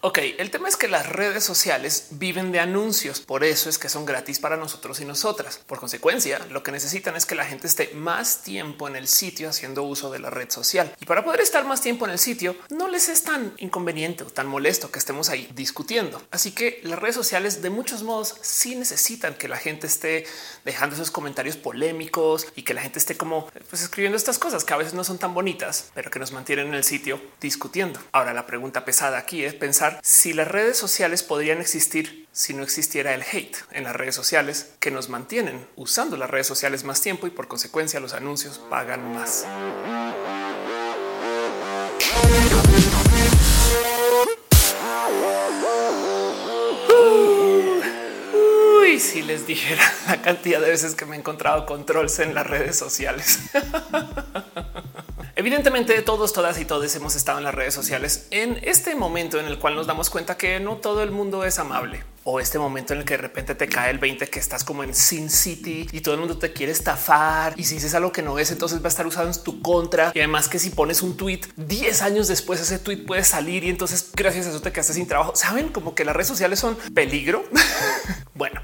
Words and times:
Ok, 0.00 0.18
el 0.38 0.52
tema 0.52 0.68
es 0.68 0.76
que 0.76 0.86
las 0.86 1.08
redes 1.08 1.42
sociales 1.42 2.06
viven 2.12 2.52
de 2.52 2.60
anuncios, 2.60 3.18
por 3.18 3.42
eso 3.42 3.68
es 3.68 3.78
que 3.78 3.88
son 3.88 4.06
gratis 4.06 4.38
para 4.38 4.56
nosotros 4.56 5.00
y 5.00 5.04
nosotras. 5.04 5.58
Por 5.66 5.80
consecuencia, 5.80 6.38
lo 6.50 6.62
que 6.62 6.70
necesitan 6.70 7.16
es 7.16 7.26
que 7.26 7.34
la 7.34 7.44
gente 7.44 7.66
esté 7.66 7.90
más 7.94 8.42
tiempo 8.42 8.86
en 8.86 8.94
el 8.94 9.08
sitio 9.08 9.48
haciendo 9.48 9.82
uso 9.82 10.12
de 10.12 10.20
la 10.20 10.30
red 10.30 10.50
social. 10.50 10.94
Y 11.00 11.04
para 11.04 11.24
poder 11.24 11.40
estar 11.40 11.64
más 11.64 11.80
tiempo 11.80 12.04
en 12.04 12.12
el 12.12 12.20
sitio, 12.20 12.54
no 12.70 12.86
les 12.86 13.08
es 13.08 13.24
tan 13.24 13.52
inconveniente 13.58 14.22
o 14.22 14.30
tan 14.30 14.46
molesto 14.46 14.92
que 14.92 15.00
estemos 15.00 15.30
ahí 15.30 15.50
discutiendo. 15.56 16.22
Así 16.30 16.52
que 16.52 16.80
las 16.84 17.00
redes 17.00 17.16
sociales 17.16 17.60
de 17.60 17.70
muchos 17.70 18.04
modos 18.04 18.36
sí 18.40 18.76
necesitan 18.76 19.34
que 19.34 19.48
la 19.48 19.56
gente 19.56 19.88
esté 19.88 20.26
dejando 20.64 20.94
esos 20.94 21.10
comentarios 21.10 21.56
polémicos 21.56 22.46
y 22.54 22.62
que 22.62 22.72
la 22.72 22.82
gente 22.82 23.00
esté 23.00 23.16
como 23.16 23.48
pues, 23.68 23.82
escribiendo 23.82 24.16
estas 24.16 24.38
cosas 24.38 24.64
que 24.64 24.74
a 24.74 24.76
veces 24.76 24.94
no 24.94 25.02
son 25.02 25.18
tan 25.18 25.34
bonitas, 25.34 25.90
pero 25.92 26.08
que 26.08 26.20
nos 26.20 26.30
mantienen 26.30 26.68
en 26.68 26.74
el 26.74 26.84
sitio 26.84 27.20
discutiendo. 27.40 27.98
Ahora 28.12 28.32
la 28.32 28.46
pregunta 28.46 28.84
pesada 28.84 29.18
aquí 29.18 29.42
es 29.42 29.54
pensar 29.54 29.87
si 30.02 30.32
las 30.32 30.48
redes 30.48 30.76
sociales 30.76 31.22
podrían 31.22 31.60
existir 31.60 32.26
si 32.32 32.54
no 32.54 32.62
existiera 32.62 33.14
el 33.14 33.22
hate 33.22 33.56
en 33.72 33.84
las 33.84 33.96
redes 33.96 34.14
sociales 34.14 34.72
que 34.80 34.90
nos 34.90 35.08
mantienen 35.08 35.66
usando 35.76 36.16
las 36.16 36.30
redes 36.30 36.46
sociales 36.46 36.84
más 36.84 37.00
tiempo 37.00 37.26
y 37.26 37.30
por 37.30 37.48
consecuencia 37.48 38.00
los 38.00 38.14
anuncios 38.14 38.58
pagan 38.70 39.12
más. 39.12 39.44
Uy, 48.80 49.00
si 49.00 49.22
les 49.22 49.46
dijera 49.46 49.82
la 50.06 50.22
cantidad 50.22 50.60
de 50.60 50.70
veces 50.70 50.94
que 50.94 51.04
me 51.06 51.16
he 51.16 51.18
encontrado 51.18 51.66
controles 51.66 52.18
en 52.20 52.34
las 52.34 52.46
redes 52.46 52.78
sociales. 52.78 53.40
Evidentemente 55.38 56.02
todos, 56.02 56.32
todas 56.32 56.58
y 56.58 56.64
todos 56.64 56.92
hemos 56.96 57.14
estado 57.14 57.38
en 57.38 57.44
las 57.44 57.54
redes 57.54 57.72
sociales 57.72 58.26
en 58.32 58.58
este 58.64 58.96
momento 58.96 59.38
en 59.38 59.46
el 59.46 59.60
cual 59.60 59.76
nos 59.76 59.86
damos 59.86 60.10
cuenta 60.10 60.36
que 60.36 60.58
no 60.58 60.78
todo 60.78 61.00
el 61.00 61.12
mundo 61.12 61.44
es 61.44 61.60
amable 61.60 62.02
o 62.24 62.40
este 62.40 62.58
momento 62.58 62.92
en 62.92 62.98
el 62.98 63.04
que 63.04 63.14
de 63.14 63.22
repente 63.22 63.54
te 63.54 63.68
cae 63.68 63.92
el 63.92 63.98
20 63.98 64.26
que 64.26 64.40
estás 64.40 64.64
como 64.64 64.82
en 64.82 64.92
Sin 64.96 65.30
City 65.30 65.86
y 65.92 66.00
todo 66.00 66.14
el 66.14 66.20
mundo 66.20 66.38
te 66.38 66.52
quiere 66.52 66.72
estafar 66.72 67.54
y 67.56 67.62
si 67.62 67.76
dices 67.76 67.94
algo 67.94 68.10
que 68.10 68.20
no 68.20 68.40
es, 68.40 68.50
entonces 68.50 68.80
va 68.82 68.86
a 68.86 68.88
estar 68.88 69.06
usado 69.06 69.28
en 69.28 69.42
tu 69.44 69.62
contra 69.62 70.10
y 70.12 70.18
además 70.18 70.48
que 70.48 70.58
si 70.58 70.70
pones 70.70 71.02
un 71.02 71.16
tweet 71.16 71.42
10 71.54 72.02
años 72.02 72.26
después 72.26 72.60
ese 72.60 72.80
tweet 72.80 73.06
puede 73.06 73.22
salir 73.22 73.62
y 73.62 73.70
entonces 73.70 74.10
gracias 74.16 74.46
a 74.46 74.48
eso 74.50 74.60
te 74.60 74.72
quedaste 74.72 74.94
sin 74.94 75.06
trabajo. 75.06 75.36
Saben 75.36 75.68
como 75.68 75.94
que 75.94 76.04
las 76.04 76.16
redes 76.16 76.26
sociales 76.26 76.58
son 76.58 76.76
peligro. 76.92 77.44
bueno, 78.34 78.60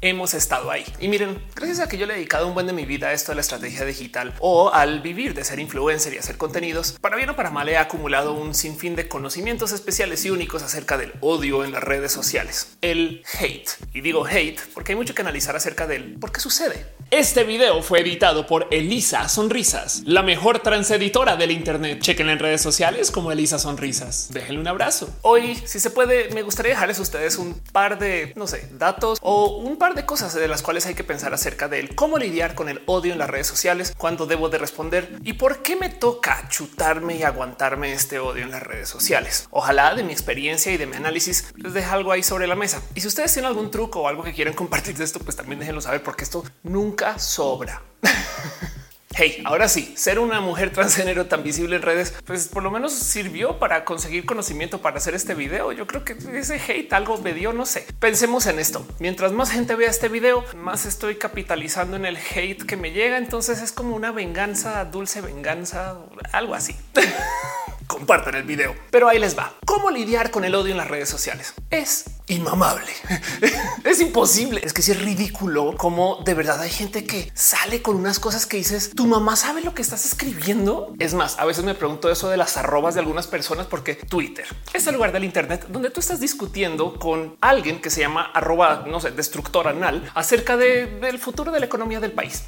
hemos 0.00 0.34
estado 0.34 0.70
ahí. 0.70 0.84
Y 1.00 1.08
miren, 1.08 1.40
gracias 1.54 1.80
a 1.80 1.88
que 1.88 1.98
yo 1.98 2.06
le 2.06 2.14
he 2.14 2.16
dedicado 2.16 2.46
un 2.46 2.54
buen 2.54 2.66
de 2.66 2.72
mi 2.72 2.84
vida 2.84 3.08
a 3.08 3.12
esto 3.12 3.32
de 3.32 3.36
la 3.36 3.40
estrategia 3.40 3.84
digital 3.84 4.34
o 4.40 4.72
al 4.72 5.00
vivir 5.00 5.34
de 5.34 5.44
ser 5.44 5.58
influencer 5.58 6.15
y 6.16 6.18
hacer 6.18 6.36
contenidos, 6.38 6.96
para 7.00 7.16
bien 7.16 7.30
o 7.30 7.36
para 7.36 7.50
mal 7.50 7.68
he 7.68 7.76
acumulado 7.76 8.32
un 8.32 8.54
sinfín 8.54 8.96
de 8.96 9.06
conocimientos 9.06 9.72
especiales 9.72 10.24
y 10.24 10.30
únicos 10.30 10.62
acerca 10.62 10.96
del 10.96 11.12
odio 11.20 11.64
en 11.64 11.72
las 11.72 11.84
redes 11.84 12.10
sociales, 12.10 12.76
el 12.80 13.22
hate. 13.38 13.68
Y 13.92 14.00
digo 14.00 14.26
hate 14.26 14.60
porque 14.74 14.92
hay 14.92 14.96
mucho 14.96 15.14
que 15.14 15.22
analizar 15.22 15.54
acerca 15.54 15.86
de 15.86 15.96
él, 15.96 16.16
por 16.18 16.32
qué 16.32 16.40
sucede. 16.40 16.95
Este 17.12 17.44
video 17.44 17.82
fue 17.82 18.00
editado 18.00 18.48
por 18.48 18.66
Elisa 18.72 19.28
Sonrisas, 19.28 20.02
la 20.06 20.24
mejor 20.24 20.58
transeditora 20.58 21.36
del 21.36 21.52
Internet. 21.52 22.00
Chequen 22.00 22.28
en 22.28 22.40
redes 22.40 22.60
sociales 22.60 23.12
como 23.12 23.30
Elisa 23.30 23.60
Sonrisas. 23.60 24.26
Déjenle 24.32 24.60
un 24.60 24.66
abrazo. 24.66 25.08
Hoy, 25.22 25.54
si 25.54 25.78
se 25.78 25.90
puede, 25.90 26.30
me 26.34 26.42
gustaría 26.42 26.72
dejarles 26.72 26.98
a 26.98 27.02
ustedes 27.02 27.36
un 27.36 27.54
par 27.72 28.00
de, 28.00 28.32
no 28.34 28.48
sé, 28.48 28.68
datos 28.72 29.20
o 29.22 29.56
un 29.58 29.76
par 29.76 29.94
de 29.94 30.04
cosas 30.04 30.34
de 30.34 30.48
las 30.48 30.62
cuales 30.62 30.84
hay 30.86 30.94
que 30.94 31.04
pensar 31.04 31.32
acerca 31.32 31.68
de 31.68 31.88
cómo 31.94 32.18
lidiar 32.18 32.56
con 32.56 32.68
el 32.68 32.82
odio 32.86 33.12
en 33.12 33.20
las 33.20 33.30
redes 33.30 33.46
sociales, 33.46 33.94
cuándo 33.96 34.26
debo 34.26 34.48
de 34.48 34.58
responder 34.58 35.20
y 35.22 35.34
por 35.34 35.62
qué 35.62 35.76
me 35.76 35.90
toca 35.90 36.48
chutarme 36.48 37.14
y 37.18 37.22
aguantarme 37.22 37.92
este 37.92 38.18
odio 38.18 38.42
en 38.42 38.50
las 38.50 38.64
redes 38.64 38.88
sociales. 38.88 39.46
Ojalá 39.52 39.94
de 39.94 40.02
mi 40.02 40.12
experiencia 40.12 40.72
y 40.72 40.76
de 40.76 40.86
mi 40.86 40.96
análisis 40.96 41.54
les 41.54 41.72
deje 41.72 41.88
algo 41.88 42.10
ahí 42.10 42.24
sobre 42.24 42.48
la 42.48 42.56
mesa. 42.56 42.82
Y 42.96 43.00
si 43.00 43.06
ustedes 43.06 43.32
tienen 43.32 43.48
algún 43.48 43.70
truco 43.70 44.00
o 44.00 44.08
algo 44.08 44.24
que 44.24 44.34
quieran 44.34 44.54
compartir 44.54 44.96
de 44.96 45.04
esto, 45.04 45.20
pues 45.20 45.36
también 45.36 45.60
déjenlo 45.60 45.80
saber 45.80 46.02
porque 46.02 46.24
esto 46.24 46.42
nunca 46.64 46.95
sobra. 47.18 47.82
Hey, 49.18 49.42
ahora 49.46 49.66
sí, 49.66 49.94
ser 49.96 50.18
una 50.18 50.42
mujer 50.42 50.70
transgénero 50.74 51.24
tan 51.24 51.42
visible 51.42 51.76
en 51.76 51.82
redes, 51.82 52.12
pues 52.26 52.48
por 52.48 52.62
lo 52.62 52.70
menos 52.70 52.92
sirvió 52.92 53.58
para 53.58 53.86
conseguir 53.86 54.26
conocimiento 54.26 54.82
para 54.82 54.98
hacer 54.98 55.14
este 55.14 55.34
video. 55.34 55.72
Yo 55.72 55.86
creo 55.86 56.04
que 56.04 56.18
ese 56.34 56.60
hate 56.60 56.92
algo 56.92 57.16
me 57.16 57.32
dio, 57.32 57.54
no 57.54 57.64
sé. 57.64 57.86
Pensemos 57.98 58.44
en 58.44 58.58
esto. 58.58 58.86
Mientras 58.98 59.32
más 59.32 59.50
gente 59.50 59.74
vea 59.74 59.88
este 59.88 60.10
video, 60.10 60.44
más 60.56 60.84
estoy 60.84 61.16
capitalizando 61.16 61.96
en 61.96 62.04
el 62.04 62.18
hate 62.18 62.62
que 62.66 62.76
me 62.76 62.90
llega. 62.90 63.16
Entonces 63.16 63.62
es 63.62 63.72
como 63.72 63.96
una 63.96 64.12
venganza, 64.12 64.84
dulce 64.84 65.22
venganza, 65.22 65.96
algo 66.32 66.54
así. 66.54 66.76
compartan 67.86 68.34
el 68.34 68.44
video. 68.44 68.74
Pero 68.90 69.08
ahí 69.08 69.18
les 69.18 69.36
va. 69.36 69.54
¿Cómo 69.64 69.90
lidiar 69.90 70.30
con 70.30 70.44
el 70.44 70.54
odio 70.54 70.72
en 70.72 70.78
las 70.78 70.88
redes 70.88 71.08
sociales? 71.08 71.54
Es 71.70 72.04
inmamable. 72.28 72.92
es 73.84 74.00
imposible. 74.00 74.60
Es 74.64 74.72
que 74.72 74.82
si 74.82 74.92
es 74.92 75.00
ridículo 75.00 75.74
como 75.76 76.22
de 76.24 76.34
verdad 76.34 76.60
hay 76.60 76.70
gente 76.70 77.04
que 77.04 77.30
sale 77.34 77.82
con 77.82 77.96
unas 77.96 78.18
cosas 78.18 78.46
que 78.46 78.56
dices, 78.56 78.90
tu 78.94 79.06
mamá 79.06 79.36
sabe 79.36 79.60
lo 79.60 79.74
que 79.74 79.82
estás 79.82 80.04
escribiendo. 80.04 80.94
Es 80.98 81.14
más, 81.14 81.38
a 81.38 81.44
veces 81.44 81.64
me 81.64 81.74
pregunto 81.74 82.10
eso 82.10 82.28
de 82.28 82.36
las 82.36 82.56
arrobas 82.56 82.94
de 82.94 83.00
algunas 83.00 83.26
personas 83.26 83.66
porque 83.66 83.94
Twitter 83.94 84.46
es 84.72 84.86
el 84.86 84.94
lugar 84.94 85.12
del 85.12 85.24
Internet 85.24 85.66
donde 85.68 85.90
tú 85.90 86.00
estás 86.00 86.20
discutiendo 86.20 86.98
con 86.98 87.36
alguien 87.40 87.80
que 87.80 87.90
se 87.90 88.00
llama 88.00 88.30
arroba, 88.34 88.84
no 88.86 89.00
sé, 89.00 89.10
destructor 89.10 89.68
anal 89.68 90.10
acerca 90.14 90.56
del 90.56 91.18
futuro 91.18 91.52
de 91.52 91.60
la 91.60 91.66
economía 91.66 92.00
del 92.00 92.12
país. 92.12 92.44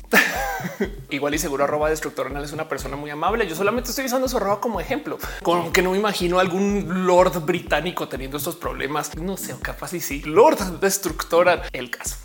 Igual 1.11 1.35
y 1.35 1.39
seguro 1.39 1.65
arroba 1.65 1.91
destructor 1.91 2.27
anal 2.27 2.45
es 2.45 2.53
una 2.53 2.69
persona 2.69 2.97
muy 2.97 3.11
amable. 3.11 3.47
Yo 3.47 3.55
solamente 3.55 3.91
estoy 3.91 4.07
usando 4.07 4.29
su 4.29 4.37
arroba 4.37 4.61
como 4.61 4.81
ejemplo 4.81 5.19
con 5.43 5.73
que 5.73 5.83
no 5.83 5.93
me 5.93 5.99
imagino 5.99 6.39
algún 6.39 7.07
lord 7.07 7.45
británico 7.45 8.09
teniendo 8.09 8.37
estos 8.37 8.57
problemas. 8.57 9.17
No 9.17 9.37
sé, 9.37 9.55
capaz 9.61 9.95
y 9.95 10.01
sí. 10.01 10.23
Lord 10.23 10.81
destructora 10.81 11.63
el 11.73 11.91
caso. 11.91 12.17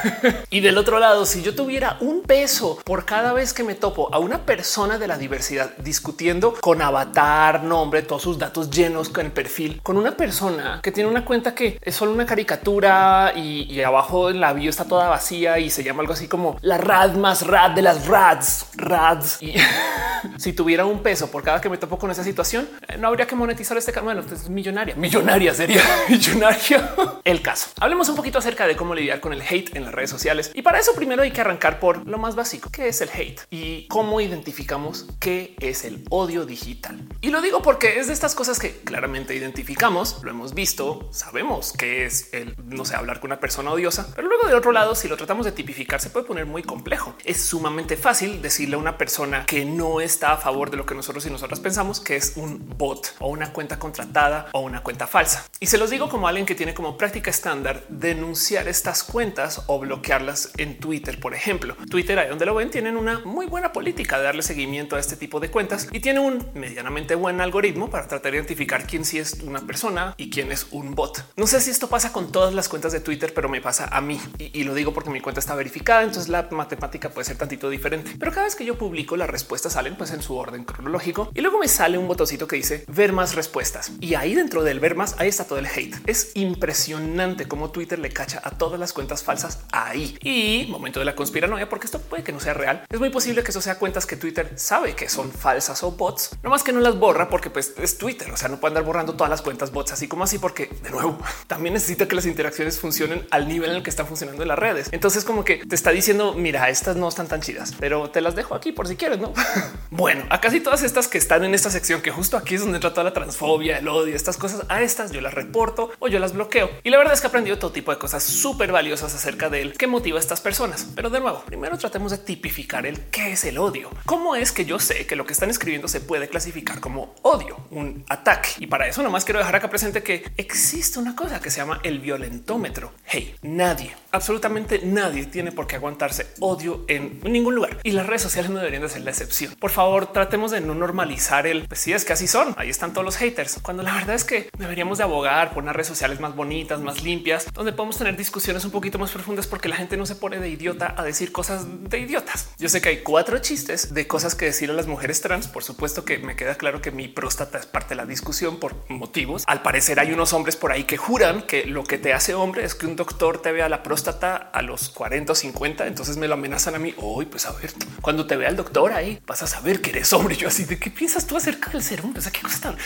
y 0.50 0.60
del 0.60 0.78
otro 0.78 0.98
lado, 0.98 1.26
si 1.26 1.42
yo 1.42 1.54
tuviera 1.54 1.96
un 2.00 2.22
peso 2.22 2.78
por 2.84 3.04
cada 3.04 3.32
vez 3.32 3.52
que 3.52 3.64
me 3.64 3.74
topo 3.74 4.12
a 4.12 4.18
una 4.18 4.46
persona 4.46 4.98
de 4.98 5.06
la 5.06 5.18
diversidad 5.18 5.76
discutiendo 5.78 6.54
con 6.60 6.82
avatar, 6.82 7.62
nombre, 7.62 8.02
todos 8.02 8.22
sus 8.22 8.38
datos 8.38 8.70
llenos 8.70 9.08
con 9.08 9.26
el 9.26 9.32
perfil, 9.32 9.80
con 9.82 9.96
una 9.96 10.16
persona 10.16 10.80
que 10.82 10.92
tiene 10.92 11.08
una 11.08 11.24
cuenta 11.24 11.54
que 11.54 11.78
es 11.80 11.94
solo 11.94 12.12
una 12.12 12.26
caricatura 12.26 13.32
y, 13.34 13.80
abajo 13.84 14.30
en 14.30 14.40
la 14.40 14.52
bio 14.52 14.70
está 14.70 14.84
toda 14.86 15.08
vacía 15.08 15.58
y 15.58 15.68
se 15.68 15.84
llama 15.84 16.00
algo 16.00 16.14
así 16.14 16.26
como 16.26 16.56
la 16.62 16.78
rad 16.78 17.14
más 17.14 17.46
rad 17.46 17.72
de 17.72 17.82
las 17.82 18.06
rads, 18.06 18.66
rads. 18.76 19.42
Y 19.42 19.54
si 20.38 20.52
tuviera 20.52 20.86
un 20.86 21.00
peso 21.00 21.30
por 21.30 21.42
cada 21.42 21.60
que 21.60 21.68
me 21.68 21.76
topo 21.76 21.98
con 21.98 22.10
esa 22.10 22.24
situación, 22.24 22.43
eh, 22.52 22.98
no 22.98 23.08
habría 23.08 23.26
que 23.26 23.34
monetizar 23.34 23.76
este 23.76 23.92
canal. 23.92 24.16
Bueno, 24.16 24.34
es 24.34 24.48
millonaria, 24.50 24.94
millonaria 24.96 25.54
sería 25.54 25.82
millonaria. 26.08 26.94
El 27.24 27.40
caso. 27.40 27.70
Hablemos 27.80 28.08
un 28.08 28.16
poquito 28.16 28.38
acerca 28.38 28.66
de 28.66 28.76
cómo 28.76 28.94
lidiar 28.94 29.20
con 29.20 29.32
el 29.32 29.40
hate 29.40 29.74
en 29.74 29.84
las 29.84 29.94
redes 29.94 30.10
sociales. 30.10 30.50
Y 30.54 30.62
para 30.62 30.78
eso 30.78 30.94
primero 30.94 31.22
hay 31.22 31.30
que 31.30 31.40
arrancar 31.40 31.80
por 31.80 32.06
lo 32.06 32.18
más 32.18 32.34
básico, 32.34 32.70
que 32.70 32.88
es 32.88 33.00
el 33.00 33.08
hate 33.08 33.40
y 33.50 33.86
cómo 33.88 34.20
identificamos 34.20 35.06
qué 35.20 35.54
es 35.60 35.84
el 35.84 36.04
odio 36.10 36.44
digital. 36.44 37.00
Y 37.20 37.30
lo 37.30 37.40
digo 37.40 37.62
porque 37.62 37.98
es 37.98 38.08
de 38.08 38.12
estas 38.12 38.34
cosas 38.34 38.58
que 38.58 38.80
claramente 38.80 39.34
identificamos, 39.34 40.22
lo 40.22 40.30
hemos 40.30 40.54
visto, 40.54 41.08
sabemos 41.12 41.72
que 41.72 42.04
es 42.04 42.32
el 42.32 42.54
no 42.66 42.84
sé 42.84 42.96
hablar 42.96 43.20
con 43.20 43.28
una 43.28 43.40
persona 43.40 43.70
odiosa, 43.70 44.12
pero 44.14 44.28
luego 44.28 44.48
de 44.48 44.54
otro 44.54 44.72
lado, 44.72 44.94
si 44.94 45.08
lo 45.08 45.16
tratamos 45.16 45.46
de 45.46 45.52
tipificar, 45.52 46.00
se 46.00 46.10
puede 46.10 46.26
poner 46.26 46.46
muy 46.46 46.62
complejo. 46.62 47.14
Es 47.24 47.40
sumamente 47.40 47.96
fácil 47.96 48.42
decirle 48.42 48.76
a 48.76 48.78
una 48.78 48.98
persona 48.98 49.46
que 49.46 49.64
no 49.64 50.00
está 50.00 50.32
a 50.32 50.36
favor 50.36 50.70
de 50.70 50.76
lo 50.76 50.86
que 50.86 50.94
nosotros 50.94 51.24
y 51.26 51.30
nosotras 51.30 51.60
pensamos 51.60 52.00
que 52.00 52.16
es 52.16 52.33
un 52.36 52.74
bot 52.76 53.14
o 53.20 53.28
una 53.28 53.52
cuenta 53.52 53.78
contratada 53.78 54.48
o 54.52 54.60
una 54.60 54.82
cuenta 54.82 55.06
falsa. 55.06 55.46
Y 55.60 55.66
se 55.66 55.78
los 55.78 55.90
digo 55.90 56.08
como 56.08 56.28
alguien 56.28 56.46
que 56.46 56.54
tiene 56.54 56.74
como 56.74 56.96
práctica 56.96 57.30
estándar 57.30 57.84
denunciar 57.88 58.68
estas 58.68 59.02
cuentas 59.02 59.62
o 59.66 59.78
bloquearlas 59.78 60.50
en 60.56 60.78
Twitter, 60.78 61.20
por 61.20 61.34
ejemplo. 61.34 61.76
Twitter, 61.90 62.18
ahí 62.18 62.28
donde 62.28 62.46
lo 62.46 62.54
ven, 62.54 62.70
tienen 62.70 62.96
una 62.96 63.20
muy 63.20 63.46
buena 63.46 63.72
política 63.72 64.18
de 64.18 64.24
darle 64.24 64.42
seguimiento 64.42 64.96
a 64.96 65.00
este 65.00 65.16
tipo 65.16 65.40
de 65.40 65.50
cuentas 65.50 65.88
y 65.92 66.00
tiene 66.00 66.20
un 66.20 66.46
medianamente 66.54 67.14
buen 67.14 67.40
algoritmo 67.40 67.90
para 67.90 68.06
tratar 68.06 68.32
de 68.32 68.38
identificar 68.38 68.86
quién 68.86 69.04
sí 69.04 69.18
es 69.18 69.40
una 69.42 69.60
persona 69.60 70.14
y 70.16 70.30
quién 70.30 70.52
es 70.52 70.66
un 70.70 70.94
bot. 70.94 71.24
No 71.36 71.46
sé 71.46 71.60
si 71.60 71.70
esto 71.70 71.88
pasa 71.88 72.12
con 72.12 72.32
todas 72.32 72.54
las 72.54 72.68
cuentas 72.68 72.92
de 72.92 73.00
Twitter, 73.00 73.32
pero 73.34 73.48
me 73.48 73.60
pasa 73.60 73.88
a 73.90 74.00
mí 74.00 74.20
y, 74.38 74.64
lo 74.64 74.74
digo 74.74 74.92
porque 74.92 75.10
mi 75.10 75.20
cuenta 75.20 75.40
está 75.40 75.54
verificada. 75.54 76.02
Entonces 76.02 76.28
la 76.28 76.48
matemática 76.50 77.10
puede 77.10 77.26
ser 77.26 77.36
tantito 77.36 77.70
diferente, 77.70 78.12
pero 78.18 78.32
cada 78.32 78.44
vez 78.44 78.56
que 78.56 78.64
yo 78.64 78.76
publico 78.76 79.16
las 79.16 79.28
respuestas 79.28 79.74
salen 79.74 79.96
pues 79.96 80.10
en 80.12 80.22
su 80.22 80.36
orden 80.36 80.64
cronológico 80.64 81.30
y 81.34 81.40
luego 81.40 81.58
me 81.58 81.68
sale 81.68 81.98
un 81.98 82.08
botoncito 82.24 82.48
que 82.48 82.56
dice 82.56 82.84
ver 82.88 83.12
más 83.12 83.34
respuestas 83.34 83.92
y 84.00 84.14
ahí 84.14 84.34
dentro 84.34 84.62
del 84.62 84.80
ver 84.80 84.94
más, 84.94 85.14
ahí 85.18 85.28
está 85.28 85.44
todo 85.44 85.58
el 85.58 85.66
hate. 85.66 85.94
Es 86.06 86.30
impresionante 86.34 87.46
cómo 87.46 87.70
Twitter 87.70 87.98
le 87.98 88.08
cacha 88.10 88.40
a 88.42 88.50
todas 88.50 88.80
las 88.80 88.94
cuentas 88.94 89.22
falsas 89.22 89.60
ahí 89.72 90.16
y 90.22 90.66
momento 90.70 91.00
de 91.00 91.04
la 91.04 91.14
conspiranoia, 91.14 91.68
porque 91.68 91.84
esto 91.84 92.00
puede 92.00 92.22
que 92.22 92.32
no 92.32 92.40
sea 92.40 92.54
real. 92.54 92.82
Es 92.88 92.98
muy 92.98 93.10
posible 93.10 93.42
que 93.42 93.50
eso 93.50 93.60
sea 93.60 93.78
cuentas 93.78 94.06
que 94.06 94.16
Twitter 94.16 94.54
sabe 94.56 94.94
que 94.94 95.10
son 95.10 95.30
falsas 95.32 95.82
o 95.82 95.90
bots, 95.90 96.30
no 96.42 96.48
más 96.48 96.62
que 96.62 96.72
no 96.72 96.80
las 96.80 96.98
borra 96.98 97.28
porque 97.28 97.50
pues 97.50 97.74
es 97.76 97.98
Twitter. 97.98 98.30
O 98.30 98.38
sea, 98.38 98.48
no 98.48 98.58
puede 98.58 98.70
andar 98.70 98.84
borrando 98.84 99.14
todas 99.14 99.28
las 99.28 99.42
cuentas 99.42 99.70
bots 99.70 99.92
así 99.92 100.08
como 100.08 100.24
así, 100.24 100.38
porque 100.38 100.70
de 100.82 100.90
nuevo 100.90 101.18
también 101.46 101.74
necesita 101.74 102.08
que 102.08 102.16
las 102.16 102.24
interacciones 102.24 102.80
funcionen 102.80 103.26
al 103.30 103.48
nivel 103.48 103.70
en 103.70 103.76
el 103.76 103.82
que 103.82 103.90
están 103.90 104.06
funcionando 104.06 104.40
en 104.40 104.48
las 104.48 104.58
redes. 104.58 104.88
Entonces, 104.92 105.26
como 105.26 105.44
que 105.44 105.58
te 105.66 105.74
está 105.74 105.90
diciendo, 105.90 106.32
mira, 106.32 106.70
estas 106.70 106.96
no 106.96 107.06
están 107.06 107.28
tan 107.28 107.42
chidas, 107.42 107.74
pero 107.78 108.08
te 108.08 108.22
las 108.22 108.34
dejo 108.34 108.54
aquí 108.54 108.72
por 108.72 108.88
si 108.88 108.96
quieres, 108.96 109.18
no? 109.18 109.34
Bueno, 109.90 110.24
a 110.28 110.40
casi 110.40 110.60
todas 110.60 110.82
estas 110.82 111.06
que 111.06 111.18
están 111.18 111.44
en 111.44 111.54
esta 111.54 111.70
sección, 111.70 112.00
que 112.00 112.10
justo 112.14 112.36
aquí 112.36 112.54
es 112.54 112.60
donde 112.60 112.76
entra 112.76 112.90
toda 112.90 113.04
la 113.04 113.12
transfobia, 113.12 113.78
el 113.78 113.88
odio, 113.88 114.14
estas 114.14 114.36
cosas, 114.36 114.64
a 114.68 114.82
estas 114.82 115.10
yo 115.10 115.20
las 115.20 115.34
reporto 115.34 115.90
o 115.98 116.08
yo 116.08 116.18
las 116.18 116.32
bloqueo. 116.32 116.70
Y 116.82 116.90
la 116.90 116.98
verdad 116.98 117.14
es 117.14 117.20
que 117.20 117.26
he 117.26 117.28
aprendido 117.28 117.58
todo 117.58 117.72
tipo 117.72 117.90
de 117.90 117.98
cosas 117.98 118.22
súper 118.22 118.72
valiosas 118.72 119.14
acerca 119.14 119.50
de 119.50 119.62
él 119.62 119.74
que 119.76 119.86
motiva 119.86 120.18
a 120.18 120.20
estas 120.20 120.40
personas. 120.40 120.86
Pero 120.94 121.10
de 121.10 121.20
nuevo, 121.20 121.42
primero 121.44 121.76
tratemos 121.76 122.12
de 122.12 122.18
tipificar 122.18 122.86
el 122.86 123.00
qué 123.06 123.32
es 123.32 123.44
el 123.44 123.58
odio. 123.58 123.90
¿Cómo 124.06 124.36
es 124.36 124.52
que 124.52 124.64
yo 124.64 124.78
sé 124.78 125.06
que 125.06 125.16
lo 125.16 125.26
que 125.26 125.32
están 125.32 125.50
escribiendo 125.50 125.88
se 125.88 126.00
puede 126.00 126.28
clasificar 126.28 126.80
como 126.80 127.14
odio, 127.22 127.58
un 127.70 128.04
ataque? 128.08 128.50
Y 128.58 128.68
para 128.68 128.86
eso 128.86 129.02
nomás 129.02 129.24
quiero 129.24 129.40
dejar 129.40 129.56
acá 129.56 129.68
presente 129.68 130.02
que 130.02 130.30
existe 130.36 130.98
una 130.98 131.16
cosa 131.16 131.40
que 131.40 131.50
se 131.50 131.58
llama 131.58 131.80
el 131.82 131.98
violentómetro. 131.98 132.92
Hey, 133.04 133.34
nadie, 133.42 133.94
absolutamente 134.12 134.80
nadie 134.84 135.26
tiene 135.26 135.52
por 135.52 135.66
qué 135.66 135.76
aguantarse 135.76 136.28
odio 136.40 136.84
en 136.88 137.20
ningún 137.24 137.54
lugar 137.54 137.78
y 137.82 137.92
las 137.92 138.06
redes 138.06 138.22
sociales 138.22 138.50
no 138.50 138.58
deberían 138.58 138.82
de 138.82 138.88
ser 138.88 139.02
la 139.02 139.10
excepción. 139.10 139.54
Por 139.58 139.70
favor, 139.70 140.12
tratemos 140.12 140.50
de 140.50 140.60
no 140.60 140.74
normalizar 140.74 141.46
el 141.46 141.66
pues 141.66 141.80
sí 141.80 141.92
es 141.92 142.03
que 142.04 142.12
así 142.12 142.26
son. 142.26 142.54
Ahí 142.56 142.70
están 142.70 142.92
todos 142.92 143.04
los 143.04 143.16
haters, 143.16 143.58
cuando 143.62 143.82
la 143.82 143.94
verdad 143.94 144.14
es 144.14 144.24
que 144.24 144.50
deberíamos 144.56 144.98
de 144.98 145.04
abogar 145.04 145.52
por 145.52 145.62
unas 145.62 145.74
redes 145.74 145.88
sociales 145.88 146.20
más 146.20 146.34
bonitas, 146.34 146.80
más 146.80 147.02
limpias, 147.02 147.46
donde 147.52 147.72
podemos 147.72 147.98
tener 147.98 148.16
discusiones 148.16 148.64
un 148.64 148.70
poquito 148.70 148.98
más 148.98 149.10
profundas 149.10 149.46
porque 149.46 149.68
la 149.68 149.76
gente 149.76 149.96
no 149.96 150.06
se 150.06 150.16
pone 150.16 150.38
de 150.38 150.48
idiota 150.48 150.94
a 150.96 151.02
decir 151.02 151.32
cosas 151.32 151.66
de 151.66 151.98
idiotas. 151.98 152.50
Yo 152.58 152.68
sé 152.68 152.80
que 152.80 152.88
hay 152.90 152.98
cuatro 153.02 153.38
chistes 153.38 153.94
de 153.94 154.06
cosas 154.06 154.34
que 154.34 154.46
decir 154.46 154.70
a 154.70 154.74
las 154.74 154.86
mujeres 154.86 155.20
trans. 155.20 155.48
Por 155.48 155.64
supuesto 155.64 156.04
que 156.04 156.18
me 156.18 156.36
queda 156.36 156.56
claro 156.56 156.80
que 156.80 156.90
mi 156.90 157.08
próstata 157.08 157.58
es 157.58 157.66
parte 157.66 157.90
de 157.90 157.96
la 157.96 158.06
discusión 158.06 158.58
por 158.58 158.74
motivos. 158.88 159.44
Al 159.46 159.62
parecer 159.62 160.00
hay 160.00 160.12
unos 160.12 160.32
hombres 160.32 160.56
por 160.56 160.72
ahí 160.72 160.84
que 160.84 160.96
juran 160.96 161.42
que 161.42 161.66
lo 161.66 161.84
que 161.84 161.98
te 161.98 162.12
hace 162.12 162.34
hombre 162.34 162.64
es 162.64 162.74
que 162.74 162.86
un 162.86 162.96
doctor 162.96 163.40
te 163.40 163.52
vea 163.52 163.68
la 163.68 163.82
próstata 163.82 164.36
a 164.36 164.62
los 164.62 164.90
40 164.90 165.32
o 165.32 165.34
50. 165.34 165.86
Entonces 165.86 166.16
me 166.16 166.28
lo 166.28 166.34
amenazan 166.34 166.74
a 166.74 166.78
mí. 166.78 166.94
Hoy, 166.96 167.26
pues 167.26 167.46
a 167.46 167.52
ver, 167.52 167.72
cuando 168.00 168.26
te 168.26 168.36
vea 168.36 168.48
el 168.48 168.56
doctor 168.56 168.92
ahí 168.92 169.20
vas 169.26 169.42
a 169.42 169.46
saber 169.46 169.80
que 169.80 169.90
eres 169.90 170.12
hombre. 170.12 170.36
Yo 170.36 170.48
así 170.48 170.64
de 170.64 170.78
qué 170.78 170.90
piensas 170.90 171.26
tú 171.26 171.36
acerca 171.36 171.70
del 171.70 171.82
ser 171.84 172.02
sea, 172.20 172.32
qué 172.32 172.40
cosa 172.40 172.60
tan 172.60 172.76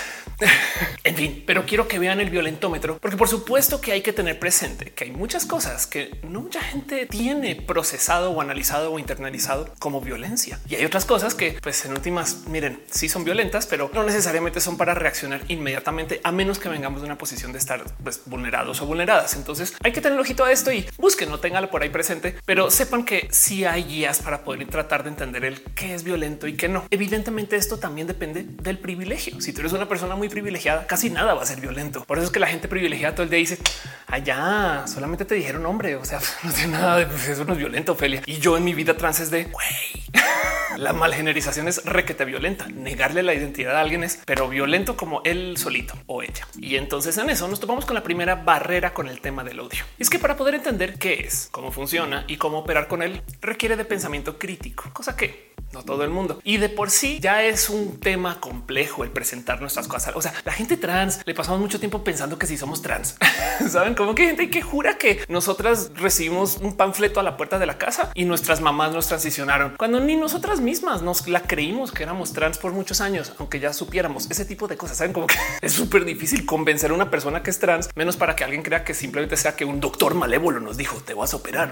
en 1.05 1.17
fin, 1.17 1.43
pero 1.47 1.67
quiero 1.67 1.89
que 1.89 1.99
vean 1.99 2.21
el 2.21 2.31
violentómetro, 2.31 2.99
porque 2.99 3.17
por 3.17 3.29
supuesto 3.29 3.81
que 3.81 3.93
hay 3.93 4.03
que 4.03 4.13
tener 4.13 4.39
presente 4.39 4.93
que 4.93 5.05
hay 5.05 5.11
muchas 5.11 5.47
cosas 5.47 5.87
que 5.87 6.19
no 6.23 6.39
mucha 6.49 6.63
gente 6.63 7.05
tiene 7.05 7.57
procesado 7.57 8.31
o 8.31 8.41
analizado 8.41 8.93
o 8.93 8.99
internalizado 8.99 9.75
como 9.79 10.01
violencia. 10.01 10.59
Y 10.67 10.77
hay 10.77 10.85
otras 10.87 11.05
cosas 11.05 11.35
que, 11.35 11.59
pues 11.61 11.85
en 11.85 11.93
últimas, 11.93 12.47
miren, 12.47 12.81
sí 12.91 13.09
son 13.09 13.25
violentas, 13.25 13.67
pero 13.67 13.91
no 13.93 14.03
necesariamente 14.03 14.61
son 14.61 14.79
para 14.79 14.95
reaccionar 14.95 15.43
inmediatamente, 15.49 16.21
a 16.25 16.33
menos 16.33 16.59
que 16.59 16.71
vengamos 16.71 17.03
de 17.03 17.07
una 17.07 17.19
posición 17.19 17.53
de 17.53 17.59
estar 17.59 17.85
pues, 18.03 18.23
vulnerados 18.25 18.81
o 18.81 18.87
vulneradas. 18.87 19.35
Entonces 19.35 19.75
hay 19.83 19.93
que 19.93 20.01
tener 20.01 20.19
ojito 20.19 20.45
a 20.45 20.53
esto 20.53 20.73
y 20.73 20.89
busquen, 20.97 21.29
no 21.29 21.39
tenganlo 21.39 21.71
por 21.71 21.83
ahí 21.83 21.91
presente, 21.91 22.37
pero 22.47 22.71
sepan 22.71 23.05
que 23.05 23.29
sí 23.31 23.67
hay 23.67 23.85
guías 23.85 24.21
para 24.21 24.43
poder 24.43 24.67
tratar 24.69 25.03
de 25.03 25.11
entender 25.11 25.45
el 25.45 25.61
qué 25.75 25.95
es 25.95 26.03
violento 26.03 26.47
y 26.47 26.55
qué 26.55 26.69
no. 26.69 26.87
Evidentemente 26.91 27.57
esto 27.57 27.79
también 27.79 28.07
depende 28.07 28.45
del 28.45 28.79
privilegio. 28.89 29.39
Si 29.39 29.53
tú 29.53 29.61
eres 29.61 29.75
una 29.75 29.87
persona 29.87 30.17
muy 30.17 30.31
privilegiada, 30.31 30.87
casi 30.87 31.11
nada 31.11 31.35
va 31.35 31.43
a 31.43 31.47
ser 31.47 31.61
violento. 31.61 32.07
Por 32.07 32.17
eso 32.17 32.29
es 32.29 32.33
que 32.33 32.41
la 32.41 32.47
gente 32.47 32.69
privilegiada 32.69 33.15
todo 33.15 33.25
el 33.25 33.29
día 33.29 33.39
dice 33.39 33.59
allá 34.07 34.85
solamente 34.87 35.27
te 35.27 35.35
dijeron 35.35 35.67
hombre. 35.67 35.95
O 35.97 36.07
sea, 36.07 36.21
no 36.43 36.51
tiene 36.51 36.73
nada 36.73 36.97
de 36.97 37.05
pues, 37.05 37.29
eso, 37.29 37.45
no 37.45 37.53
es 37.53 37.59
violento, 37.59 37.93
Ophelia. 37.93 38.23
Y 38.25 38.39
yo 38.39 38.57
en 38.57 38.65
mi 38.65 38.73
vida 38.73 38.97
trans 38.97 39.21
es 39.21 39.31
de 39.31 39.45
güey. 39.45 39.67
La 40.79 40.95
malgenerización 40.95 41.69
es 41.69 41.85
requete 41.85 42.25
violenta. 42.25 42.67
Negarle 42.69 43.23
la 43.23 43.35
identidad 43.35 43.77
a 43.77 43.81
alguien 43.81 44.05
es, 44.05 44.21
pero 44.25 44.49
violento 44.49 44.97
como 44.97 45.21
él 45.25 45.57
solito 45.59 45.95
o 46.07 46.23
ella. 46.23 46.47
Y 46.57 46.77
entonces 46.77 47.19
en 47.19 47.29
eso 47.29 47.47
nos 47.49 47.61
topamos 47.61 47.85
con 47.85 47.95
la 47.95 48.03
primera 48.03 48.37
barrera 48.37 48.95
con 48.95 49.09
el 49.09 49.21
tema 49.21 49.45
del 49.45 49.61
odio. 49.61 49.85
Y 49.99 50.03
es 50.03 50.09
que 50.09 50.19
para 50.19 50.37
poder 50.37 50.55
entender 50.55 50.99
qué 50.99 51.15
es, 51.15 51.49
cómo 51.51 51.73
funciona 51.73 52.25
y 52.27 52.37
cómo 52.37 52.61
operar 52.61 52.87
con 52.89 53.03
él, 53.03 53.23
requiere 53.43 53.77
de 53.77 53.85
pensamiento 53.85 54.39
crítico, 54.39 54.91
cosa 54.95 55.17
que 55.17 55.48
no 55.73 55.85
todo 55.85 56.05
el 56.05 56.11
mundo. 56.11 56.41
Y 56.45 56.57
de 56.57 56.69
por 56.69 56.91
sí 56.91 57.19
ya 57.21 57.43
es 57.43 57.69
un 57.69 57.99
tema 58.01 58.41
complejo 58.41 59.05
el 59.05 59.11
presentar 59.11 59.61
nuestras 59.61 59.89
cosas. 59.89 60.15
O 60.17 60.23
sea, 60.23 60.33
la 60.45 60.53
gente 60.53 60.77
trans 60.77 61.21
le 61.25 61.35
pasamos 61.35 61.61
mucho 61.61 61.79
tiempo 61.79 62.03
pensando 62.03 62.39
que 62.39 62.47
si 62.47 62.57
somos 62.57 62.83
trans, 62.83 63.17
saben 63.69 63.95
como 63.95 64.15
que 64.15 64.23
hay 64.23 64.29
gente 64.29 64.51
que 64.51 64.63
jura 64.63 64.99
que 64.99 65.21
nosotras 65.29 65.91
recibimos 65.95 66.59
un 66.59 66.77
panfleto 66.77 67.21
a 67.21 67.23
la 67.23 67.37
puerta 67.37 67.59
de 67.59 67.67
la 67.67 67.79
casa 67.79 68.11
y 68.15 68.25
nuestras 68.25 68.61
mamás 68.61 68.93
nos 68.93 69.09
transicionaron 69.09 69.75
cuando 69.77 70.01
ni 70.01 70.17
nosotras 70.17 70.61
mismas 70.61 71.03
nos 71.03 71.29
la 71.29 71.43
creímos 71.43 71.93
que 71.93 72.03
éramos 72.03 72.33
trans 72.33 72.59
por 72.59 72.73
muchos 72.73 73.01
años, 73.01 73.33
aunque 73.39 73.61
ya 73.61 73.73
supiéramos 73.73 74.31
ese 74.31 74.45
tipo 74.45 74.69
de 74.69 74.77
cosas. 74.77 74.99
Saben 74.99 75.13
como 75.13 75.27
que 75.27 75.37
es 75.63 75.73
súper 75.73 76.05
difícil 76.05 76.47
convencer 76.47 76.91
a 76.91 76.95
una 76.95 77.11
persona 77.11 77.43
que 77.43 77.51
es 77.51 77.59
trans, 77.59 77.91
menos 77.95 78.17
para 78.17 78.37
que 78.37 78.45
alguien 78.45 78.63
crea 78.63 78.85
que 78.85 78.95
simplemente 78.95 79.37
sea 79.37 79.57
que 79.57 79.65
un 79.65 79.81
doctor 79.81 80.15
malévolo 80.15 80.61
nos 80.61 80.77
dijo 80.77 80.99
te 81.05 81.15
vas 81.15 81.35
a 81.35 81.37
operar. 81.37 81.71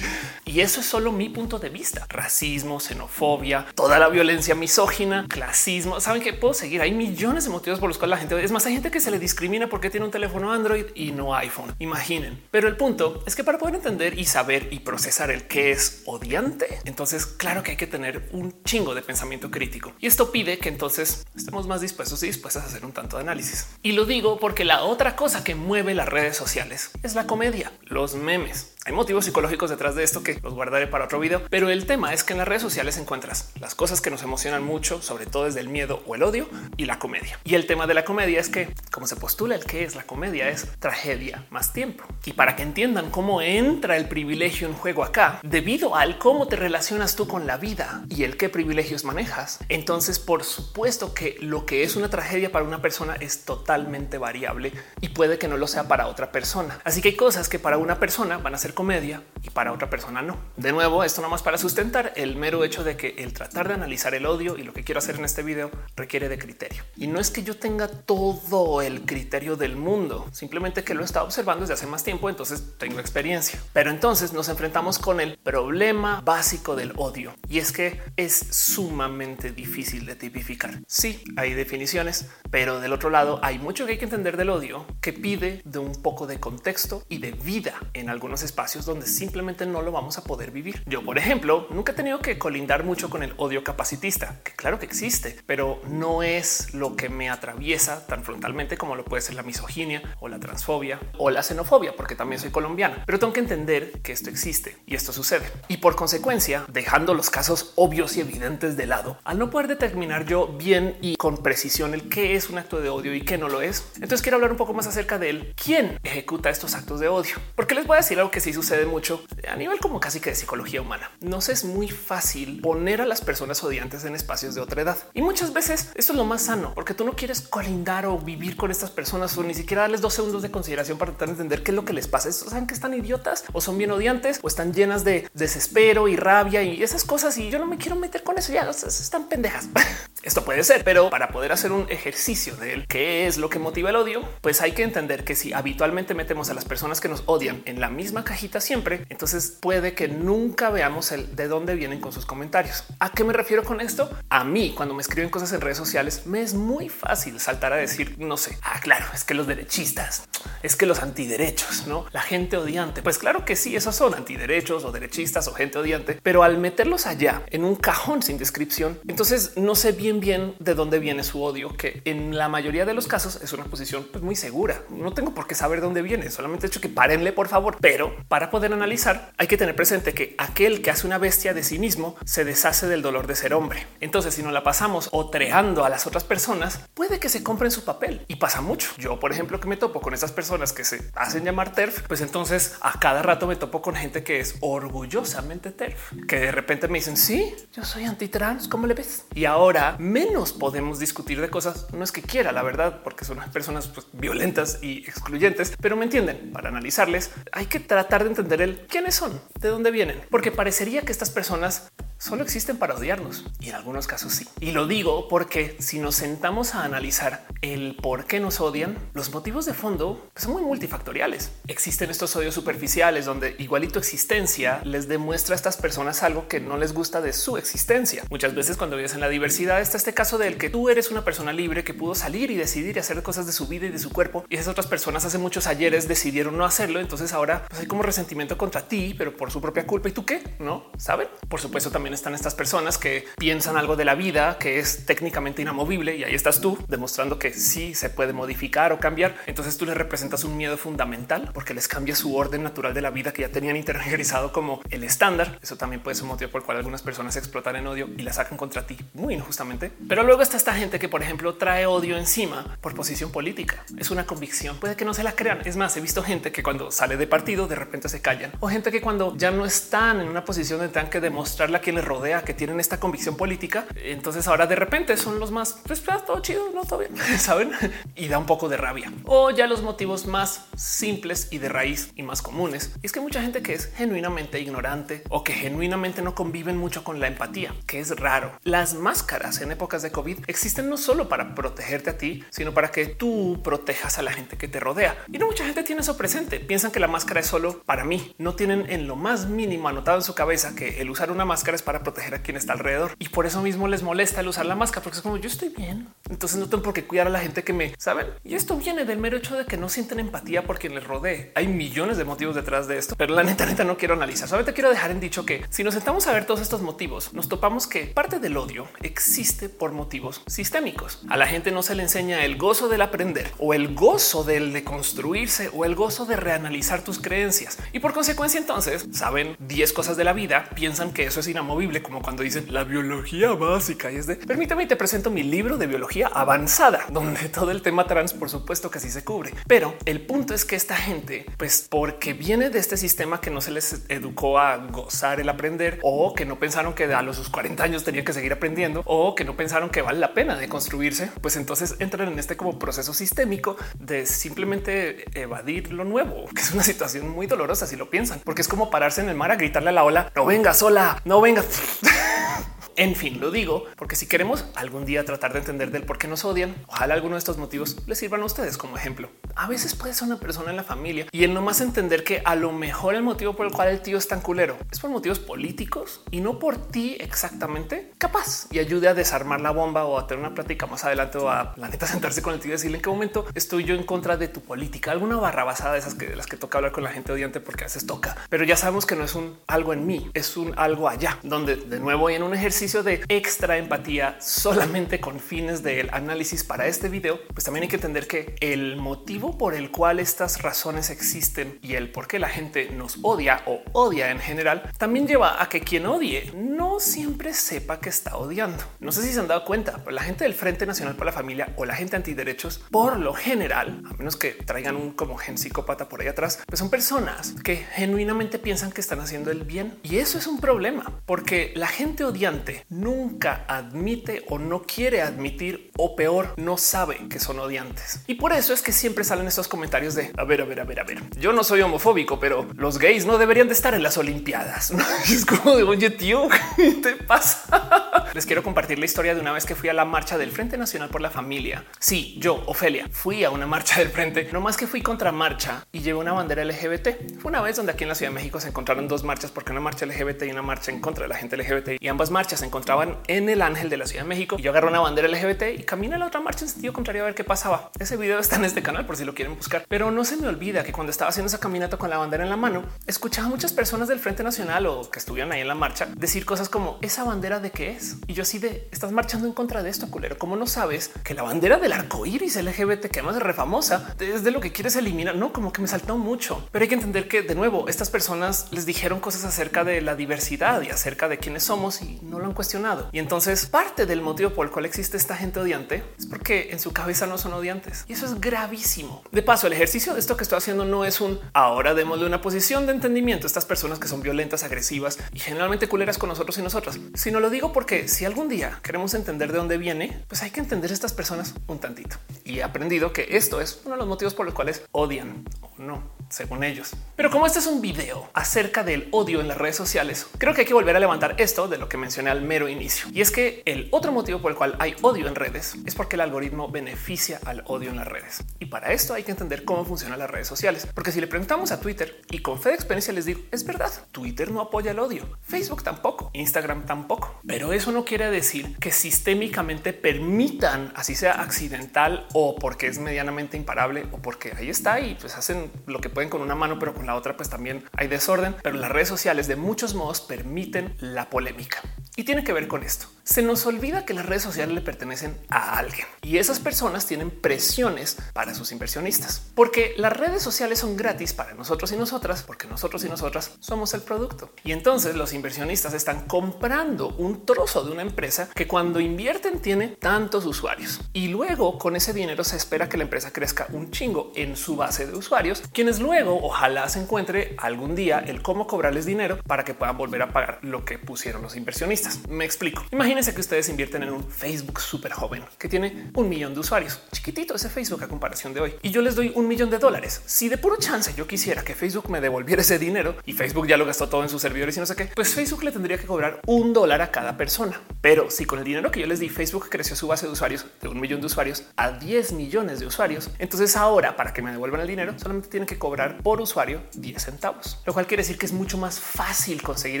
y 0.44 0.60
eso 0.60 0.80
es 0.80 0.86
solo 0.86 1.12
mi 1.12 1.28
punto 1.28 1.58
de 1.58 1.68
vista. 1.68 2.06
Racismo, 2.08 2.80
xenofobia, 2.80 3.35
toda 3.74 3.98
la 3.98 4.08
violencia 4.08 4.54
misógina, 4.54 5.26
clasismo. 5.28 6.00
Saben 6.00 6.22
que 6.22 6.32
puedo 6.32 6.54
seguir. 6.54 6.80
Hay 6.80 6.92
millones 6.92 7.44
de 7.44 7.50
motivos 7.50 7.78
por 7.78 7.88
los 7.88 7.98
cuales 7.98 8.16
la 8.16 8.18
gente 8.18 8.44
es 8.44 8.50
más. 8.50 8.66
Hay 8.66 8.74
gente 8.74 8.90
que 8.90 9.00
se 9.00 9.10
le 9.10 9.18
discrimina 9.18 9.68
porque 9.68 9.90
tiene 9.90 10.06
un 10.06 10.12
teléfono 10.12 10.52
Android 10.52 10.86
y 10.94 11.12
no 11.12 11.34
iPhone. 11.34 11.74
Imaginen. 11.78 12.42
Pero 12.50 12.68
el 12.68 12.76
punto 12.76 13.22
es 13.26 13.36
que 13.36 13.44
para 13.44 13.58
poder 13.58 13.76
entender 13.76 14.18
y 14.18 14.24
saber 14.24 14.68
y 14.70 14.80
procesar 14.80 15.30
el 15.30 15.44
que 15.44 15.70
es 15.70 16.02
odiante, 16.06 16.80
entonces 16.84 17.26
claro 17.26 17.62
que 17.62 17.72
hay 17.72 17.76
que 17.76 17.86
tener 17.86 18.28
un 18.32 18.62
chingo 18.64 18.94
de 18.94 19.02
pensamiento 19.02 19.50
crítico 19.50 19.92
y 19.98 20.06
esto 20.06 20.30
pide 20.30 20.58
que 20.58 20.68
entonces 20.68 21.26
estemos 21.34 21.66
más 21.66 21.80
dispuestos 21.80 22.22
y 22.22 22.26
dispuestas 22.26 22.64
a 22.64 22.66
hacer 22.66 22.84
un 22.84 22.92
tanto 22.92 23.16
de 23.16 23.22
análisis. 23.22 23.66
Y 23.82 23.92
lo 23.92 24.04
digo 24.04 24.38
porque 24.38 24.64
la 24.64 24.82
otra 24.82 25.16
cosa 25.16 25.44
que 25.44 25.54
mueve 25.54 25.94
las 25.94 26.08
redes 26.08 26.36
sociales 26.36 26.90
es 27.02 27.14
la 27.14 27.26
comedia, 27.26 27.72
los 27.82 28.14
memes. 28.14 28.75
Hay 28.86 28.92
motivos 28.92 29.24
psicológicos 29.24 29.68
detrás 29.68 29.96
de 29.96 30.04
esto 30.04 30.22
que 30.22 30.38
los 30.44 30.54
guardaré 30.54 30.86
para 30.86 31.06
otro 31.06 31.18
video, 31.18 31.42
pero 31.50 31.70
el 31.70 31.86
tema 31.86 32.14
es 32.14 32.22
que 32.22 32.34
en 32.34 32.38
las 32.38 32.46
redes 32.46 32.62
sociales 32.62 32.96
encuentras 32.98 33.50
las 33.58 33.74
cosas 33.74 34.00
que 34.00 34.12
nos 34.12 34.22
emocionan 34.22 34.62
mucho, 34.62 35.02
sobre 35.02 35.26
todo 35.26 35.46
desde 35.46 35.58
el 35.58 35.68
miedo 35.68 36.04
o 36.06 36.14
el 36.14 36.22
odio 36.22 36.48
y 36.76 36.84
la 36.84 37.00
comedia. 37.00 37.36
Y 37.42 37.56
el 37.56 37.66
tema 37.66 37.88
de 37.88 37.94
la 37.94 38.04
comedia 38.04 38.38
es 38.38 38.48
que, 38.48 38.72
como 38.92 39.08
se 39.08 39.16
postula 39.16 39.56
el 39.56 39.64
que 39.64 39.82
es 39.82 39.96
la 39.96 40.04
comedia, 40.04 40.50
es 40.50 40.68
tragedia 40.78 41.44
más 41.50 41.72
tiempo. 41.72 42.04
Y 42.24 42.34
para 42.34 42.54
que 42.54 42.62
entiendan 42.62 43.10
cómo 43.10 43.42
entra 43.42 43.96
el 43.96 44.06
privilegio 44.06 44.68
en 44.68 44.74
juego 44.74 45.02
acá, 45.02 45.40
debido 45.42 45.96
al 45.96 46.18
cómo 46.18 46.46
te 46.46 46.54
relacionas 46.54 47.16
tú 47.16 47.26
con 47.26 47.44
la 47.48 47.56
vida 47.56 48.04
y 48.08 48.22
el 48.22 48.36
qué 48.36 48.48
privilegios 48.48 49.02
manejas, 49.02 49.58
entonces 49.68 50.20
por 50.20 50.44
supuesto 50.44 51.12
que 51.12 51.36
lo 51.40 51.66
que 51.66 51.82
es 51.82 51.96
una 51.96 52.08
tragedia 52.08 52.52
para 52.52 52.64
una 52.64 52.80
persona 52.82 53.16
es 53.16 53.44
totalmente 53.44 54.16
variable 54.18 54.70
y 55.00 55.08
puede 55.08 55.38
que 55.38 55.48
no 55.48 55.56
lo 55.56 55.66
sea 55.66 55.88
para 55.88 56.06
otra 56.06 56.30
persona. 56.30 56.78
Así 56.84 57.02
que 57.02 57.08
hay 57.08 57.16
cosas 57.16 57.48
que 57.48 57.58
para 57.58 57.78
una 57.78 57.98
persona 57.98 58.38
van 58.38 58.54
a 58.54 58.58
ser 58.58 58.75
comedia 58.76 59.22
y 59.42 59.50
para 59.50 59.72
otra 59.72 59.90
persona 59.90 60.22
no. 60.22 60.36
De 60.56 60.70
nuevo, 60.70 61.02
esto 61.02 61.22
no 61.22 61.28
más 61.28 61.42
para 61.42 61.58
sustentar 61.58 62.12
el 62.14 62.36
mero 62.36 62.62
hecho 62.62 62.84
de 62.84 62.96
que 62.96 63.16
el 63.18 63.32
tratar 63.32 63.66
de 63.66 63.74
analizar 63.74 64.14
el 64.14 64.26
odio 64.26 64.56
y 64.56 64.62
lo 64.62 64.72
que 64.72 64.84
quiero 64.84 64.98
hacer 64.98 65.16
en 65.16 65.24
este 65.24 65.42
video 65.42 65.70
requiere 65.96 66.28
de 66.28 66.38
criterio. 66.38 66.84
Y 66.94 67.08
no 67.08 67.18
es 67.18 67.30
que 67.30 67.42
yo 67.42 67.56
tenga 67.56 67.88
todo 67.88 68.82
el 68.82 69.02
criterio 69.06 69.56
del 69.56 69.76
mundo, 69.76 70.28
simplemente 70.30 70.84
que 70.84 70.94
lo 70.94 71.00
he 71.00 71.04
estado 71.04 71.24
observando 71.24 71.62
desde 71.62 71.74
hace 71.74 71.86
más 71.86 72.04
tiempo, 72.04 72.28
entonces 72.28 72.78
tengo 72.78 73.00
experiencia. 73.00 73.58
Pero 73.72 73.90
entonces 73.90 74.32
nos 74.32 74.48
enfrentamos 74.48 74.98
con 74.98 75.20
el 75.20 75.38
problema 75.38 76.20
básico 76.20 76.76
del 76.76 76.92
odio 76.96 77.34
y 77.48 77.58
es 77.58 77.72
que 77.72 78.00
es 78.16 78.36
sumamente 78.50 79.52
difícil 79.52 80.04
de 80.04 80.16
tipificar. 80.16 80.80
Sí, 80.86 81.24
hay 81.38 81.54
definiciones, 81.54 82.26
pero 82.50 82.78
del 82.80 82.92
otro 82.92 83.08
lado 83.08 83.40
hay 83.42 83.58
mucho 83.58 83.86
que 83.86 83.92
hay 83.92 83.98
que 83.98 84.04
entender 84.04 84.36
del 84.36 84.50
odio 84.50 84.84
que 85.00 85.14
pide 85.14 85.62
de 85.64 85.78
un 85.78 86.02
poco 86.02 86.26
de 86.26 86.38
contexto 86.38 87.04
y 87.08 87.18
de 87.18 87.32
vida 87.32 87.74
en 87.94 88.10
algunos 88.10 88.42
espacios 88.42 88.65
donde 88.74 89.06
simplemente 89.06 89.64
no 89.64 89.80
lo 89.80 89.92
vamos 89.92 90.18
a 90.18 90.24
poder 90.24 90.50
vivir. 90.50 90.82
Yo, 90.86 91.02
por 91.02 91.18
ejemplo, 91.18 91.66
nunca 91.70 91.92
he 91.92 91.94
tenido 91.94 92.18
que 92.18 92.38
colindar 92.38 92.84
mucho 92.84 93.08
con 93.08 93.22
el 93.22 93.32
odio 93.36 93.62
capacitista, 93.62 94.40
que 94.42 94.52
claro 94.52 94.78
que 94.78 94.86
existe, 94.86 95.38
pero 95.46 95.80
no 95.88 96.22
es 96.22 96.74
lo 96.74 96.96
que 96.96 97.08
me 97.08 97.30
atraviesa 97.30 98.06
tan 98.06 98.24
frontalmente 98.24 98.76
como 98.76 98.96
lo 98.96 99.04
puede 99.04 99.22
ser 99.22 99.36
la 99.36 99.42
misoginia 99.42 100.02
o 100.20 100.28
la 100.28 100.40
transfobia 100.40 100.98
o 101.18 101.30
la 101.30 101.42
xenofobia, 101.42 101.94
porque 101.96 102.16
también 102.16 102.40
soy 102.40 102.50
colombiana. 102.50 103.04
Pero 103.06 103.18
tengo 103.18 103.32
que 103.32 103.40
entender 103.40 104.02
que 104.02 104.12
esto 104.12 104.30
existe 104.30 104.76
y 104.84 104.96
esto 104.96 105.12
sucede. 105.12 105.50
Y 105.68 105.76
por 105.76 105.94
consecuencia, 105.94 106.64
dejando 106.68 107.14
los 107.14 107.30
casos 107.30 107.72
obvios 107.76 108.16
y 108.16 108.20
evidentes 108.20 108.76
de 108.76 108.86
lado, 108.86 109.18
al 109.24 109.38
no 109.38 109.50
poder 109.50 109.68
determinar 109.68 110.26
yo 110.26 110.48
bien 110.48 110.98
y 111.00 111.16
con 111.16 111.38
precisión 111.38 111.94
el 111.94 112.08
qué 112.08 112.34
es 112.34 112.50
un 112.50 112.58
acto 112.58 112.80
de 112.80 112.88
odio 112.88 113.14
y 113.14 113.22
qué 113.22 113.38
no 113.38 113.48
lo 113.48 113.62
es, 113.62 113.86
entonces 113.94 114.22
quiero 114.22 114.36
hablar 114.36 114.50
un 114.50 114.56
poco 114.56 114.74
más 114.74 114.86
acerca 114.86 115.18
de. 115.18 115.54
¿Quién 115.62 115.98
ejecuta 116.02 116.50
estos 116.50 116.74
actos 116.74 117.00
de 117.00 117.08
odio? 117.08 117.36
Porque 117.54 117.74
les 117.74 117.86
voy 117.86 117.94
a 117.94 118.00
decir 118.00 118.18
algo 118.18 118.30
que 118.30 118.40
sí 118.46 118.52
sucede 118.52 118.86
mucho 118.86 119.24
a 119.50 119.56
nivel 119.56 119.80
como 119.80 119.98
casi 119.98 120.20
que 120.20 120.30
de 120.30 120.36
psicología 120.36 120.80
humana. 120.80 121.10
Nos 121.20 121.48
es 121.48 121.64
muy 121.64 121.88
fácil 121.88 122.60
poner 122.60 123.00
a 123.00 123.04
las 123.04 123.20
personas 123.20 123.64
odiantes 123.64 124.04
en 124.04 124.14
espacios 124.14 124.54
de 124.54 124.60
otra 124.60 124.82
edad. 124.82 124.96
Y 125.14 125.22
muchas 125.22 125.52
veces 125.52 125.90
esto 125.96 126.12
es 126.12 126.16
lo 126.16 126.24
más 126.24 126.42
sano, 126.42 126.72
porque 126.72 126.94
tú 126.94 127.04
no 127.04 127.14
quieres 127.16 127.40
colindar 127.40 128.06
o 128.06 128.18
vivir 128.20 128.56
con 128.56 128.70
estas 128.70 128.92
personas 128.92 129.36
o 129.36 129.42
ni 129.42 129.52
siquiera 129.52 129.82
darles 129.82 130.00
dos 130.00 130.14
segundos 130.14 130.42
de 130.42 130.52
consideración 130.52 130.96
para 130.96 131.10
tratar 131.10 131.26
de 131.26 131.32
entender 131.32 131.64
qué 131.64 131.72
es 131.72 131.74
lo 131.74 131.84
que 131.84 131.92
les 131.92 132.06
pasa. 132.06 132.30
Saben 132.30 132.68
que 132.68 132.74
están 132.74 132.94
idiotas 132.94 133.42
o 133.52 133.60
son 133.60 133.78
bien 133.78 133.90
odiantes 133.90 134.38
o 134.42 134.46
están 134.46 134.72
llenas 134.72 135.02
de 135.02 135.28
desespero 135.34 136.06
y 136.06 136.14
rabia 136.14 136.62
y 136.62 136.84
esas 136.84 137.02
cosas. 137.02 137.36
Y 137.38 137.50
yo 137.50 137.58
no 137.58 137.66
me 137.66 137.78
quiero 137.78 137.96
meter 137.96 138.22
con 138.22 138.38
eso. 138.38 138.52
Ya 138.52 138.62
están 138.70 139.28
pendejas. 139.28 139.68
Esto 140.22 140.44
puede 140.44 140.62
ser, 140.64 140.82
pero 140.84 141.10
para 141.10 141.28
poder 141.28 141.52
hacer 141.52 141.72
un 141.72 141.90
ejercicio 141.90 142.56
de 142.56 142.72
él, 142.72 142.86
qué 142.88 143.26
es 143.26 143.38
lo 143.38 143.48
que 143.48 143.58
motiva 143.58 143.90
el 143.90 143.96
odio, 143.96 144.22
pues 144.40 144.60
hay 144.60 144.72
que 144.72 144.82
entender 144.82 145.24
que 145.24 145.36
si 145.36 145.52
habitualmente 145.52 146.14
metemos 146.14 146.50
a 146.50 146.54
las 146.54 146.64
personas 146.64 147.00
que 147.00 147.08
nos 147.08 147.22
odian 147.26 147.62
en 147.64 147.80
la 147.80 147.90
misma 147.90 148.24
siempre, 148.60 149.04
entonces 149.08 149.56
puede 149.60 149.94
que 149.94 150.08
nunca 150.08 150.70
veamos 150.70 151.12
el 151.12 151.34
de 151.34 151.48
dónde 151.48 151.74
vienen 151.74 152.00
con 152.00 152.12
sus 152.12 152.26
comentarios. 152.26 152.84
¿A 153.00 153.10
qué 153.10 153.24
me 153.24 153.32
refiero 153.32 153.64
con 153.64 153.80
esto? 153.80 154.10
A 154.28 154.44
mí, 154.44 154.72
cuando 154.76 154.94
me 154.94 155.02
escriben 155.02 155.30
cosas 155.30 155.52
en 155.52 155.60
redes 155.60 155.76
sociales, 155.76 156.22
me 156.26 156.42
es 156.42 156.54
muy 156.54 156.88
fácil 156.88 157.40
saltar 157.40 157.72
a 157.72 157.76
decir, 157.76 158.16
no 158.18 158.36
sé, 158.36 158.56
ah, 158.62 158.80
claro, 158.80 159.06
es 159.14 159.24
que 159.24 159.34
los 159.34 159.46
derechistas, 159.46 160.28
es 160.62 160.76
que 160.76 160.86
los 160.86 161.02
antiderechos, 161.02 161.86
no 161.86 162.06
la 162.12 162.22
gente 162.22 162.56
odiante. 162.56 163.02
Pues 163.02 163.18
claro 163.18 163.44
que 163.44 163.56
sí, 163.56 163.76
esos 163.76 163.96
son 163.96 164.14
antiderechos 164.14 164.84
o 164.84 164.92
derechistas 164.92 165.48
o 165.48 165.54
gente 165.54 165.78
odiante, 165.78 166.18
pero 166.22 166.42
al 166.42 166.58
meterlos 166.58 167.06
allá 167.06 167.42
en 167.50 167.64
un 167.64 167.76
cajón 167.76 168.22
sin 168.22 168.38
descripción, 168.38 168.98
entonces 169.06 169.56
no 169.56 169.74
sé 169.74 169.92
bien 169.92 170.20
bien 170.20 170.54
de 170.58 170.74
dónde 170.74 170.98
viene 170.98 171.24
su 171.24 171.42
odio, 171.42 171.76
que 171.76 172.02
en 172.04 172.36
la 172.36 172.48
mayoría 172.48 172.86
de 172.86 172.94
los 172.94 173.06
casos 173.06 173.40
es 173.42 173.52
una 173.52 173.64
posición 173.64 174.06
pues, 174.10 174.22
muy 174.22 174.36
segura. 174.36 174.82
No 174.90 175.12
tengo 175.12 175.34
por 175.34 175.46
qué 175.46 175.54
saber 175.54 175.80
dónde 175.80 176.02
viene, 176.02 176.30
solamente 176.30 176.66
he 176.66 176.68
hecho 176.68 176.80
que 176.80 176.88
párenle 176.88 177.32
por 177.32 177.48
favor. 177.48 177.78
Pero 177.80 178.14
para 178.28 178.50
poder 178.50 178.72
analizar 178.72 179.32
hay 179.36 179.46
que 179.46 179.56
tener 179.56 179.76
presente 179.76 180.14
que 180.14 180.34
aquel 180.38 180.82
que 180.82 180.90
hace 180.90 181.06
una 181.06 181.18
bestia 181.18 181.54
de 181.54 181.62
sí 181.62 181.78
mismo 181.78 182.16
se 182.24 182.44
deshace 182.44 182.86
del 182.86 183.02
dolor 183.02 183.26
de 183.26 183.36
ser 183.36 183.54
hombre. 183.54 183.86
Entonces 184.00 184.34
si 184.34 184.42
no 184.42 184.50
la 184.50 184.62
pasamos 184.62 185.08
otreando 185.12 185.84
a 185.84 185.88
las 185.88 186.06
otras 186.06 186.24
personas, 186.24 186.80
puede 186.94 187.20
que 187.20 187.28
se 187.28 187.42
compren 187.42 187.70
su 187.70 187.84
papel 187.84 188.24
y 188.28 188.36
pasa 188.36 188.60
mucho. 188.60 188.90
Yo, 188.98 189.20
por 189.20 189.32
ejemplo, 189.32 189.60
que 189.60 189.68
me 189.68 189.76
topo 189.76 190.00
con 190.00 190.14
esas 190.14 190.32
personas 190.32 190.72
que 190.72 190.84
se 190.84 191.10
hacen 191.14 191.44
llamar 191.44 191.72
TERF, 191.72 192.02
pues 192.08 192.20
entonces 192.20 192.76
a 192.80 192.98
cada 192.98 193.22
rato 193.22 193.46
me 193.46 193.56
topo 193.56 193.82
con 193.82 193.94
gente 193.94 194.24
que 194.24 194.40
es 194.40 194.56
orgullosamente 194.60 195.70
TERF, 195.70 196.12
que 196.26 196.40
de 196.40 196.52
repente 196.52 196.88
me 196.88 196.98
dicen, 196.98 197.16
sí, 197.16 197.54
yo 197.72 197.84
soy 197.84 198.04
antitrans, 198.04 198.68
¿cómo 198.68 198.86
le 198.86 198.94
ves? 198.94 199.26
Y 199.34 199.44
ahora 199.44 199.96
menos 199.98 200.52
podemos 200.52 200.98
discutir 200.98 201.40
de 201.40 201.50
cosas, 201.50 201.86
no 201.92 202.04
es 202.04 202.12
que 202.12 202.22
quiera, 202.22 202.52
la 202.52 202.62
verdad, 202.62 203.02
porque 203.02 203.24
son 203.24 203.38
personas 203.52 203.88
pues, 203.88 204.06
violentas 204.12 204.78
y 204.82 204.98
excluyentes, 204.98 205.74
pero 205.80 205.96
me 205.96 206.04
entienden, 206.04 206.50
para 206.52 206.68
analizarles 206.68 207.30
hay 207.52 207.66
que 207.66 207.80
tratar 207.80 208.15
de 208.22 208.30
entender 208.30 208.62
el 208.62 208.86
quiénes 208.86 209.14
son, 209.14 209.40
de 209.60 209.68
dónde 209.68 209.90
vienen, 209.90 210.20
porque 210.30 210.52
parecería 210.52 211.02
que 211.02 211.12
estas 211.12 211.30
personas 211.30 211.90
solo 212.18 212.42
existen 212.42 212.78
para 212.78 212.94
odiarnos 212.94 213.44
y 213.60 213.68
en 213.68 213.74
algunos 213.74 214.06
casos 214.06 214.32
sí. 214.32 214.46
Y 214.60 214.72
lo 214.72 214.86
digo 214.86 215.28
porque 215.28 215.76
si 215.80 215.98
nos 215.98 216.14
sentamos 216.14 216.74
a 216.74 216.84
analizar 216.84 217.46
el 217.62 217.96
por 217.96 218.24
qué 218.24 218.40
nos 218.40 218.60
odian, 218.60 218.96
los 219.12 219.32
motivos 219.32 219.66
de 219.66 219.74
fondo 219.74 220.28
son 220.34 220.52
muy 220.52 220.62
multifactoriales. 220.62 221.50
Existen 221.66 222.10
estos 222.10 222.34
odios 222.36 222.54
superficiales 222.54 223.26
donde 223.26 223.54
igualito 223.58 223.98
existencia 223.98 224.80
les 224.84 225.08
demuestra 225.08 225.54
a 225.54 225.56
estas 225.56 225.76
personas 225.76 226.22
algo 226.22 226.48
que 226.48 226.60
no 226.60 226.76
les 226.76 226.94
gusta 226.94 227.20
de 227.20 227.32
su 227.32 227.56
existencia. 227.58 228.24
Muchas 228.30 228.54
veces 228.54 228.76
cuando 228.76 228.96
vives 228.96 229.14
en 229.14 229.20
la 229.20 229.28
diversidad 229.28 229.80
está 229.80 229.96
este 229.96 230.14
caso 230.14 230.38
del 230.38 230.56
que 230.56 230.70
tú 230.70 230.88
eres 230.88 231.10
una 231.10 231.24
persona 231.24 231.52
libre 231.52 231.84
que 231.84 231.94
pudo 231.94 232.14
salir 232.14 232.50
y 232.50 232.56
decidir 232.56 232.96
y 232.96 233.00
hacer 233.00 233.22
cosas 233.22 233.46
de 233.46 233.52
su 233.52 233.66
vida 233.66 233.86
y 233.86 233.90
de 233.90 233.98
su 233.98 234.10
cuerpo 234.10 234.44
y 234.48 234.56
esas 234.56 234.68
otras 234.68 234.86
personas 234.86 235.24
hace 235.24 235.38
muchos 235.38 235.66
ayeres 235.66 236.08
decidieron 236.08 236.56
no 236.56 236.64
hacerlo. 236.64 237.00
Entonces 237.00 237.32
ahora 237.32 237.66
pues, 237.68 237.80
hay 237.80 237.86
como 237.86 238.02
resentimiento 238.06 238.56
contra 238.56 238.88
ti, 238.88 239.14
pero 239.16 239.36
por 239.36 239.50
su 239.50 239.60
propia 239.60 239.86
culpa. 239.86 240.08
¿Y 240.08 240.12
tú 240.12 240.24
qué? 240.24 240.42
No 240.58 240.86
saben. 240.96 241.28
Por 241.48 241.60
supuesto 241.60 241.90
también 241.90 242.14
están 242.14 242.34
estas 242.34 242.54
personas 242.54 242.98
que 242.98 243.26
piensan 243.36 243.76
algo 243.76 243.96
de 243.96 244.04
la 244.04 244.14
vida 244.14 244.56
que 244.58 244.78
es 244.78 245.06
técnicamente 245.06 245.62
inamovible 245.62 246.16
y 246.16 246.24
ahí 246.24 246.34
estás 246.34 246.60
tú 246.60 246.78
demostrando 246.88 247.38
que 247.38 247.52
sí 247.52 247.94
se 247.94 248.10
puede 248.10 248.32
modificar 248.32 248.92
o 248.92 248.98
cambiar. 248.98 249.36
Entonces 249.46 249.76
tú 249.76 249.86
les 249.86 249.96
representas 249.96 250.44
un 250.44 250.56
miedo 250.56 250.76
fundamental 250.76 251.50
porque 251.52 251.74
les 251.74 251.88
cambia 251.88 252.14
su 252.14 252.36
orden 252.36 252.62
natural 252.62 252.94
de 252.94 253.02
la 253.02 253.10
vida 253.10 253.32
que 253.32 253.42
ya 253.42 253.48
tenían 253.48 253.76
interiorizado 253.76 254.52
como 254.52 254.80
el 254.90 255.04
estándar. 255.04 255.58
Eso 255.62 255.76
también 255.76 256.02
puede 256.02 256.14
ser 256.14 256.24
un 256.24 256.30
motivo 256.30 256.50
por 256.50 256.62
el 256.62 256.66
cual 256.66 256.78
algunas 256.78 257.02
personas 257.02 257.36
explotan 257.36 257.76
en 257.76 257.86
odio 257.86 258.08
y 258.16 258.22
la 258.22 258.32
sacan 258.32 258.56
contra 258.56 258.86
ti 258.86 258.96
muy 259.14 259.34
injustamente. 259.34 259.90
Pero 260.08 260.22
luego 260.22 260.42
está 260.42 260.56
esta 260.56 260.74
gente 260.74 260.98
que, 260.98 261.08
por 261.08 261.22
ejemplo, 261.22 261.54
trae 261.54 261.86
odio 261.86 262.16
encima 262.16 262.76
por 262.80 262.94
posición 262.94 263.30
política. 263.32 263.84
Es 263.98 264.10
una 264.10 264.26
convicción. 264.26 264.76
Puede 264.78 264.96
que 264.96 265.04
no 265.04 265.14
se 265.14 265.22
la 265.22 265.32
crean. 265.32 265.60
Es 265.64 265.76
más, 265.76 265.96
he 265.96 266.00
visto 266.00 266.22
gente 266.22 266.52
que 266.52 266.62
cuando 266.62 266.90
sale 266.90 267.16
de 267.16 267.26
partido 267.26 267.66
de 267.66 267.74
repente 267.74 267.95
se 268.08 268.20
callan 268.20 268.52
o 268.60 268.68
gente 268.68 268.90
que 268.90 269.00
cuando 269.00 269.36
ya 269.36 269.50
no 269.50 269.64
están 269.64 270.20
en 270.20 270.28
una 270.28 270.44
posición 270.44 270.80
de 270.80 270.88
tengan 270.88 271.10
que 271.10 271.20
demostrarle 271.20 271.76
a 271.76 271.80
quien 271.80 271.96
les 271.96 272.04
rodea 272.04 272.42
que 272.42 272.54
tienen 272.54 272.80
esta 272.80 273.00
convicción 273.00 273.36
política, 273.36 273.86
entonces 273.96 274.46
ahora 274.48 274.66
de 274.66 274.76
repente 274.76 275.16
son 275.16 275.38
los 275.38 275.50
más 275.50 275.80
pues, 275.86 276.00
pues 276.00 276.24
todo 276.24 276.40
chido, 276.40 276.70
no 276.74 276.84
todo 276.84 277.00
bien, 277.00 277.16
saben? 277.38 277.72
Y 278.14 278.28
da 278.28 278.38
un 278.38 278.46
poco 278.46 278.68
de 278.68 278.76
rabia. 278.76 279.12
O 279.24 279.50
ya 279.50 279.66
los 279.66 279.82
motivos 279.82 280.26
más 280.26 280.66
simples 280.76 281.48
y 281.50 281.58
de 281.58 281.68
raíz 281.68 282.10
y 282.16 282.22
más 282.22 282.42
comunes. 282.42 282.92
Y 283.02 283.06
es 283.06 283.12
que 283.12 283.20
mucha 283.20 283.42
gente 283.42 283.62
que 283.62 283.74
es 283.74 283.92
genuinamente 283.94 284.60
ignorante 284.60 285.22
o 285.28 285.44
que 285.44 285.52
genuinamente 285.52 286.22
no 286.22 286.34
conviven 286.34 286.76
mucho 286.76 287.04
con 287.04 287.20
la 287.20 287.26
empatía, 287.26 287.74
que 287.86 288.00
es 288.00 288.18
raro. 288.18 288.52
Las 288.62 288.94
máscaras 288.94 289.60
en 289.60 289.72
épocas 289.72 290.02
de 290.02 290.10
COVID 290.10 290.44
existen 290.46 290.88
no 290.88 290.96
solo 290.96 291.28
para 291.28 291.54
protegerte 291.54 292.10
a 292.10 292.18
ti, 292.18 292.44
sino 292.50 292.74
para 292.74 292.90
que 292.90 293.06
tú 293.06 293.60
protejas 293.62 294.18
a 294.18 294.22
la 294.22 294.32
gente 294.32 294.56
que 294.56 294.68
te 294.68 294.80
rodea. 294.80 295.16
Y 295.32 295.38
no 295.38 295.46
mucha 295.46 295.64
gente 295.64 295.82
tiene 295.82 296.02
eso 296.02 296.16
presente. 296.16 296.60
Piensan 296.60 296.90
que 296.90 297.00
la 297.00 297.08
máscara 297.08 297.40
es 297.40 297.46
solo 297.46 297.82
para 297.86 298.04
mí. 298.04 298.34
No 298.38 298.54
tienen 298.54 298.90
en 298.90 299.06
lo 299.06 299.16
más 299.16 299.46
mínimo 299.46 299.88
anotado 299.88 300.18
en 300.18 300.24
su 300.24 300.34
cabeza 300.34 300.74
que 300.74 301.00
el 301.00 301.08
usar 301.08 301.30
una 301.30 301.44
máscara 301.44 301.76
es 301.76 301.82
para 301.82 302.02
proteger 302.02 302.34
a 302.34 302.42
quien 302.42 302.56
está 302.56 302.72
alrededor. 302.72 303.14
Y 303.18 303.28
por 303.28 303.46
eso 303.46 303.62
mismo 303.62 303.88
les 303.88 304.02
molesta 304.02 304.40
el 304.40 304.48
usar 304.48 304.66
la 304.66 304.74
máscara, 304.74 305.02
porque 305.02 305.16
es 305.16 305.22
como 305.22 305.36
yo 305.36 305.48
estoy 305.48 305.70
bien. 305.70 306.08
Entonces 306.28 306.58
no 306.58 306.68
tengo 306.68 306.82
por 306.82 306.92
qué 306.92 307.04
cuidar 307.04 307.28
a 307.28 307.30
la 307.30 307.40
gente 307.40 307.62
que 307.62 307.72
me 307.72 307.94
saben. 307.96 308.26
Y 308.44 308.54
esto 308.54 308.76
viene 308.76 309.04
del 309.04 309.18
mero 309.18 309.36
hecho 309.36 309.56
de 309.56 309.64
que 309.64 309.76
no 309.76 309.88
sienten 309.88 310.20
empatía 310.20 310.64
por 310.64 310.78
quien 310.78 310.94
les 310.94 311.04
rodee. 311.04 311.52
Hay 311.54 311.68
millones 311.68 312.18
de 312.18 312.24
motivos 312.24 312.54
detrás 312.54 312.88
de 312.88 312.98
esto, 312.98 313.14
pero 313.16 313.34
la 313.34 313.44
neta, 313.44 313.64
neta 313.66 313.84
no 313.84 313.96
quiero 313.96 314.14
analizar. 314.14 314.48
Solamente 314.48 314.74
quiero 314.74 314.90
dejar 314.90 315.12
en 315.12 315.20
dicho 315.20 315.46
que 315.46 315.64
si 315.70 315.84
nos 315.84 315.94
sentamos 315.94 316.26
a 316.26 316.32
ver 316.32 316.44
todos 316.44 316.60
estos 316.60 316.82
motivos, 316.82 317.32
nos 317.32 317.48
topamos 317.48 317.86
que 317.86 318.06
parte 318.06 318.40
del 318.40 318.56
odio 318.56 318.88
existe 319.02 319.68
por 319.68 319.92
motivos 319.92 320.42
sistémicos. 320.46 321.22
A 321.28 321.36
la 321.36 321.46
gente 321.46 321.70
no 321.70 321.82
se 321.82 321.94
le 321.94 322.02
enseña 322.02 322.44
el 322.44 322.56
gozo 322.56 322.88
del 322.88 323.02
aprender 323.02 323.52
o 323.58 323.74
el 323.74 323.94
gozo 323.94 324.42
del 324.42 324.72
de 324.72 324.82
construirse 324.82 325.70
o 325.72 325.84
el 325.84 325.94
gozo 325.94 326.26
de 326.26 326.36
reanalizar 326.36 327.02
tus 327.02 327.18
creencias. 327.18 327.75
Y 327.92 328.00
por 328.00 328.12
consecuencia, 328.12 328.58
entonces 328.58 329.06
saben 329.12 329.56
10 329.60 329.92
cosas 329.92 330.16
de 330.16 330.24
la 330.24 330.32
vida, 330.32 330.68
piensan 330.74 331.12
que 331.12 331.24
eso 331.24 331.40
es 331.40 331.48
inamovible, 331.48 332.02
como 332.02 332.22
cuando 332.22 332.42
dicen 332.42 332.66
la 332.72 332.84
biología 332.84 333.52
básica 333.52 334.10
y 334.10 334.16
es 334.16 334.26
de 334.26 334.36
permítame 334.36 334.86
te 334.86 334.96
presento 334.96 335.30
mi 335.30 335.42
libro 335.42 335.76
de 335.78 335.86
biología 335.86 336.28
avanzada, 336.28 337.06
donde 337.10 337.48
todo 337.48 337.70
el 337.70 337.82
tema 337.82 338.06
trans, 338.06 338.32
por 338.32 338.50
supuesto 338.50 338.90
que 338.90 339.00
sí 339.00 339.10
se 339.10 339.24
cubre. 339.24 339.52
Pero 339.66 339.94
el 340.04 340.20
punto 340.20 340.54
es 340.54 340.64
que 340.64 340.76
esta 340.76 340.96
gente, 340.96 341.46
pues 341.56 341.86
porque 341.88 342.32
viene 342.32 342.70
de 342.70 342.78
este 342.78 342.96
sistema 342.96 343.40
que 343.40 343.50
no 343.50 343.60
se 343.60 343.70
les 343.70 344.04
educó 344.08 344.58
a 344.58 344.76
gozar 344.76 345.40
el 345.40 345.48
aprender 345.48 345.98
o 346.02 346.34
que 346.34 346.44
no 346.44 346.58
pensaron 346.58 346.94
que 346.94 347.04
a 347.04 347.22
los 347.22 347.36
sus 347.36 347.50
40 347.50 347.82
años 347.84 348.02
tenían 348.02 348.24
que 348.24 348.32
seguir 348.32 348.52
aprendiendo 348.52 349.02
o 349.04 349.34
que 349.34 349.44
no 349.44 349.56
pensaron 349.56 349.90
que 349.90 350.02
vale 350.02 350.18
la 350.18 350.34
pena 350.34 350.56
de 350.56 350.68
construirse, 350.68 351.30
pues 351.40 351.56
entonces 351.56 351.96
entran 351.98 352.28
en 352.28 352.38
este 352.38 352.56
como 352.56 352.78
proceso 352.78 353.12
sistémico 353.14 353.76
de 353.98 354.26
simplemente 354.26 355.24
evadir 355.40 355.92
lo 355.92 356.04
nuevo, 356.04 356.46
que 356.54 356.62
es 356.62 356.72
una 356.72 356.82
situación 356.82 357.28
muy 357.28 357.46
dolorosa 357.46 357.55
si 357.86 357.96
lo 357.96 358.10
piensan, 358.10 358.40
porque 358.44 358.62
es 358.62 358.68
como 358.68 358.90
pararse 358.90 359.20
en 359.20 359.28
el 359.28 359.36
mar 359.36 359.50
a 359.50 359.56
gritarle 359.56 359.90
a 359.90 359.92
la 359.92 360.04
ola, 360.04 360.30
no 360.34 360.44
venga 360.44 360.74
sola, 360.74 361.20
no 361.24 361.40
venga. 361.40 361.64
En 362.98 363.14
fin, 363.14 363.40
lo 363.40 363.50
digo 363.50 363.84
porque 363.96 364.16
si 364.16 364.26
queremos 364.26 364.64
algún 364.74 365.04
día 365.04 365.22
tratar 365.26 365.52
de 365.52 365.58
entender 365.58 365.90
del 365.90 366.04
por 366.04 366.16
qué 366.16 366.28
nos 366.28 366.46
odian, 366.46 366.74
ojalá 366.86 367.12
alguno 367.12 367.34
de 367.34 367.40
estos 367.40 367.58
motivos 367.58 367.98
les 368.06 368.16
sirvan 368.16 368.40
a 368.40 368.46
ustedes 368.46 368.78
como 368.78 368.96
ejemplo. 368.96 369.28
A 369.54 369.68
veces 369.68 369.94
puede 369.94 370.14
ser 370.14 370.28
una 370.28 370.40
persona 370.40 370.70
en 370.70 370.78
la 370.78 370.82
familia 370.82 371.26
y 371.30 371.44
el 371.44 371.52
no 371.52 371.60
más 371.60 371.82
entender 371.82 372.24
que 372.24 372.40
a 372.42 372.54
lo 372.54 372.72
mejor 372.72 373.14
el 373.14 373.22
motivo 373.22 373.54
por 373.54 373.66
el 373.66 373.72
cual 373.72 373.88
el 373.88 374.00
tío 374.00 374.16
es 374.16 374.28
tan 374.28 374.40
culero 374.40 374.78
es 374.90 374.98
por 374.98 375.10
motivos 375.10 375.38
políticos 375.40 376.22
y 376.30 376.40
no 376.40 376.58
por 376.58 376.78
ti 376.78 377.18
exactamente 377.20 378.12
capaz 378.16 378.66
y 378.70 378.78
ayude 378.78 379.08
a 379.08 379.14
desarmar 379.14 379.60
la 379.60 379.72
bomba 379.72 380.06
o 380.06 380.18
a 380.18 380.26
tener 380.26 380.42
una 380.42 380.54
plática 380.54 380.86
más 380.86 381.04
adelante 381.04 381.36
o 381.36 381.50
a 381.50 381.74
la 381.76 381.88
neta 381.88 382.06
sentarse 382.06 382.40
con 382.40 382.54
el 382.54 382.60
tío 382.60 382.70
y 382.70 382.72
decirle 382.72 382.96
en 382.96 383.02
qué 383.02 383.10
momento 383.10 383.44
estoy 383.54 383.84
yo 383.84 383.94
en 383.94 384.04
contra 384.04 384.38
de 384.38 384.48
tu 384.48 384.62
política, 384.62 385.10
alguna 385.10 385.36
barra 385.36 385.64
basada 385.64 385.92
de 385.92 385.98
esas 385.98 386.14
que 386.14 386.28
de 386.28 386.36
las 386.36 386.46
que 386.46 386.56
toca 386.56 386.78
hablar 386.78 386.92
con 386.92 387.04
la 387.04 387.10
gente 387.10 387.30
odiante 387.30 387.60
porque 387.60 387.84
a 387.84 387.88
veces 387.88 388.06
toca, 388.06 388.36
pero 388.48 388.64
ya 388.64 388.76
sabemos 388.76 389.04
que 389.04 389.16
no 389.16 389.24
es 389.24 389.34
un 389.34 389.58
algo 389.66 389.92
en 389.92 390.06
mí, 390.06 390.30
es 390.32 390.56
un 390.56 390.72
algo 390.78 391.10
allá 391.10 391.38
donde 391.42 391.76
de 391.76 392.00
nuevo 392.00 392.30
en 392.30 392.42
un 392.42 392.54
ejercicio 392.54 392.85
de 392.86 393.24
extra 393.28 393.78
empatía 393.78 394.36
solamente 394.40 395.18
con 395.18 395.40
fines 395.40 395.82
del 395.82 396.08
análisis 396.12 396.62
para 396.62 396.86
este 396.86 397.08
video, 397.08 397.40
pues 397.52 397.64
también 397.64 397.82
hay 397.82 397.88
que 397.88 397.96
entender 397.96 398.28
que 398.28 398.54
el 398.60 398.96
motivo 398.96 399.58
por 399.58 399.74
el 399.74 399.90
cual 399.90 400.20
estas 400.20 400.62
razones 400.62 401.10
existen 401.10 401.80
y 401.82 401.94
el 401.94 402.12
por 402.12 402.28
qué 402.28 402.38
la 402.38 402.48
gente 402.48 402.88
nos 402.90 403.18
odia 403.22 403.62
o 403.66 403.82
odia 403.92 404.30
en 404.30 404.38
general 404.38 404.88
también 404.98 405.26
lleva 405.26 405.60
a 405.60 405.68
que 405.68 405.80
quien 405.80 406.06
odie 406.06 406.52
no 406.54 407.00
siempre 407.00 407.54
sepa 407.54 407.98
que 407.98 408.08
está 408.08 408.36
odiando. 408.36 408.84
No 409.00 409.10
sé 409.10 409.22
si 409.22 409.32
se 409.32 409.40
han 409.40 409.48
dado 409.48 409.64
cuenta, 409.64 409.98
pero 409.98 410.12
la 410.12 410.22
gente 410.22 410.44
del 410.44 410.54
Frente 410.54 410.86
Nacional 410.86 411.16
para 411.16 411.32
la 411.32 411.36
Familia 411.36 411.72
o 411.76 411.84
la 411.84 411.96
gente 411.96 412.14
antiderechos, 412.14 412.78
por 412.92 413.18
lo 413.18 413.34
general, 413.34 414.00
a 414.08 414.14
menos 414.14 414.36
que 414.36 414.52
traigan 414.52 414.94
un 414.94 415.10
como 415.10 415.36
gen 415.36 415.58
psicópata 415.58 416.08
por 416.08 416.20
ahí 416.20 416.28
atrás, 416.28 416.60
pues 416.66 416.78
son 416.78 416.88
personas 416.88 417.56
que 417.64 417.78
genuinamente 417.78 418.60
piensan 418.60 418.92
que 418.92 419.00
están 419.00 419.18
haciendo 419.18 419.50
el 419.50 419.64
bien 419.64 419.98
y 420.04 420.18
eso 420.18 420.38
es 420.38 420.46
un 420.46 420.60
problema 420.60 421.20
porque 421.26 421.72
la 421.74 421.88
gente 421.88 422.24
odiante 422.24 422.75
nunca 422.88 423.64
admite 423.68 424.44
o 424.48 424.58
no 424.58 424.82
quiere 424.82 425.22
admitir 425.22 425.90
o 425.96 426.16
peor, 426.16 426.54
no 426.56 426.76
sabe 426.76 427.28
que 427.28 427.38
son 427.38 427.58
odiantes. 427.58 428.20
Y 428.26 428.34
por 428.34 428.52
eso 428.52 428.72
es 428.72 428.82
que 428.82 428.92
siempre 428.92 429.24
salen 429.24 429.46
estos 429.46 429.68
comentarios 429.68 430.14
de 430.14 430.32
a 430.36 430.44
ver, 430.44 430.60
a 430.60 430.64
ver, 430.64 430.80
a 430.80 430.84
ver, 430.84 431.00
a 431.00 431.04
ver. 431.04 431.22
Yo 431.38 431.52
no 431.52 431.64
soy 431.64 431.82
homofóbico, 431.82 432.38
pero 432.40 432.68
los 432.74 432.98
gays 432.98 433.26
no 433.26 433.38
deberían 433.38 433.68
de 433.68 433.74
estar 433.74 433.94
en 433.94 434.02
las 434.02 434.16
Olimpiadas. 434.16 434.92
es 435.30 435.44
como 435.44 435.76
de 435.76 435.82
oye, 435.82 436.10
tío, 436.10 436.48
¿qué 436.76 436.92
te 436.92 437.12
pasa? 437.12 438.30
les 438.34 438.46
quiero 438.46 438.62
compartir 438.62 438.98
la 438.98 439.04
historia 439.04 439.34
de 439.34 439.40
una 439.40 439.52
vez 439.52 439.64
que 439.64 439.74
fui 439.74 439.88
a 439.88 439.94
la 439.94 440.04
marcha 440.04 440.38
del 440.38 440.50
Frente 440.50 440.76
Nacional 440.76 441.08
por 441.08 441.20
la 441.20 441.30
Familia. 441.30 441.84
Sí, 441.98 442.36
yo, 442.38 442.62
Ofelia, 442.66 443.08
fui 443.10 443.44
a 443.44 443.50
una 443.50 443.66
marcha 443.66 443.98
del 443.98 444.08
frente, 444.10 444.48
no 444.52 444.60
más 444.60 444.76
que 444.76 444.86
fui 444.86 445.00
contra 445.02 445.32
marcha 445.32 445.86
y 445.92 446.00
llevé 446.00 446.18
una 446.18 446.32
bandera 446.32 446.64
LGBT. 446.64 447.40
Fue 447.40 447.48
una 447.48 447.62
vez 447.62 447.76
donde 447.76 447.92
aquí 447.92 448.04
en 448.04 448.08
la 448.08 448.14
Ciudad 448.14 448.30
de 448.30 448.34
México 448.34 448.60
se 448.60 448.68
encontraron 448.68 449.08
dos 449.08 449.24
marchas, 449.24 449.50
porque 449.50 449.72
una 449.72 449.80
marcha 449.80 450.06
LGBT 450.06 450.42
y 450.44 450.50
una 450.50 450.62
marcha 450.62 450.90
en 450.90 451.00
contra 451.00 451.24
de 451.24 451.28
la 451.28 451.36
gente 451.36 451.56
LGBT 451.56 452.00
y 452.00 452.08
ambas 452.08 452.30
marchas 452.30 452.62
encontraban 452.66 453.18
en 453.26 453.48
el 453.48 453.62
Ángel 453.62 453.90
de 453.90 453.96
la 453.96 454.06
Ciudad 454.06 454.24
de 454.24 454.28
México. 454.28 454.56
Y 454.58 454.62
yo 454.62 454.70
agarré 454.70 454.88
una 454.88 455.00
bandera 455.00 455.28
LGBT 455.28 455.78
y 455.78 455.84
caminé 455.84 456.16
a 456.16 456.18
la 456.18 456.26
otra 456.26 456.40
marcha 456.40 456.64
en 456.64 456.70
sentido 456.70 456.92
contrario 456.92 457.22
a 457.22 457.26
ver 457.26 457.34
qué 457.34 457.44
pasaba. 457.44 457.90
Ese 457.98 458.16
video 458.16 458.38
está 458.38 458.56
en 458.56 458.64
este 458.64 458.82
canal 458.82 459.06
por 459.06 459.16
si 459.16 459.24
lo 459.24 459.34
quieren 459.34 459.56
buscar, 459.56 459.84
pero 459.88 460.10
no 460.10 460.24
se 460.24 460.36
me 460.36 460.48
olvida 460.48 460.84
que 460.84 460.92
cuando 460.92 461.10
estaba 461.10 461.30
haciendo 461.30 461.48
esa 461.48 461.58
caminata 461.58 461.96
con 461.96 462.10
la 462.10 462.18
bandera 462.18 462.44
en 462.44 462.50
la 462.50 462.56
mano, 462.56 462.84
escuchaba 463.06 463.46
a 463.46 463.50
muchas 463.50 463.72
personas 463.72 464.08
del 464.08 464.18
Frente 464.18 464.42
Nacional 464.42 464.86
o 464.86 465.10
que 465.10 465.18
estuvieran 465.18 465.52
ahí 465.52 465.60
en 465.60 465.68
la 465.68 465.74
marcha 465.74 466.08
decir 466.16 466.44
cosas 466.44 466.68
como 466.68 466.98
esa 467.02 467.24
bandera 467.24 467.60
de 467.60 467.70
qué 467.70 467.90
es. 467.90 468.16
Y 468.26 468.34
yo 468.34 468.42
así 468.42 468.58
de 468.58 468.88
estás 468.90 469.12
marchando 469.12 469.46
en 469.46 469.52
contra 469.52 469.82
de 469.82 469.90
esto, 469.90 470.10
culero. 470.10 470.38
¿Cómo 470.38 470.56
no 470.56 470.66
sabes 470.66 471.10
que 471.24 471.34
la 471.34 471.42
bandera 471.42 471.78
del 471.78 471.92
arco 471.92 472.26
iris 472.26 472.56
LGBT, 472.56 473.06
que 473.06 473.20
además 473.20 473.36
es 473.36 473.42
re 473.42 473.54
famosa, 473.54 474.14
es 474.18 474.44
de 474.44 474.50
lo 474.50 474.60
que 474.60 474.72
quieres 474.72 474.96
eliminar? 474.96 475.36
No, 475.36 475.52
como 475.52 475.72
que 475.72 475.80
me 475.80 475.88
saltó 475.88 476.16
mucho, 476.16 476.66
pero 476.72 476.82
hay 476.82 476.88
que 476.88 476.94
entender 476.94 477.28
que 477.28 477.42
de 477.42 477.54
nuevo 477.54 477.88
estas 477.88 478.10
personas 478.10 478.66
les 478.70 478.86
dijeron 478.86 479.20
cosas 479.20 479.44
acerca 479.44 479.84
de 479.84 480.00
la 480.00 480.14
diversidad 480.16 480.82
y 480.82 480.90
acerca 480.90 481.28
de 481.28 481.38
quiénes 481.38 481.62
somos 481.62 482.02
y 482.02 482.18
no 482.22 482.38
lo 482.38 482.45
han 482.46 482.54
cuestionado. 482.54 483.08
Y 483.12 483.18
entonces 483.18 483.66
parte 483.66 484.06
del 484.06 484.20
motivo 484.20 484.50
por 484.50 484.66
el 484.66 484.72
cual 484.72 484.86
existe 484.86 485.16
esta 485.16 485.36
gente 485.36 485.60
odiante 485.60 486.04
es 486.18 486.26
porque 486.26 486.70
en 486.70 486.80
su 486.80 486.92
cabeza 486.92 487.26
no 487.26 487.38
son 487.38 487.52
odiantes 487.52 488.04
y 488.08 488.12
eso 488.12 488.26
es 488.26 488.40
gravísimo. 488.40 489.22
De 489.32 489.42
paso, 489.42 489.66
el 489.66 489.72
ejercicio 489.72 490.14
de 490.14 490.20
esto 490.20 490.36
que 490.36 490.42
estoy 490.42 490.58
haciendo 490.58 490.84
no 490.84 491.04
es 491.04 491.20
un 491.20 491.38
ahora 491.52 491.94
démosle 491.94 492.26
una 492.26 492.40
posición 492.40 492.86
de 492.86 492.92
entendimiento 492.92 493.46
a 493.46 493.48
estas 493.48 493.64
personas 493.64 493.98
que 493.98 494.08
son 494.08 494.22
violentas, 494.22 494.64
agresivas 494.64 495.18
y 495.32 495.38
generalmente 495.38 495.88
culeras 495.88 496.18
con 496.18 496.28
nosotros 496.28 496.58
y 496.58 496.62
nosotras, 496.62 496.98
sino 497.14 497.40
lo 497.40 497.50
digo 497.50 497.72
porque 497.72 498.08
si 498.08 498.24
algún 498.24 498.48
día 498.48 498.80
queremos 498.82 499.14
entender 499.14 499.52
de 499.52 499.58
dónde 499.58 499.78
viene, 499.78 500.24
pues 500.28 500.42
hay 500.42 500.50
que 500.50 500.60
entender 500.60 500.90
a 500.90 500.94
estas 500.94 501.12
personas 501.12 501.54
un 501.66 501.78
tantito. 501.78 502.16
Y 502.44 502.58
he 502.58 502.62
aprendido 502.62 503.12
que 503.12 503.26
esto 503.30 503.60
es 503.60 503.80
uno 503.84 503.94
de 503.94 503.98
los 503.98 504.08
motivos 504.08 504.34
por 504.34 504.46
los 504.46 504.54
cuales 504.54 504.82
odian 504.92 505.44
o 505.60 505.70
no, 505.78 506.02
según 506.28 506.64
ellos. 506.64 506.92
Pero 507.16 507.30
como 507.30 507.46
este 507.46 507.58
es 507.58 507.66
un 507.66 507.80
video 507.80 508.28
acerca 508.34 508.82
del 508.82 509.08
odio 509.10 509.40
en 509.40 509.48
las 509.48 509.58
redes 509.58 509.76
sociales, 509.76 510.26
creo 510.38 510.54
que 510.54 510.62
hay 510.62 510.66
que 510.66 510.74
volver 510.74 510.96
a 510.96 511.00
levantar 511.00 511.34
esto 511.38 511.68
de 511.68 511.78
lo 511.78 511.88
que 511.88 511.96
mencioné 511.96 512.30
mero 512.42 512.68
inicio. 512.68 513.08
Y 513.12 513.20
es 513.20 513.30
que 513.30 513.62
el 513.64 513.88
otro 513.90 514.12
motivo 514.12 514.40
por 514.40 514.50
el 514.50 514.56
cual 514.56 514.76
hay 514.78 514.94
odio 515.02 515.28
en 515.28 515.34
redes 515.34 515.74
es 515.84 515.94
porque 515.94 516.16
el 516.16 516.20
algoritmo 516.20 516.68
beneficia 516.68 517.40
al 517.44 517.62
odio 517.66 517.90
en 517.90 517.96
las 517.96 518.06
redes. 518.06 518.44
Y 518.58 518.66
para 518.66 518.92
esto 518.92 519.14
hay 519.14 519.22
que 519.22 519.30
entender 519.30 519.64
cómo 519.64 519.84
funcionan 519.84 520.18
las 520.18 520.30
redes 520.30 520.48
sociales. 520.48 520.88
Porque 520.94 521.12
si 521.12 521.20
le 521.20 521.26
preguntamos 521.26 521.72
a 521.72 521.80
Twitter 521.80 522.22
y 522.30 522.38
con 522.38 522.60
fe 522.60 522.70
de 522.70 522.74
experiencia 522.76 523.12
les 523.12 523.24
digo, 523.24 523.40
es 523.50 523.64
verdad, 523.64 523.90
Twitter 524.12 524.50
no 524.50 524.60
apoya 524.60 524.90
el 524.90 524.98
odio, 524.98 525.38
Facebook 525.42 525.82
tampoco, 525.82 526.30
Instagram 526.32 526.86
tampoco. 526.86 527.40
Pero 527.46 527.72
eso 527.72 527.92
no 527.92 528.04
quiere 528.04 528.30
decir 528.30 528.76
que 528.78 528.90
sistémicamente 528.90 529.92
permitan, 529.92 530.92
así 530.96 531.14
sea 531.14 531.40
accidental 531.40 532.26
o 532.32 532.56
porque 532.56 532.86
es 532.86 532.98
medianamente 532.98 533.56
imparable 533.56 534.06
o 534.12 534.18
porque 534.18 534.52
ahí 534.56 534.70
está 534.70 535.00
y 535.00 535.14
pues 535.14 535.36
hacen 535.36 535.70
lo 535.86 536.00
que 536.00 536.10
pueden 536.10 536.30
con 536.30 536.40
una 536.40 536.54
mano, 536.54 536.78
pero 536.78 536.94
con 536.94 537.06
la 537.06 537.14
otra 537.14 537.36
pues 537.36 537.48
también 537.48 537.84
hay 537.92 538.08
desorden. 538.08 538.56
Pero 538.62 538.76
las 538.76 538.90
redes 538.90 539.08
sociales 539.08 539.48
de 539.48 539.56
muchos 539.56 539.94
modos 539.94 540.20
permiten 540.20 540.96
la 541.00 541.30
polémica. 541.30 541.82
Tiene 542.26 542.44
que 542.44 542.52
ver 542.52 542.68
con 542.68 542.82
esto. 542.82 543.06
Se 543.22 543.42
nos 543.42 543.66
olvida 543.66 544.04
que 544.04 544.14
las 544.14 544.26
redes 544.26 544.42
sociales 544.42 544.74
le 544.74 544.80
pertenecen 544.82 545.36
a 545.48 545.78
alguien 545.78 546.06
y 546.22 546.38
esas 546.38 546.60
personas 546.60 547.06
tienen 547.06 547.30
presiones 547.30 548.16
para 548.32 548.54
sus 548.54 548.70
inversionistas, 548.72 549.42
porque 549.54 549.94
las 549.96 550.12
redes 550.12 550.42
sociales 550.42 550.78
son 550.78 550.96
gratis 550.96 551.32
para 551.32 551.54
nosotros 551.54 551.90
y 551.92 551.96
nosotras, 551.96 552.42
porque 552.42 552.68
nosotros 552.68 553.04
y 553.04 553.08
nosotras 553.08 553.52
somos 553.60 553.94
el 553.94 554.02
producto. 554.02 554.52
Y 554.64 554.72
entonces 554.72 555.16
los 555.16 555.32
inversionistas 555.32 555.94
están 555.94 556.26
comprando 556.26 557.08
un 557.16 557.46
trozo 557.46 557.84
de 557.84 557.92
una 557.92 558.02
empresa 558.02 558.48
que 558.54 558.68
cuando 558.68 559.00
invierten 559.00 559.60
tiene 559.60 559.88
tantos 559.88 560.46
usuarios 560.46 561.00
y 561.12 561.28
luego 561.28 561.78
con 561.78 561.96
ese 561.96 562.12
dinero 562.12 562.44
se 562.44 562.56
espera 562.56 562.88
que 562.88 562.96
la 562.96 563.04
empresa 563.04 563.32
crezca 563.32 563.66
un 563.72 563.90
chingo 563.90 564.32
en 564.34 564.56
su 564.56 564.76
base 564.76 565.06
de 565.06 565.16
usuarios, 565.16 565.62
quienes 565.72 566.00
luego 566.00 566.38
ojalá 566.42 566.88
se 566.88 567.00
encuentre 567.00 567.54
algún 567.58 567.94
día 567.94 568.18
el 568.18 568.42
cómo 568.42 568.66
cobrarles 568.66 569.06
dinero 569.06 569.38
para 569.46 569.64
que 569.64 569.74
puedan 569.74 569.96
volver 569.96 570.22
a 570.22 570.32
pagar 570.32 570.58
lo 570.62 570.84
que 570.84 570.98
pusieron 570.98 571.42
los 571.42 571.56
inversionistas. 571.56 572.15
Me 572.28 572.44
explico. 572.44 572.84
Imagínense 572.92 573.34
que 573.34 573.40
ustedes 573.40 573.68
invierten 573.68 574.02
en 574.02 574.10
un 574.10 574.24
Facebook 574.24 574.80
súper 574.80 575.12
joven 575.12 575.44
que 575.58 575.68
tiene 575.68 576.10
un 576.14 576.28
millón 576.28 576.54
de 576.54 576.60
usuarios. 576.60 577.00
Chiquitito 577.12 577.54
ese 577.54 577.68
Facebook 577.68 578.02
a 578.02 578.08
comparación 578.08 578.54
de 578.54 578.60
hoy. 578.60 578.74
Y 578.82 578.90
yo 578.90 579.02
les 579.02 579.14
doy 579.14 579.32
un 579.34 579.48
millón 579.48 579.70
de 579.70 579.78
dólares. 579.78 580.22
Si 580.26 580.48
de 580.48 580.58
puro 580.58 580.76
chance 580.76 581.14
yo 581.16 581.26
quisiera 581.26 581.62
que 581.62 581.74
Facebook 581.74 582.10
me 582.10 582.20
devolviera 582.20 582.62
ese 582.62 582.78
dinero 582.78 583.16
y 583.24 583.32
Facebook 583.32 583.66
ya 583.66 583.76
lo 583.76 583.86
gastó 583.86 584.08
todo 584.08 584.22
en 584.22 584.28
sus 584.28 584.42
servidores 584.42 584.76
y 584.76 584.80
no 584.80 584.86
sé 584.86 584.96
qué, 584.96 585.10
pues 585.14 585.34
Facebook 585.34 585.64
le 585.64 585.72
tendría 585.72 585.98
que 585.98 586.06
cobrar 586.06 586.40
un 586.46 586.72
dólar 586.72 587.02
a 587.02 587.10
cada 587.10 587.36
persona. 587.36 587.80
Pero 588.00 588.30
si 588.30 588.44
con 588.44 588.58
el 588.58 588.64
dinero 588.64 588.90
que 588.90 589.00
yo 589.00 589.06
les 589.06 589.20
di, 589.20 589.28
Facebook 589.28 589.68
creció 589.68 589.96
su 589.96 590.06
base 590.06 590.26
de 590.26 590.32
usuarios 590.32 590.66
de 590.80 590.88
un 590.88 591.00
millón 591.00 591.20
de 591.20 591.26
usuarios 591.26 591.64
a 591.76 591.90
10 591.92 592.32
millones 592.32 592.80
de 592.80 592.86
usuarios, 592.86 593.30
entonces 593.38 593.76
ahora 593.76 594.16
para 594.16 594.32
que 594.32 594.42
me 594.42 594.50
devuelvan 594.50 594.80
el 594.80 594.86
dinero 594.86 595.14
solamente 595.18 595.48
tienen 595.48 595.66
que 595.66 595.78
cobrar 595.78 596.18
por 596.22 596.40
usuario 596.40 596.82
10 596.94 597.22
centavos, 597.22 597.80
lo 597.84 597.92
cual 597.92 598.06
quiere 598.06 598.22
decir 598.22 598.38
que 598.38 598.46
es 598.46 598.52
mucho 598.52 598.78
más 598.78 598.98
fácil 598.98 599.62
conseguir 599.62 600.00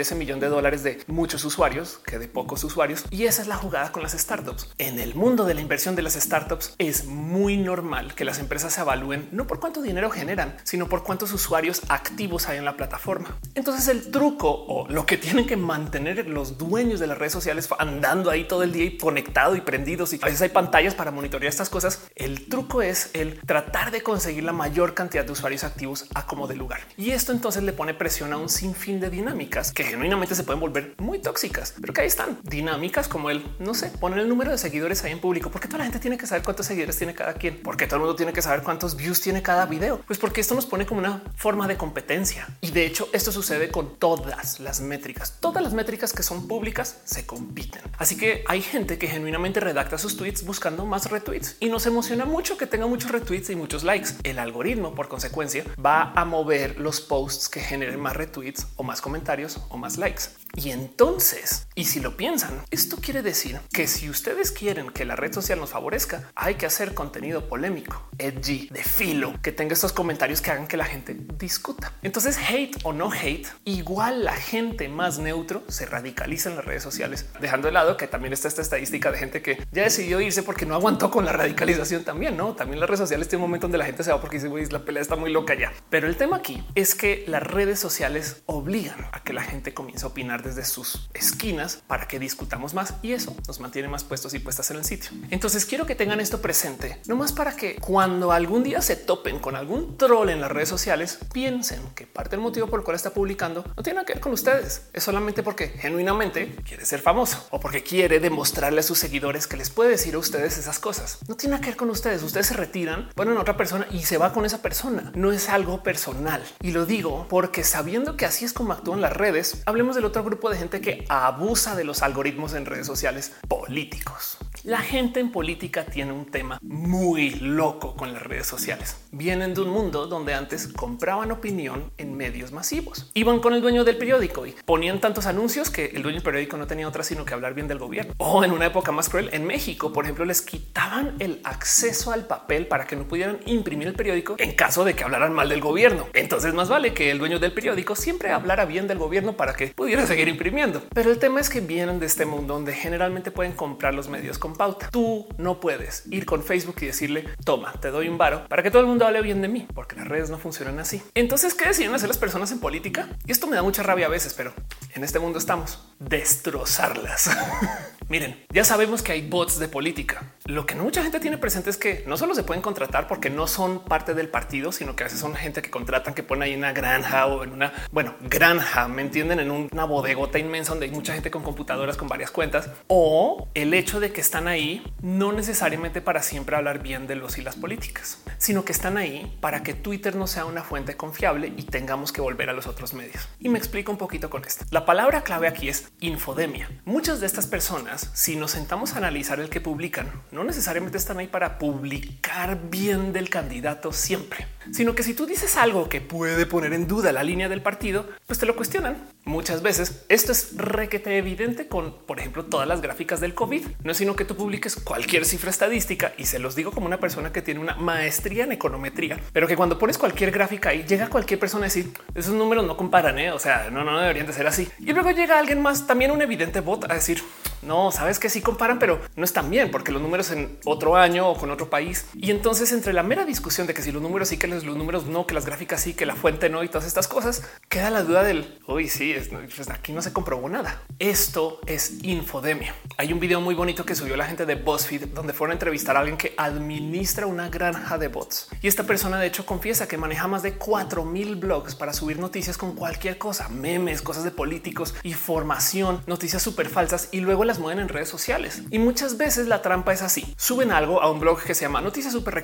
ese 0.00 0.14
millón 0.14 0.40
de 0.40 0.48
dólares 0.48 0.82
de 0.82 1.02
muchos 1.06 1.44
usuarios 1.44 2.00
que 2.06 2.18
de 2.18 2.28
pocos 2.28 2.64
usuarios. 2.64 3.04
Y 3.10 3.24
esa 3.24 3.42
es 3.42 3.48
la 3.48 3.56
jugada 3.56 3.92
con 3.92 4.02
las 4.02 4.12
startups. 4.12 4.70
En 4.78 4.98
el 4.98 5.14
mundo 5.14 5.44
de 5.44 5.54
la 5.54 5.60
inversión 5.60 5.96
de 5.96 6.02
las 6.02 6.14
startups 6.14 6.74
es 6.78 7.04
muy 7.04 7.56
normal 7.56 8.14
que 8.14 8.24
las 8.24 8.38
empresas 8.38 8.72
se 8.72 8.80
evalúen 8.80 9.28
no 9.32 9.46
por 9.46 9.60
cuánto 9.60 9.82
dinero 9.82 10.10
generan, 10.10 10.56
sino 10.62 10.88
por 10.88 11.02
cuántos 11.02 11.32
usuarios 11.32 11.82
activos 11.88 12.48
hay 12.48 12.58
en 12.58 12.64
la 12.64 12.76
plataforma. 12.76 13.38
Entonces 13.54 13.88
el 13.88 14.10
truco 14.10 14.50
o 14.50 14.88
lo 14.88 15.04
que 15.04 15.18
tienen 15.18 15.46
que 15.46 15.56
mantener 15.56 16.28
los 16.28 16.56
dueños 16.56 17.00
de 17.00 17.08
las 17.08 17.18
redes 17.18 17.32
sociales 17.32 17.68
andando 17.78 18.30
ahí 18.30 18.44
todo 18.44 18.62
el 18.62 18.72
día 18.72 18.84
y 18.84 18.98
conectado 18.98 19.56
y 19.56 19.60
prendidos 19.60 20.12
y 20.12 20.20
a 20.22 20.26
veces 20.26 20.42
hay 20.42 20.50
pantallas 20.50 20.94
para 20.94 21.10
monitorear 21.10 21.50
estas 21.50 21.68
cosas. 21.68 22.02
El 22.14 22.48
truco 22.48 22.82
es 22.82 23.10
el 23.12 23.40
tratar 23.40 23.90
de 23.90 24.02
conseguir 24.02 24.44
la 24.44 24.52
mayor 24.52 24.94
cantidad 24.94 25.24
de 25.24 25.32
usuarios 25.32 25.64
activos 25.64 26.06
a 26.14 26.26
como 26.26 26.46
de 26.46 26.56
lugar. 26.56 26.80
Y 26.96 27.10
esto 27.10 27.32
entonces 27.32 27.62
le 27.64 27.72
pone 27.72 27.94
presión 27.94 28.32
a 28.32 28.36
un 28.36 28.48
sinfín 28.48 29.00
de 29.00 29.10
dinámicas 29.10 29.72
que 29.72 29.84
genuinamente 29.84 30.34
se 30.34 30.44
pueden 30.44 30.60
volver 30.60 30.94
muy 30.98 31.18
tóxicas, 31.18 31.74
pero 31.80 31.92
ahí 32.02 32.06
están 32.08 32.38
dinámicas 32.42 33.08
como 33.08 33.30
el 33.30 33.44
no 33.58 33.74
sé, 33.74 33.90
poner 33.90 34.20
el 34.20 34.28
número 34.28 34.50
de 34.50 34.58
seguidores 34.58 35.02
ahí 35.04 35.12
en 35.12 35.20
público, 35.20 35.50
porque 35.50 35.68
toda 35.68 35.78
la 35.78 35.84
gente 35.84 35.98
tiene 35.98 36.18
que 36.18 36.26
saber 36.26 36.44
cuántos 36.44 36.66
seguidores 36.66 36.96
tiene 36.96 37.14
cada 37.14 37.34
quien, 37.34 37.60
porque 37.62 37.86
todo 37.86 37.96
el 37.96 38.00
mundo 38.02 38.16
tiene 38.16 38.32
que 38.32 38.42
saber 38.42 38.62
cuántos 38.62 38.96
views 38.96 39.20
tiene 39.20 39.42
cada 39.42 39.66
video, 39.66 40.00
pues 40.06 40.18
porque 40.18 40.40
esto 40.40 40.54
nos 40.54 40.66
pone 40.66 40.86
como 40.86 41.00
una 41.00 41.22
forma 41.36 41.66
de 41.66 41.76
competencia. 41.76 42.46
Y 42.60 42.70
de 42.70 42.86
hecho, 42.86 43.08
esto 43.12 43.32
sucede 43.32 43.70
con 43.70 43.98
todas 43.98 44.60
las 44.60 44.80
métricas, 44.80 45.36
todas 45.40 45.62
las 45.62 45.72
métricas 45.72 46.12
que 46.12 46.22
son 46.22 46.48
públicas 46.48 47.00
se 47.04 47.26
compiten. 47.26 47.82
Así 47.98 48.16
que 48.16 48.44
hay 48.46 48.62
gente 48.62 48.98
que 48.98 49.08
genuinamente 49.08 49.60
redacta 49.60 49.98
sus 49.98 50.16
tweets 50.16 50.44
buscando 50.44 50.84
más 50.84 51.10
retweets 51.10 51.56
y 51.60 51.68
nos 51.68 51.86
emociona 51.86 52.24
mucho 52.24 52.56
que 52.56 52.66
tenga 52.66 52.86
muchos 52.86 53.10
retweets 53.10 53.50
y 53.50 53.56
muchos 53.56 53.84
likes. 53.84 54.10
El 54.22 54.38
algoritmo, 54.38 54.94
por 54.94 55.08
consecuencia, 55.08 55.64
va 55.84 56.12
a 56.14 56.24
mover 56.24 56.78
los 56.78 57.00
posts 57.00 57.48
que 57.48 57.60
generen 57.60 58.00
más 58.00 58.16
retweets 58.16 58.66
o 58.76 58.82
más 58.82 59.00
comentarios 59.00 59.60
o 59.68 59.76
más 59.76 59.96
likes. 59.96 60.24
Y 60.54 60.70
entonces, 60.70 61.68
y 61.74 61.84
si 61.84 62.00
lo 62.00 62.16
piensan, 62.16 62.62
esto 62.70 62.96
quiere 62.96 63.22
decir 63.22 63.60
que 63.72 63.86
si 63.86 64.08
ustedes 64.08 64.52
quieren 64.52 64.90
que 64.90 65.04
la 65.04 65.16
red 65.16 65.32
social 65.32 65.58
nos 65.60 65.70
favorezca, 65.70 66.30
hay 66.34 66.54
que 66.54 66.66
hacer 66.66 66.94
contenido 66.94 67.48
polémico, 67.48 68.08
edgy, 68.18 68.68
de 68.70 68.82
filo, 68.82 69.34
que 69.42 69.52
tenga 69.52 69.74
estos 69.74 69.92
comentarios 69.92 70.40
que 70.40 70.50
hagan 70.50 70.66
que 70.66 70.76
la 70.76 70.86
gente 70.86 71.14
discuta. 71.38 71.92
Entonces, 72.02 72.38
hate 72.38 72.78
o 72.84 72.92
no 72.92 73.10
hate, 73.12 73.46
igual 73.64 74.24
la 74.24 74.34
gente 74.34 74.88
más 74.88 75.18
neutro 75.18 75.62
se 75.68 75.84
radicaliza 75.84 76.48
en 76.48 76.56
las 76.56 76.64
redes 76.64 76.82
sociales, 76.82 77.26
dejando 77.40 77.68
de 77.68 77.72
lado 77.72 77.96
que 77.96 78.06
también 78.06 78.32
está 78.32 78.48
esta 78.48 78.62
estadística 78.62 79.12
de 79.12 79.18
gente 79.18 79.42
que 79.42 79.62
ya 79.72 79.82
decidió 79.82 80.20
irse 80.20 80.42
porque 80.42 80.64
no 80.64 80.74
aguantó 80.74 81.10
con 81.10 81.24
la 81.24 81.32
radicalización 81.32 82.04
también, 82.04 82.36
¿no? 82.36 82.54
También 82.54 82.80
las 82.80 82.88
redes 82.88 83.00
sociales 83.00 83.28
tienen 83.28 83.44
un 83.44 83.50
momento 83.50 83.66
donde 83.66 83.78
la 83.78 83.84
gente 83.84 84.02
se 84.02 84.10
va 84.10 84.20
porque 84.20 84.38
dice, 84.38 84.72
la 84.72 84.84
pelea 84.84 85.02
está 85.02 85.16
muy 85.16 85.30
loca 85.30 85.54
ya. 85.54 85.72
Pero 85.90 86.06
el 86.06 86.16
tema 86.16 86.36
aquí 86.36 86.64
es 86.74 86.94
que 86.94 87.24
las 87.26 87.42
redes 87.42 87.78
sociales 87.78 88.42
obligan 88.46 89.08
a 89.12 89.22
que 89.22 89.32
la 89.32 89.42
gente 89.42 89.74
comience 89.74 90.04
a 90.04 90.08
opinar 90.08 90.35
desde 90.42 90.64
sus 90.64 91.08
esquinas 91.14 91.82
para 91.86 92.08
que 92.08 92.18
discutamos 92.18 92.74
más 92.74 92.94
y 93.02 93.12
eso 93.12 93.34
nos 93.46 93.60
mantiene 93.60 93.88
más 93.88 94.04
puestos 94.04 94.34
y 94.34 94.38
puestas 94.38 94.70
en 94.70 94.78
el 94.78 94.84
sitio. 94.84 95.10
Entonces 95.30 95.64
quiero 95.64 95.86
que 95.86 95.94
tengan 95.94 96.20
esto 96.20 96.40
presente, 96.40 97.00
no 97.06 97.16
más 97.16 97.32
para 97.32 97.56
que 97.56 97.76
cuando 97.76 98.32
algún 98.32 98.62
día 98.62 98.80
se 98.82 98.96
topen 98.96 99.38
con 99.38 99.56
algún 99.56 99.96
troll 99.96 100.30
en 100.30 100.40
las 100.40 100.50
redes 100.50 100.68
sociales, 100.68 101.18
piensen 101.32 101.80
que 101.94 102.06
parte 102.06 102.30
del 102.30 102.40
motivo 102.40 102.66
por 102.66 102.80
el 102.80 102.84
cual 102.84 102.96
está 102.96 103.10
publicando 103.10 103.64
no 103.76 103.82
tiene 103.82 104.04
que 104.04 104.14
ver 104.14 104.20
con 104.20 104.32
ustedes. 104.32 104.82
Es 104.92 105.04
solamente 105.04 105.42
porque 105.42 105.68
genuinamente 105.68 106.54
quiere 106.66 106.84
ser 106.84 107.00
famoso 107.00 107.46
o 107.50 107.60
porque 107.60 107.82
quiere 107.82 108.20
demostrarle 108.20 108.80
a 108.80 108.82
sus 108.82 108.98
seguidores 108.98 109.46
que 109.46 109.56
les 109.56 109.70
puede 109.70 109.90
decir 109.90 110.14
a 110.14 110.18
ustedes 110.18 110.58
esas 110.58 110.78
cosas. 110.78 111.18
No 111.28 111.36
tiene 111.36 111.60
que 111.60 111.66
ver 111.66 111.76
con 111.76 111.90
ustedes. 111.90 112.22
Ustedes 112.22 112.46
se 112.46 112.54
retiran, 112.54 113.10
ponen 113.14 113.36
a 113.36 113.40
otra 113.40 113.56
persona 113.56 113.86
y 113.90 114.02
se 114.04 114.18
va 114.18 114.32
con 114.32 114.44
esa 114.44 114.62
persona. 114.62 115.12
No 115.14 115.32
es 115.32 115.48
algo 115.48 115.82
personal. 115.82 116.42
Y 116.60 116.72
lo 116.72 116.86
digo 116.86 117.26
porque 117.28 117.64
sabiendo 117.64 118.16
que 118.16 118.26
así 118.26 118.44
es 118.44 118.52
como 118.52 118.72
actúan 118.72 119.00
las 119.00 119.12
redes, 119.12 119.62
hablemos 119.66 119.96
del 119.96 120.04
otro 120.04 120.22
grupo 120.26 120.50
de 120.50 120.58
gente 120.58 120.80
que 120.80 121.04
abusa 121.08 121.76
de 121.76 121.84
los 121.84 122.02
algoritmos 122.02 122.52
en 122.54 122.66
redes 122.66 122.86
sociales 122.86 123.32
políticos. 123.48 124.38
La 124.64 124.80
gente 124.80 125.20
en 125.20 125.30
política 125.30 125.84
tiene 125.84 126.12
un 126.12 126.26
tema 126.26 126.58
muy 126.60 127.30
loco 127.36 127.94
con 127.94 128.12
las 128.12 128.22
redes 128.22 128.48
sociales. 128.48 128.96
Vienen 129.12 129.54
de 129.54 129.60
un 129.60 129.68
mundo 129.68 130.08
donde 130.08 130.34
antes 130.34 130.66
compraban 130.66 131.30
opinión 131.30 131.92
en 131.98 132.16
medios 132.16 132.50
masivos. 132.50 133.08
Iban 133.14 133.38
con 133.38 133.54
el 133.54 133.62
dueño 133.62 133.84
del 133.84 133.96
periódico 133.96 134.44
y 134.44 134.56
ponían 134.64 135.00
tantos 135.00 135.26
anuncios 135.26 135.70
que 135.70 135.86
el 135.94 136.02
dueño 136.02 136.16
del 136.16 136.24
periódico 136.24 136.56
no 136.56 136.66
tenía 136.66 136.88
otra 136.88 137.04
sino 137.04 137.24
que 137.24 137.32
hablar 137.32 137.54
bien 137.54 137.68
del 137.68 137.78
gobierno. 137.78 138.12
O 138.16 138.42
en 138.42 138.50
una 138.50 138.66
época 138.66 138.90
más 138.90 139.08
cruel, 139.08 139.30
en 139.32 139.46
México, 139.46 139.92
por 139.92 140.04
ejemplo, 140.04 140.24
les 140.24 140.42
quitaban 140.42 141.14
el 141.20 141.40
acceso 141.44 142.10
al 142.10 142.26
papel 142.26 142.66
para 142.66 142.88
que 142.88 142.96
no 142.96 143.04
pudieran 143.04 143.38
imprimir 143.46 143.86
el 143.86 143.94
periódico 143.94 144.34
en 144.38 144.56
caso 144.56 144.84
de 144.84 144.94
que 144.94 145.04
hablaran 145.04 145.32
mal 145.32 145.48
del 145.48 145.60
gobierno. 145.60 146.08
Entonces 146.12 146.52
más 146.54 146.68
vale 146.68 146.92
que 146.92 147.12
el 147.12 147.20
dueño 147.20 147.38
del 147.38 147.52
periódico 147.52 147.94
siempre 147.94 148.32
hablara 148.32 148.64
bien 148.64 148.88
del 148.88 148.98
gobierno 148.98 149.36
para 149.36 149.54
que 149.54 149.68
pudiera 149.68 150.04
imprimiendo. 150.24 150.82
Pero 150.94 151.10
el 151.10 151.18
tema 151.18 151.40
es 151.40 151.48
que 151.48 151.60
vienen 151.60 152.00
de 152.00 152.06
este 152.06 152.24
mundo 152.24 152.54
donde 152.54 152.74
generalmente 152.74 153.30
pueden 153.30 153.52
comprar 153.52 153.94
los 153.94 154.08
medios 154.08 154.38
con 154.38 154.54
pauta. 154.54 154.88
Tú 154.90 155.26
no 155.38 155.60
puedes 155.60 156.04
ir 156.10 156.24
con 156.26 156.42
Facebook 156.42 156.76
y 156.80 156.86
decirle 156.86 157.24
toma, 157.44 157.72
te 157.80 157.90
doy 157.90 158.08
un 158.08 158.18
varo 158.18 158.46
para 158.48 158.62
que 158.62 158.70
todo 158.70 158.80
el 158.80 158.88
mundo 158.88 159.06
hable 159.06 159.22
bien 159.22 159.42
de 159.42 159.48
mí, 159.48 159.66
porque 159.74 159.96
las 159.96 160.08
redes 160.08 160.30
no 160.30 160.38
funcionan 160.38 160.78
así. 160.78 161.02
Entonces, 161.14 161.54
¿qué 161.54 161.68
deciden 161.68 161.94
hacer 161.94 162.08
las 162.08 162.18
personas 162.18 162.50
en 162.52 162.60
política? 162.60 163.08
Y 163.26 163.32
esto 163.32 163.46
me 163.46 163.56
da 163.56 163.62
mucha 163.62 163.82
rabia 163.82 164.06
a 164.06 164.10
veces, 164.10 164.34
pero 164.34 164.52
en 164.94 165.04
este 165.04 165.18
mundo 165.18 165.38
estamos 165.38 165.86
destrozarlas. 165.98 167.30
Miren, 168.08 168.40
ya 168.50 168.64
sabemos 168.64 169.02
que 169.02 169.10
hay 169.10 169.28
bots 169.28 169.58
de 169.58 169.66
política. 169.66 170.32
Lo 170.44 170.64
que 170.64 170.76
mucha 170.76 171.02
gente 171.02 171.18
tiene 171.18 171.38
presente 171.38 171.70
es 171.70 171.76
que 171.76 172.04
no 172.06 172.16
solo 172.16 172.36
se 172.36 172.44
pueden 172.44 172.62
contratar 172.62 173.08
porque 173.08 173.30
no 173.30 173.48
son 173.48 173.82
parte 173.84 174.14
del 174.14 174.28
partido, 174.28 174.70
sino 174.70 174.94
que 174.94 175.02
a 175.02 175.06
veces 175.06 175.18
son 175.18 175.34
gente 175.34 175.60
que 175.60 175.70
contratan 175.70 176.14
que 176.14 176.22
ponen 176.22 176.44
ahí 176.44 176.54
una 176.54 176.72
granja 176.72 177.26
o 177.26 177.42
en 177.42 177.52
una, 177.52 177.72
bueno, 177.90 178.14
granja, 178.20 178.86
me 178.86 179.02
entienden, 179.02 179.40
en 179.40 179.50
una 179.50 179.84
bodegota 179.84 180.38
inmensa 180.38 180.70
donde 180.70 180.86
hay 180.86 180.92
mucha 180.92 181.14
gente 181.14 181.32
con 181.32 181.42
computadoras 181.42 181.96
con 181.96 182.06
varias 182.06 182.30
cuentas 182.30 182.70
o 182.86 183.48
el 183.54 183.74
hecho 183.74 183.98
de 183.98 184.12
que 184.12 184.20
están 184.20 184.46
ahí 184.46 184.84
no 185.02 185.32
necesariamente 185.32 186.00
para 186.00 186.22
siempre 186.22 186.54
hablar 186.54 186.82
bien 186.82 187.08
de 187.08 187.16
los 187.16 187.38
y 187.38 187.42
las 187.42 187.56
políticas, 187.56 188.20
sino 188.38 188.64
que 188.64 188.70
están 188.70 188.98
ahí 188.98 189.36
para 189.40 189.64
que 189.64 189.74
Twitter 189.74 190.14
no 190.14 190.28
sea 190.28 190.44
una 190.44 190.62
fuente 190.62 190.96
confiable 190.96 191.52
y 191.56 191.64
tengamos 191.64 192.12
que 192.12 192.20
volver 192.20 192.50
a 192.50 192.52
los 192.52 192.68
otros 192.68 192.94
medios. 192.94 193.28
Y 193.40 193.48
me 193.48 193.58
explico 193.58 193.90
un 193.90 193.98
poquito 193.98 194.30
con 194.30 194.44
esto. 194.44 194.64
La 194.70 194.86
palabra 194.86 195.22
clave 195.22 195.48
aquí 195.48 195.68
es 195.68 195.90
infodemia. 195.98 196.70
Muchas 196.84 197.20
de 197.20 197.26
estas 197.26 197.46
personas, 197.46 197.95
si 198.00 198.36
nos 198.36 198.52
sentamos 198.52 198.94
a 198.94 198.98
analizar 198.98 199.40
el 199.40 199.50
que 199.50 199.60
publican, 199.60 200.10
no 200.30 200.44
necesariamente 200.44 200.98
están 200.98 201.18
ahí 201.18 201.26
para 201.26 201.58
publicar 201.58 202.58
bien 202.70 203.12
del 203.12 203.28
candidato 203.28 203.92
siempre, 203.92 204.46
sino 204.72 204.94
que 204.94 205.02
si 205.02 205.14
tú 205.14 205.26
dices 205.26 205.56
algo 205.56 205.88
que 205.88 206.00
puede 206.00 206.46
poner 206.46 206.72
en 206.72 206.88
duda 206.88 207.12
la 207.12 207.22
línea 207.22 207.48
del 207.48 207.62
partido, 207.62 208.08
pues 208.26 208.38
te 208.38 208.46
lo 208.46 208.56
cuestionan. 208.56 208.96
Muchas 209.24 209.62
veces 209.62 210.04
esto 210.08 210.32
es 210.32 210.56
requete 210.56 211.18
evidente 211.18 211.68
con, 211.68 211.98
por 212.06 212.20
ejemplo, 212.20 212.44
todas 212.44 212.68
las 212.68 212.80
gráficas 212.80 213.20
del 213.20 213.34
COVID. 213.34 213.66
No 213.82 213.92
es 213.92 213.96
sino 213.96 214.14
que 214.14 214.24
tú 214.24 214.36
publiques 214.36 214.76
cualquier 214.76 215.24
cifra 215.24 215.50
estadística 215.50 216.12
y 216.16 216.26
se 216.26 216.38
los 216.38 216.54
digo 216.54 216.70
como 216.70 216.86
una 216.86 217.00
persona 217.00 217.32
que 217.32 217.42
tiene 217.42 217.58
una 217.58 217.74
maestría 217.74 218.44
en 218.44 218.52
econometría, 218.52 219.18
pero 219.32 219.48
que 219.48 219.56
cuando 219.56 219.78
pones 219.78 219.98
cualquier 219.98 220.30
gráfica 220.30 220.72
y 220.74 220.84
llega 220.84 221.08
cualquier 221.08 221.40
persona 221.40 221.64
a 221.64 221.68
decir 221.68 221.92
esos 222.14 222.34
números 222.34 222.64
no 222.66 222.76
comparan, 222.76 223.18
¿eh? 223.18 223.32
o 223.32 223.38
sea, 223.38 223.68
no, 223.70 223.82
no 223.82 223.98
deberían 223.98 224.26
de 224.26 224.32
ser 224.32 224.46
así. 224.46 224.68
Y 224.78 224.92
luego 224.92 225.10
llega 225.10 225.38
alguien 225.38 225.60
más, 225.60 225.86
también 225.86 226.10
un 226.10 226.22
evidente 226.22 226.60
bot 226.60 226.90
a 226.90 226.94
decir 226.94 227.22
no 227.66 227.90
sabes 227.90 228.18
que 228.18 228.30
sí 228.30 228.40
comparan, 228.40 228.78
pero 228.78 229.00
no 229.16 229.24
están 229.24 229.50
bien 229.50 229.70
porque 229.70 229.92
los 229.92 230.00
números 230.00 230.30
en 230.30 230.58
otro 230.64 230.96
año 230.96 231.28
o 231.28 231.36
con 231.36 231.50
otro 231.50 231.68
país. 231.68 232.06
Y 232.14 232.30
entonces 232.30 232.72
entre 232.72 232.92
la 232.92 233.02
mera 233.02 233.24
discusión 233.24 233.66
de 233.66 233.74
que 233.74 233.82
si 233.82 233.92
los 233.92 234.02
números 234.02 234.28
sí, 234.28 234.38
que 234.38 234.46
los, 234.46 234.64
números 234.64 235.06
no, 235.06 235.26
que 235.26 235.34
las 235.34 235.44
gráficas 235.44 235.80
sí, 235.80 235.94
que 235.94 236.06
la 236.06 236.14
fuente 236.14 236.48
no 236.48 236.62
y 236.62 236.68
todas 236.68 236.86
estas 236.86 237.08
cosas, 237.08 237.42
queda 237.68 237.90
la 237.90 238.02
duda 238.02 238.22
del 238.22 238.60
hoy 238.66 238.88
sí, 238.88 239.14
pues 239.54 239.68
aquí 239.70 239.92
no 239.92 240.02
se 240.02 240.12
comprobó 240.12 240.48
nada. 240.48 240.82
Esto 240.98 241.60
es 241.66 242.04
infodemia. 242.04 242.74
Hay 242.96 243.12
un 243.12 243.20
video 243.20 243.40
muy 243.40 243.54
bonito 243.54 243.84
que 243.84 243.94
subió 243.94 244.16
la 244.16 244.26
gente 244.26 244.46
de 244.46 244.54
BuzzFeed 244.54 245.08
donde 245.08 245.32
fueron 245.32 245.52
a 245.52 245.54
entrevistar 245.54 245.96
a 245.96 246.00
alguien 246.00 246.16
que 246.16 246.34
administra 246.36 247.26
una 247.26 247.48
granja 247.48 247.98
de 247.98 248.08
bots. 248.08 248.48
Y 248.62 248.68
esta 248.68 248.84
persona 248.84 249.18
de 249.18 249.26
hecho 249.26 249.44
confiesa 249.44 249.88
que 249.88 249.98
maneja 249.98 250.28
más 250.28 250.42
de 250.42 250.54
4000 250.54 251.36
blogs 251.36 251.74
para 251.74 251.92
subir 251.92 252.18
noticias 252.18 252.56
con 252.56 252.74
cualquier 252.74 253.18
cosa, 253.18 253.48
memes, 253.48 254.02
cosas 254.02 254.24
de 254.24 254.30
políticos, 254.30 254.94
información, 255.02 256.02
noticias 256.06 256.42
súper 256.42 256.68
falsas 256.68 257.08
y 257.12 257.20
luego 257.20 257.44
las 257.44 257.55
mueven 257.58 257.80
en 257.80 257.88
redes 257.88 258.08
sociales. 258.08 258.62
Y 258.70 258.78
muchas 258.78 259.18
veces 259.18 259.48
la 259.48 259.62
trampa 259.62 259.92
es 259.92 260.02
así. 260.02 260.34
Suben 260.36 260.72
algo 260.72 261.02
a 261.02 261.10
un 261.10 261.20
blog 261.20 261.42
que 261.42 261.54
se 261.54 261.62
llama 261.62 261.80
noticias 261.80 262.12
super 262.12 262.36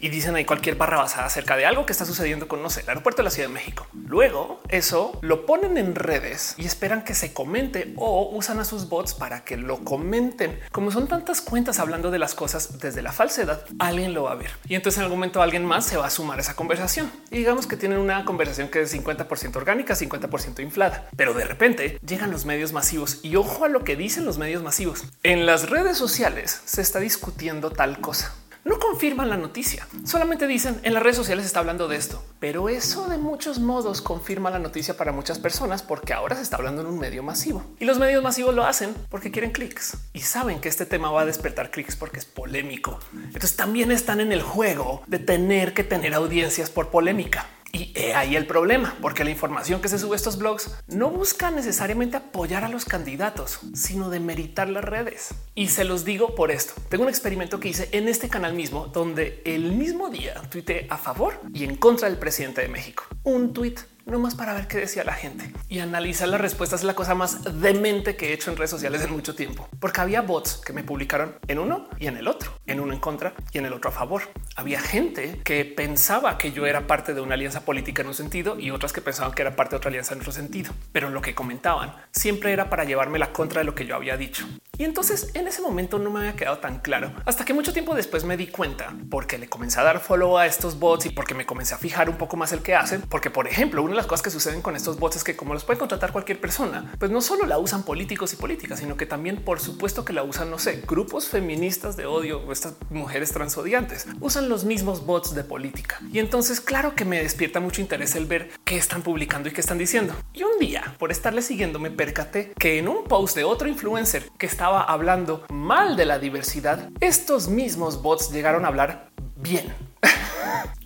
y 0.00 0.08
dicen 0.08 0.34
ahí 0.34 0.44
cualquier 0.44 0.76
barra 0.76 0.98
basada 0.98 1.26
acerca 1.26 1.56
de 1.56 1.66
algo 1.66 1.84
que 1.84 1.92
está 1.92 2.04
sucediendo 2.04 2.48
con 2.48 2.62
no 2.62 2.70
sé, 2.70 2.82
el 2.82 2.88
aeropuerto 2.88 3.22
de 3.22 3.24
la 3.24 3.30
Ciudad 3.30 3.48
de 3.48 3.54
México. 3.54 3.86
Luego 4.06 4.60
eso 4.68 5.18
lo 5.20 5.46
ponen 5.46 5.76
en 5.76 5.94
redes 5.94 6.54
y 6.56 6.64
esperan 6.64 7.04
que 7.04 7.14
se 7.14 7.32
comente 7.32 7.92
o 7.96 8.30
usan 8.32 8.60
a 8.60 8.64
sus 8.64 8.88
bots 8.88 9.14
para 9.14 9.44
que 9.44 9.56
lo 9.56 9.84
comenten. 9.84 10.58
Como 10.72 10.90
son 10.90 11.08
tantas 11.08 11.40
cuentas 11.40 11.78
hablando 11.78 12.10
de 12.10 12.18
las 12.18 12.34
cosas 12.34 12.78
desde 12.78 13.02
la 13.02 13.12
falsedad, 13.12 13.64
alguien 13.78 14.14
lo 14.14 14.24
va 14.24 14.32
a 14.32 14.36
ver. 14.36 14.52
Y 14.68 14.74
entonces 14.74 14.98
en 14.98 15.04
algún 15.04 15.18
momento 15.18 15.42
alguien 15.42 15.64
más 15.64 15.84
se 15.84 15.96
va 15.96 16.06
a 16.06 16.10
sumar 16.10 16.38
a 16.38 16.42
esa 16.42 16.56
conversación. 16.56 17.10
Y 17.30 17.38
digamos 17.38 17.66
que 17.66 17.76
tienen 17.76 17.98
una 17.98 18.24
conversación 18.24 18.68
que 18.68 18.82
es 18.82 18.94
50% 18.94 19.56
orgánica, 19.56 19.94
50% 19.94 20.60
inflada. 20.60 21.08
Pero 21.16 21.34
de 21.34 21.44
repente 21.44 21.98
llegan 22.06 22.30
los 22.30 22.44
medios 22.44 22.72
masivos 22.72 23.20
y 23.22 23.36
ojo 23.46 23.64
a 23.64 23.68
lo 23.68 23.84
que 23.84 23.94
dicen 23.96 24.24
los 24.24 24.38
medios 24.38 24.62
masivos. 24.62 25.04
En 25.22 25.46
las 25.46 25.70
redes 25.70 25.96
sociales 25.96 26.60
se 26.64 26.82
está 26.82 26.98
discutiendo 26.98 27.70
tal 27.70 28.00
cosa 28.00 28.34
no 28.66 28.80
confirman 28.80 29.30
la 29.30 29.36
noticia, 29.36 29.86
solamente 30.04 30.48
dicen 30.48 30.80
en 30.82 30.92
las 30.92 31.00
redes 31.00 31.16
sociales 31.16 31.46
está 31.46 31.60
hablando 31.60 31.86
de 31.86 31.94
esto, 31.94 32.24
pero 32.40 32.68
eso 32.68 33.08
de 33.08 33.16
muchos 33.16 33.60
modos 33.60 34.02
confirma 34.02 34.50
la 34.50 34.58
noticia 34.58 34.96
para 34.96 35.12
muchas 35.12 35.38
personas 35.38 35.84
porque 35.84 36.12
ahora 36.12 36.34
se 36.34 36.42
está 36.42 36.56
hablando 36.56 36.82
en 36.82 36.88
un 36.88 36.98
medio 36.98 37.22
masivo 37.22 37.62
y 37.78 37.84
los 37.84 38.00
medios 38.00 38.24
masivos 38.24 38.56
lo 38.56 38.64
hacen 38.64 38.92
porque 39.08 39.30
quieren 39.30 39.52
clics 39.52 39.96
y 40.12 40.20
saben 40.22 40.60
que 40.60 40.68
este 40.68 40.84
tema 40.84 41.12
va 41.12 41.20
a 41.20 41.26
despertar 41.26 41.70
clics 41.70 41.94
porque 41.94 42.18
es 42.18 42.24
polémico. 42.24 42.98
Entonces 43.14 43.54
también 43.54 43.92
están 43.92 44.18
en 44.18 44.32
el 44.32 44.42
juego 44.42 45.04
de 45.06 45.20
tener 45.20 45.72
que 45.72 45.84
tener 45.84 46.12
audiencias 46.14 46.68
por 46.68 46.90
polémica. 46.90 47.46
Y 47.76 47.92
ahí 48.14 48.36
el 48.36 48.46
problema, 48.46 48.96
porque 49.02 49.22
la 49.22 49.28
información 49.28 49.82
que 49.82 49.88
se 49.90 49.98
sube 49.98 50.14
a 50.14 50.16
estos 50.16 50.38
blogs 50.38 50.70
no 50.86 51.10
busca 51.10 51.50
necesariamente 51.50 52.16
apoyar 52.16 52.64
a 52.64 52.70
los 52.70 52.86
candidatos, 52.86 53.60
sino 53.74 54.08
de 54.08 54.18
meritar 54.18 54.70
las 54.70 54.82
redes. 54.82 55.34
Y 55.54 55.68
se 55.68 55.84
los 55.84 56.06
digo 56.06 56.34
por 56.34 56.50
esto. 56.50 56.72
Tengo 56.88 57.02
un 57.04 57.10
experimento 57.10 57.60
que 57.60 57.68
hice 57.68 57.90
en 57.92 58.08
este 58.08 58.30
canal 58.30 58.54
mismo, 58.54 58.86
donde 58.86 59.42
el 59.44 59.72
mismo 59.72 60.08
día 60.08 60.40
tuiteé 60.48 60.86
a 60.88 60.96
favor 60.96 61.38
y 61.52 61.64
en 61.64 61.76
contra 61.76 62.08
del 62.08 62.18
presidente 62.18 62.62
de 62.62 62.68
México. 62.68 63.04
Un 63.24 63.52
tuit 63.52 63.80
no 64.06 64.20
más 64.20 64.36
para 64.36 64.54
ver 64.54 64.68
qué 64.68 64.78
decía 64.78 65.02
la 65.02 65.14
gente 65.14 65.52
y 65.68 65.80
analizar 65.80 66.28
las 66.28 66.40
respuestas 66.40 66.80
es 66.80 66.86
la 66.86 66.94
cosa 66.94 67.16
más 67.16 67.60
demente 67.60 68.16
que 68.16 68.28
he 68.28 68.32
hecho 68.32 68.52
en 68.52 68.56
redes 68.56 68.70
sociales 68.70 69.02
en 69.02 69.10
mucho 69.10 69.34
tiempo, 69.34 69.68
porque 69.80 70.00
había 70.00 70.22
bots 70.22 70.58
que 70.64 70.72
me 70.72 70.84
publicaron 70.84 71.34
en 71.48 71.58
uno 71.58 71.88
y 71.98 72.06
en 72.06 72.16
el 72.16 72.28
otro, 72.28 72.52
en 72.66 72.78
uno 72.78 72.92
en 72.92 73.00
contra 73.00 73.34
y 73.52 73.58
en 73.58 73.66
el 73.66 73.72
otro 73.72 73.90
a 73.90 73.92
favor. 73.92 74.22
Había 74.54 74.80
gente 74.80 75.40
que 75.42 75.64
pensaba 75.64 76.38
que 76.38 76.52
yo 76.52 76.66
era 76.66 76.86
parte 76.86 77.14
de 77.14 77.20
una 77.20 77.34
alianza 77.34 77.64
política 77.64 78.02
en 78.02 78.08
un 78.08 78.14
sentido 78.14 78.60
y 78.60 78.70
otras 78.70 78.92
que 78.92 79.00
pensaban 79.00 79.34
que 79.34 79.42
era 79.42 79.56
parte 79.56 79.72
de 79.72 79.78
otra 79.78 79.88
alianza 79.88 80.14
en 80.14 80.20
otro 80.20 80.32
sentido, 80.32 80.72
pero 80.92 81.10
lo 81.10 81.20
que 81.20 81.34
comentaban 81.34 81.96
siempre 82.12 82.52
era 82.52 82.70
para 82.70 82.84
llevarme 82.84 83.18
la 83.18 83.32
contra 83.32 83.60
de 83.60 83.64
lo 83.64 83.74
que 83.74 83.86
yo 83.86 83.96
había 83.96 84.16
dicho. 84.16 84.46
Y 84.78 84.84
entonces 84.84 85.30
en 85.34 85.48
ese 85.48 85.62
momento 85.62 85.98
no 85.98 86.10
me 86.10 86.20
había 86.20 86.36
quedado 86.36 86.58
tan 86.58 86.80
claro 86.80 87.10
hasta 87.24 87.44
que 87.44 87.54
mucho 87.54 87.72
tiempo 87.72 87.94
después 87.94 88.24
me 88.24 88.36
di 88.36 88.46
cuenta 88.46 88.94
porque 89.10 89.38
le 89.38 89.48
comencé 89.48 89.80
a 89.80 89.84
dar 89.84 90.00
follow 90.00 90.38
a 90.38 90.46
estos 90.46 90.78
bots 90.78 91.06
y 91.06 91.10
porque 91.10 91.34
me 91.34 91.46
comencé 91.46 91.74
a 91.74 91.78
fijar 91.78 92.10
un 92.10 92.16
poco 92.16 92.36
más 92.36 92.52
el 92.52 92.62
que 92.62 92.74
hacen. 92.74 93.00
Porque, 93.08 93.30
por 93.30 93.48
ejemplo, 93.48 93.82
una 93.82 93.95
las 93.96 94.06
cosas 94.06 94.22
que 94.22 94.30
suceden 94.30 94.62
con 94.62 94.76
estos 94.76 94.98
bots 94.98 95.16
es 95.16 95.24
que 95.24 95.36
como 95.36 95.54
los 95.54 95.64
puede 95.64 95.78
contratar 95.78 96.12
cualquier 96.12 96.40
persona, 96.40 96.92
pues 96.98 97.10
no 97.10 97.20
solo 97.20 97.46
la 97.46 97.58
usan 97.58 97.82
políticos 97.82 98.32
y 98.32 98.36
políticas, 98.36 98.80
sino 98.80 98.96
que 98.96 99.06
también, 99.06 99.42
por 99.42 99.60
supuesto, 99.60 100.04
que 100.04 100.12
la 100.12 100.22
usan, 100.22 100.50
no 100.50 100.58
sé, 100.58 100.82
grupos 100.86 101.28
feministas 101.28 101.96
de 101.96 102.06
odio 102.06 102.40
o 102.40 102.52
estas 102.52 102.74
mujeres 102.90 103.32
transodiantes 103.32 104.06
usan 104.20 104.48
los 104.48 104.64
mismos 104.64 105.04
bots 105.04 105.34
de 105.34 105.44
política. 105.44 105.98
Y 106.12 106.18
entonces, 106.18 106.60
claro 106.60 106.94
que 106.94 107.04
me 107.04 107.22
despierta 107.22 107.60
mucho 107.60 107.80
interés 107.80 108.14
el 108.14 108.26
ver 108.26 108.50
qué 108.64 108.76
están 108.76 109.02
publicando 109.02 109.48
y 109.48 109.52
qué 109.52 109.60
están 109.60 109.78
diciendo. 109.78 110.14
Y 110.32 110.42
un 110.42 110.58
día, 110.58 110.94
por 110.98 111.10
estarle 111.10 111.42
siguiendo, 111.42 111.78
me 111.78 111.90
percaté 111.90 112.52
que 112.58 112.78
en 112.78 112.88
un 112.88 113.04
post 113.04 113.36
de 113.36 113.44
otro 113.44 113.68
influencer 113.68 114.30
que 114.38 114.46
estaba 114.46 114.82
hablando 114.82 115.44
mal 115.50 115.96
de 115.96 116.06
la 116.06 116.18
diversidad, 116.18 116.90
estos 117.00 117.48
mismos 117.48 118.02
bots 118.02 118.30
llegaron 118.30 118.64
a 118.64 118.68
hablar 118.68 119.10
bien. 119.36 119.74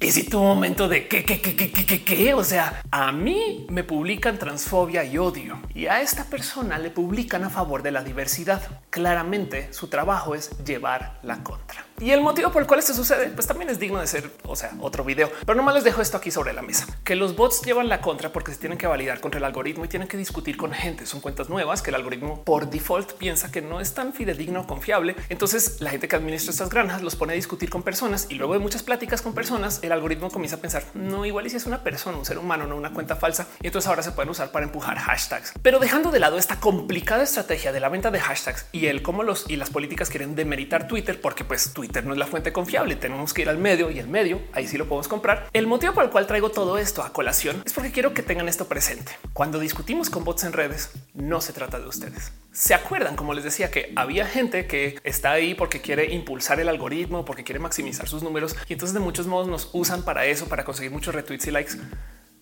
Y 0.00 0.10
si 0.12 0.24
tu 0.24 0.40
momento 0.40 0.88
de 0.88 1.08
que, 1.08 1.24
que, 1.24 1.40
que, 1.40 1.54
que, 1.54 1.70
que, 1.72 2.04
que, 2.04 2.34
o 2.34 2.44
sea, 2.44 2.82
a 2.90 3.12
mí 3.12 3.66
me 3.68 3.84
publican 3.84 4.38
transfobia 4.38 5.04
y 5.04 5.18
odio 5.18 5.60
y 5.74 5.86
a 5.86 6.00
esta 6.00 6.24
persona 6.24 6.78
le 6.78 6.90
publican 6.90 7.44
a 7.44 7.50
favor 7.50 7.82
de 7.82 7.90
la 7.90 8.02
diversidad. 8.02 8.62
Claramente 8.90 9.72
su 9.72 9.86
trabajo 9.86 10.34
es 10.34 10.50
llevar 10.64 11.20
la 11.22 11.44
contra. 11.44 11.84
Y 12.00 12.12
el 12.12 12.22
motivo 12.22 12.50
por 12.50 12.62
el 12.62 12.66
cual 12.66 12.80
esto 12.80 12.94
sucede, 12.94 13.28
pues 13.28 13.46
también 13.46 13.68
es 13.68 13.78
digno 13.78 14.00
de 14.00 14.06
ser, 14.06 14.30
o 14.44 14.56
sea, 14.56 14.72
otro 14.80 15.04
video. 15.04 15.30
Pero 15.44 15.54
nomás 15.54 15.74
les 15.74 15.84
dejo 15.84 16.00
esto 16.00 16.16
aquí 16.16 16.30
sobre 16.30 16.54
la 16.54 16.62
mesa, 16.62 16.86
que 17.04 17.14
los 17.14 17.36
bots 17.36 17.60
llevan 17.60 17.90
la 17.90 18.00
contra 18.00 18.32
porque 18.32 18.52
se 18.52 18.58
tienen 18.58 18.78
que 18.78 18.86
validar 18.86 19.20
contra 19.20 19.36
el 19.36 19.44
algoritmo 19.44 19.84
y 19.84 19.88
tienen 19.88 20.08
que 20.08 20.16
discutir 20.16 20.56
con 20.56 20.72
gente. 20.72 21.04
Son 21.04 21.20
cuentas 21.20 21.50
nuevas 21.50 21.82
que 21.82 21.90
el 21.90 21.96
algoritmo 21.96 22.42
por 22.42 22.70
default 22.70 23.12
piensa 23.12 23.52
que 23.52 23.60
no 23.60 23.80
es 23.80 23.92
tan 23.92 24.14
fidedigno 24.14 24.62
o 24.62 24.66
confiable. 24.66 25.14
Entonces 25.28 25.82
la 25.82 25.90
gente 25.90 26.08
que 26.08 26.16
administra 26.16 26.50
estas 26.50 26.70
granjas 26.70 27.02
los 27.02 27.16
pone 27.16 27.34
a 27.34 27.36
discutir 27.36 27.68
con 27.68 27.82
personas 27.82 28.28
y 28.30 28.36
luego 28.36 28.54
de 28.54 28.60
muchas 28.60 28.82
pláticas 28.82 29.20
con 29.20 29.34
personas, 29.34 29.80
el 29.82 29.92
algoritmo 29.92 30.30
comienza 30.30 30.56
a 30.56 30.60
pensar 30.60 30.84
no 30.94 31.26
igual 31.26 31.46
y 31.46 31.50
si 31.50 31.56
es 31.56 31.66
una 31.66 31.84
persona, 31.84 32.16
un 32.16 32.24
ser 32.24 32.38
humano, 32.38 32.66
no 32.66 32.76
una 32.76 32.94
cuenta 32.94 33.14
falsa. 33.14 33.46
Y 33.60 33.66
entonces 33.66 33.86
ahora 33.86 34.02
se 34.02 34.12
pueden 34.12 34.30
usar 34.30 34.52
para 34.52 34.64
empujar 34.64 34.98
hashtags. 34.98 35.52
Pero 35.60 35.78
dejando 35.78 36.10
de 36.10 36.20
lado 36.20 36.38
esta 36.38 36.60
complicada 36.60 37.22
estrategia 37.22 37.72
de 37.72 37.80
la 37.80 37.90
venta 37.90 38.10
de 38.10 38.20
hashtags 38.20 38.64
y 38.72 38.79
el 38.86 39.02
cómo 39.02 39.22
los 39.22 39.44
y 39.48 39.56
las 39.56 39.70
políticas 39.70 40.10
quieren 40.10 40.34
demeritar 40.34 40.86
Twitter, 40.86 41.20
porque 41.20 41.44
pues 41.44 41.72
Twitter 41.72 42.04
no 42.04 42.12
es 42.12 42.18
la 42.18 42.26
fuente 42.26 42.52
confiable. 42.52 42.96
Tenemos 42.96 43.34
que 43.34 43.42
ir 43.42 43.48
al 43.48 43.58
medio 43.58 43.90
y 43.90 43.98
el 43.98 44.08
medio 44.08 44.40
ahí 44.52 44.66
sí 44.66 44.78
lo 44.78 44.86
podemos 44.86 45.08
comprar. 45.08 45.48
El 45.52 45.66
motivo 45.66 45.92
por 45.92 46.04
el 46.04 46.10
cual 46.10 46.26
traigo 46.26 46.50
todo 46.50 46.78
esto 46.78 47.02
a 47.02 47.12
colación 47.12 47.62
es 47.64 47.72
porque 47.72 47.92
quiero 47.92 48.14
que 48.14 48.22
tengan 48.22 48.48
esto 48.48 48.66
presente. 48.66 49.12
Cuando 49.32 49.58
discutimos 49.58 50.10
con 50.10 50.24
bots 50.24 50.44
en 50.44 50.52
redes, 50.52 50.92
no 51.14 51.40
se 51.40 51.52
trata 51.52 51.78
de 51.78 51.86
ustedes. 51.86 52.32
Se 52.52 52.74
acuerdan, 52.74 53.16
como 53.16 53.34
les 53.34 53.44
decía, 53.44 53.70
que 53.70 53.92
había 53.96 54.26
gente 54.26 54.66
que 54.66 54.98
está 55.04 55.32
ahí 55.32 55.54
porque 55.54 55.80
quiere 55.80 56.12
impulsar 56.12 56.60
el 56.60 56.68
algoritmo, 56.68 57.24
porque 57.24 57.44
quiere 57.44 57.58
maximizar 57.58 58.08
sus 58.08 58.22
números 58.22 58.56
y 58.68 58.72
entonces 58.72 58.94
de 58.94 59.00
muchos 59.00 59.26
modos 59.26 59.48
nos 59.48 59.70
usan 59.72 60.02
para 60.02 60.26
eso, 60.26 60.48
para 60.48 60.64
conseguir 60.64 60.90
muchos 60.90 61.14
retweets 61.14 61.46
y 61.46 61.50
likes. 61.50 61.74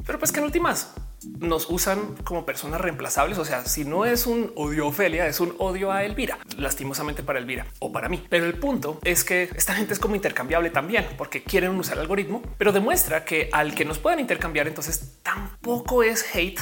Pero 0.08 0.18
pues 0.18 0.32
que 0.32 0.38
en 0.38 0.46
últimas 0.46 0.94
nos 1.38 1.68
usan 1.68 2.16
como 2.24 2.46
personas 2.46 2.80
reemplazables. 2.80 3.36
O 3.36 3.44
sea, 3.44 3.66
si 3.66 3.84
no 3.84 4.06
es 4.06 4.26
un 4.26 4.52
odio 4.56 4.84
a 4.84 4.86
Ofelia, 4.88 5.26
es 5.26 5.38
un 5.38 5.54
odio 5.58 5.92
a 5.92 6.02
Elvira, 6.02 6.38
lastimosamente 6.56 7.22
para 7.22 7.38
Elvira 7.38 7.66
o 7.78 7.92
para 7.92 8.08
mí. 8.08 8.24
Pero 8.30 8.46
el 8.46 8.54
punto 8.54 9.00
es 9.04 9.22
que 9.22 9.50
esta 9.54 9.74
gente 9.74 9.92
es 9.92 9.98
como 9.98 10.14
intercambiable 10.14 10.70
también 10.70 11.06
porque 11.18 11.42
quieren 11.42 11.78
usar 11.78 11.98
algoritmo, 11.98 12.40
pero 12.56 12.72
demuestra 12.72 13.26
que 13.26 13.50
al 13.52 13.74
que 13.74 13.84
nos 13.84 13.98
puedan 13.98 14.18
intercambiar, 14.18 14.66
entonces 14.66 15.18
tampoco 15.22 16.02
es 16.02 16.24
hate 16.34 16.58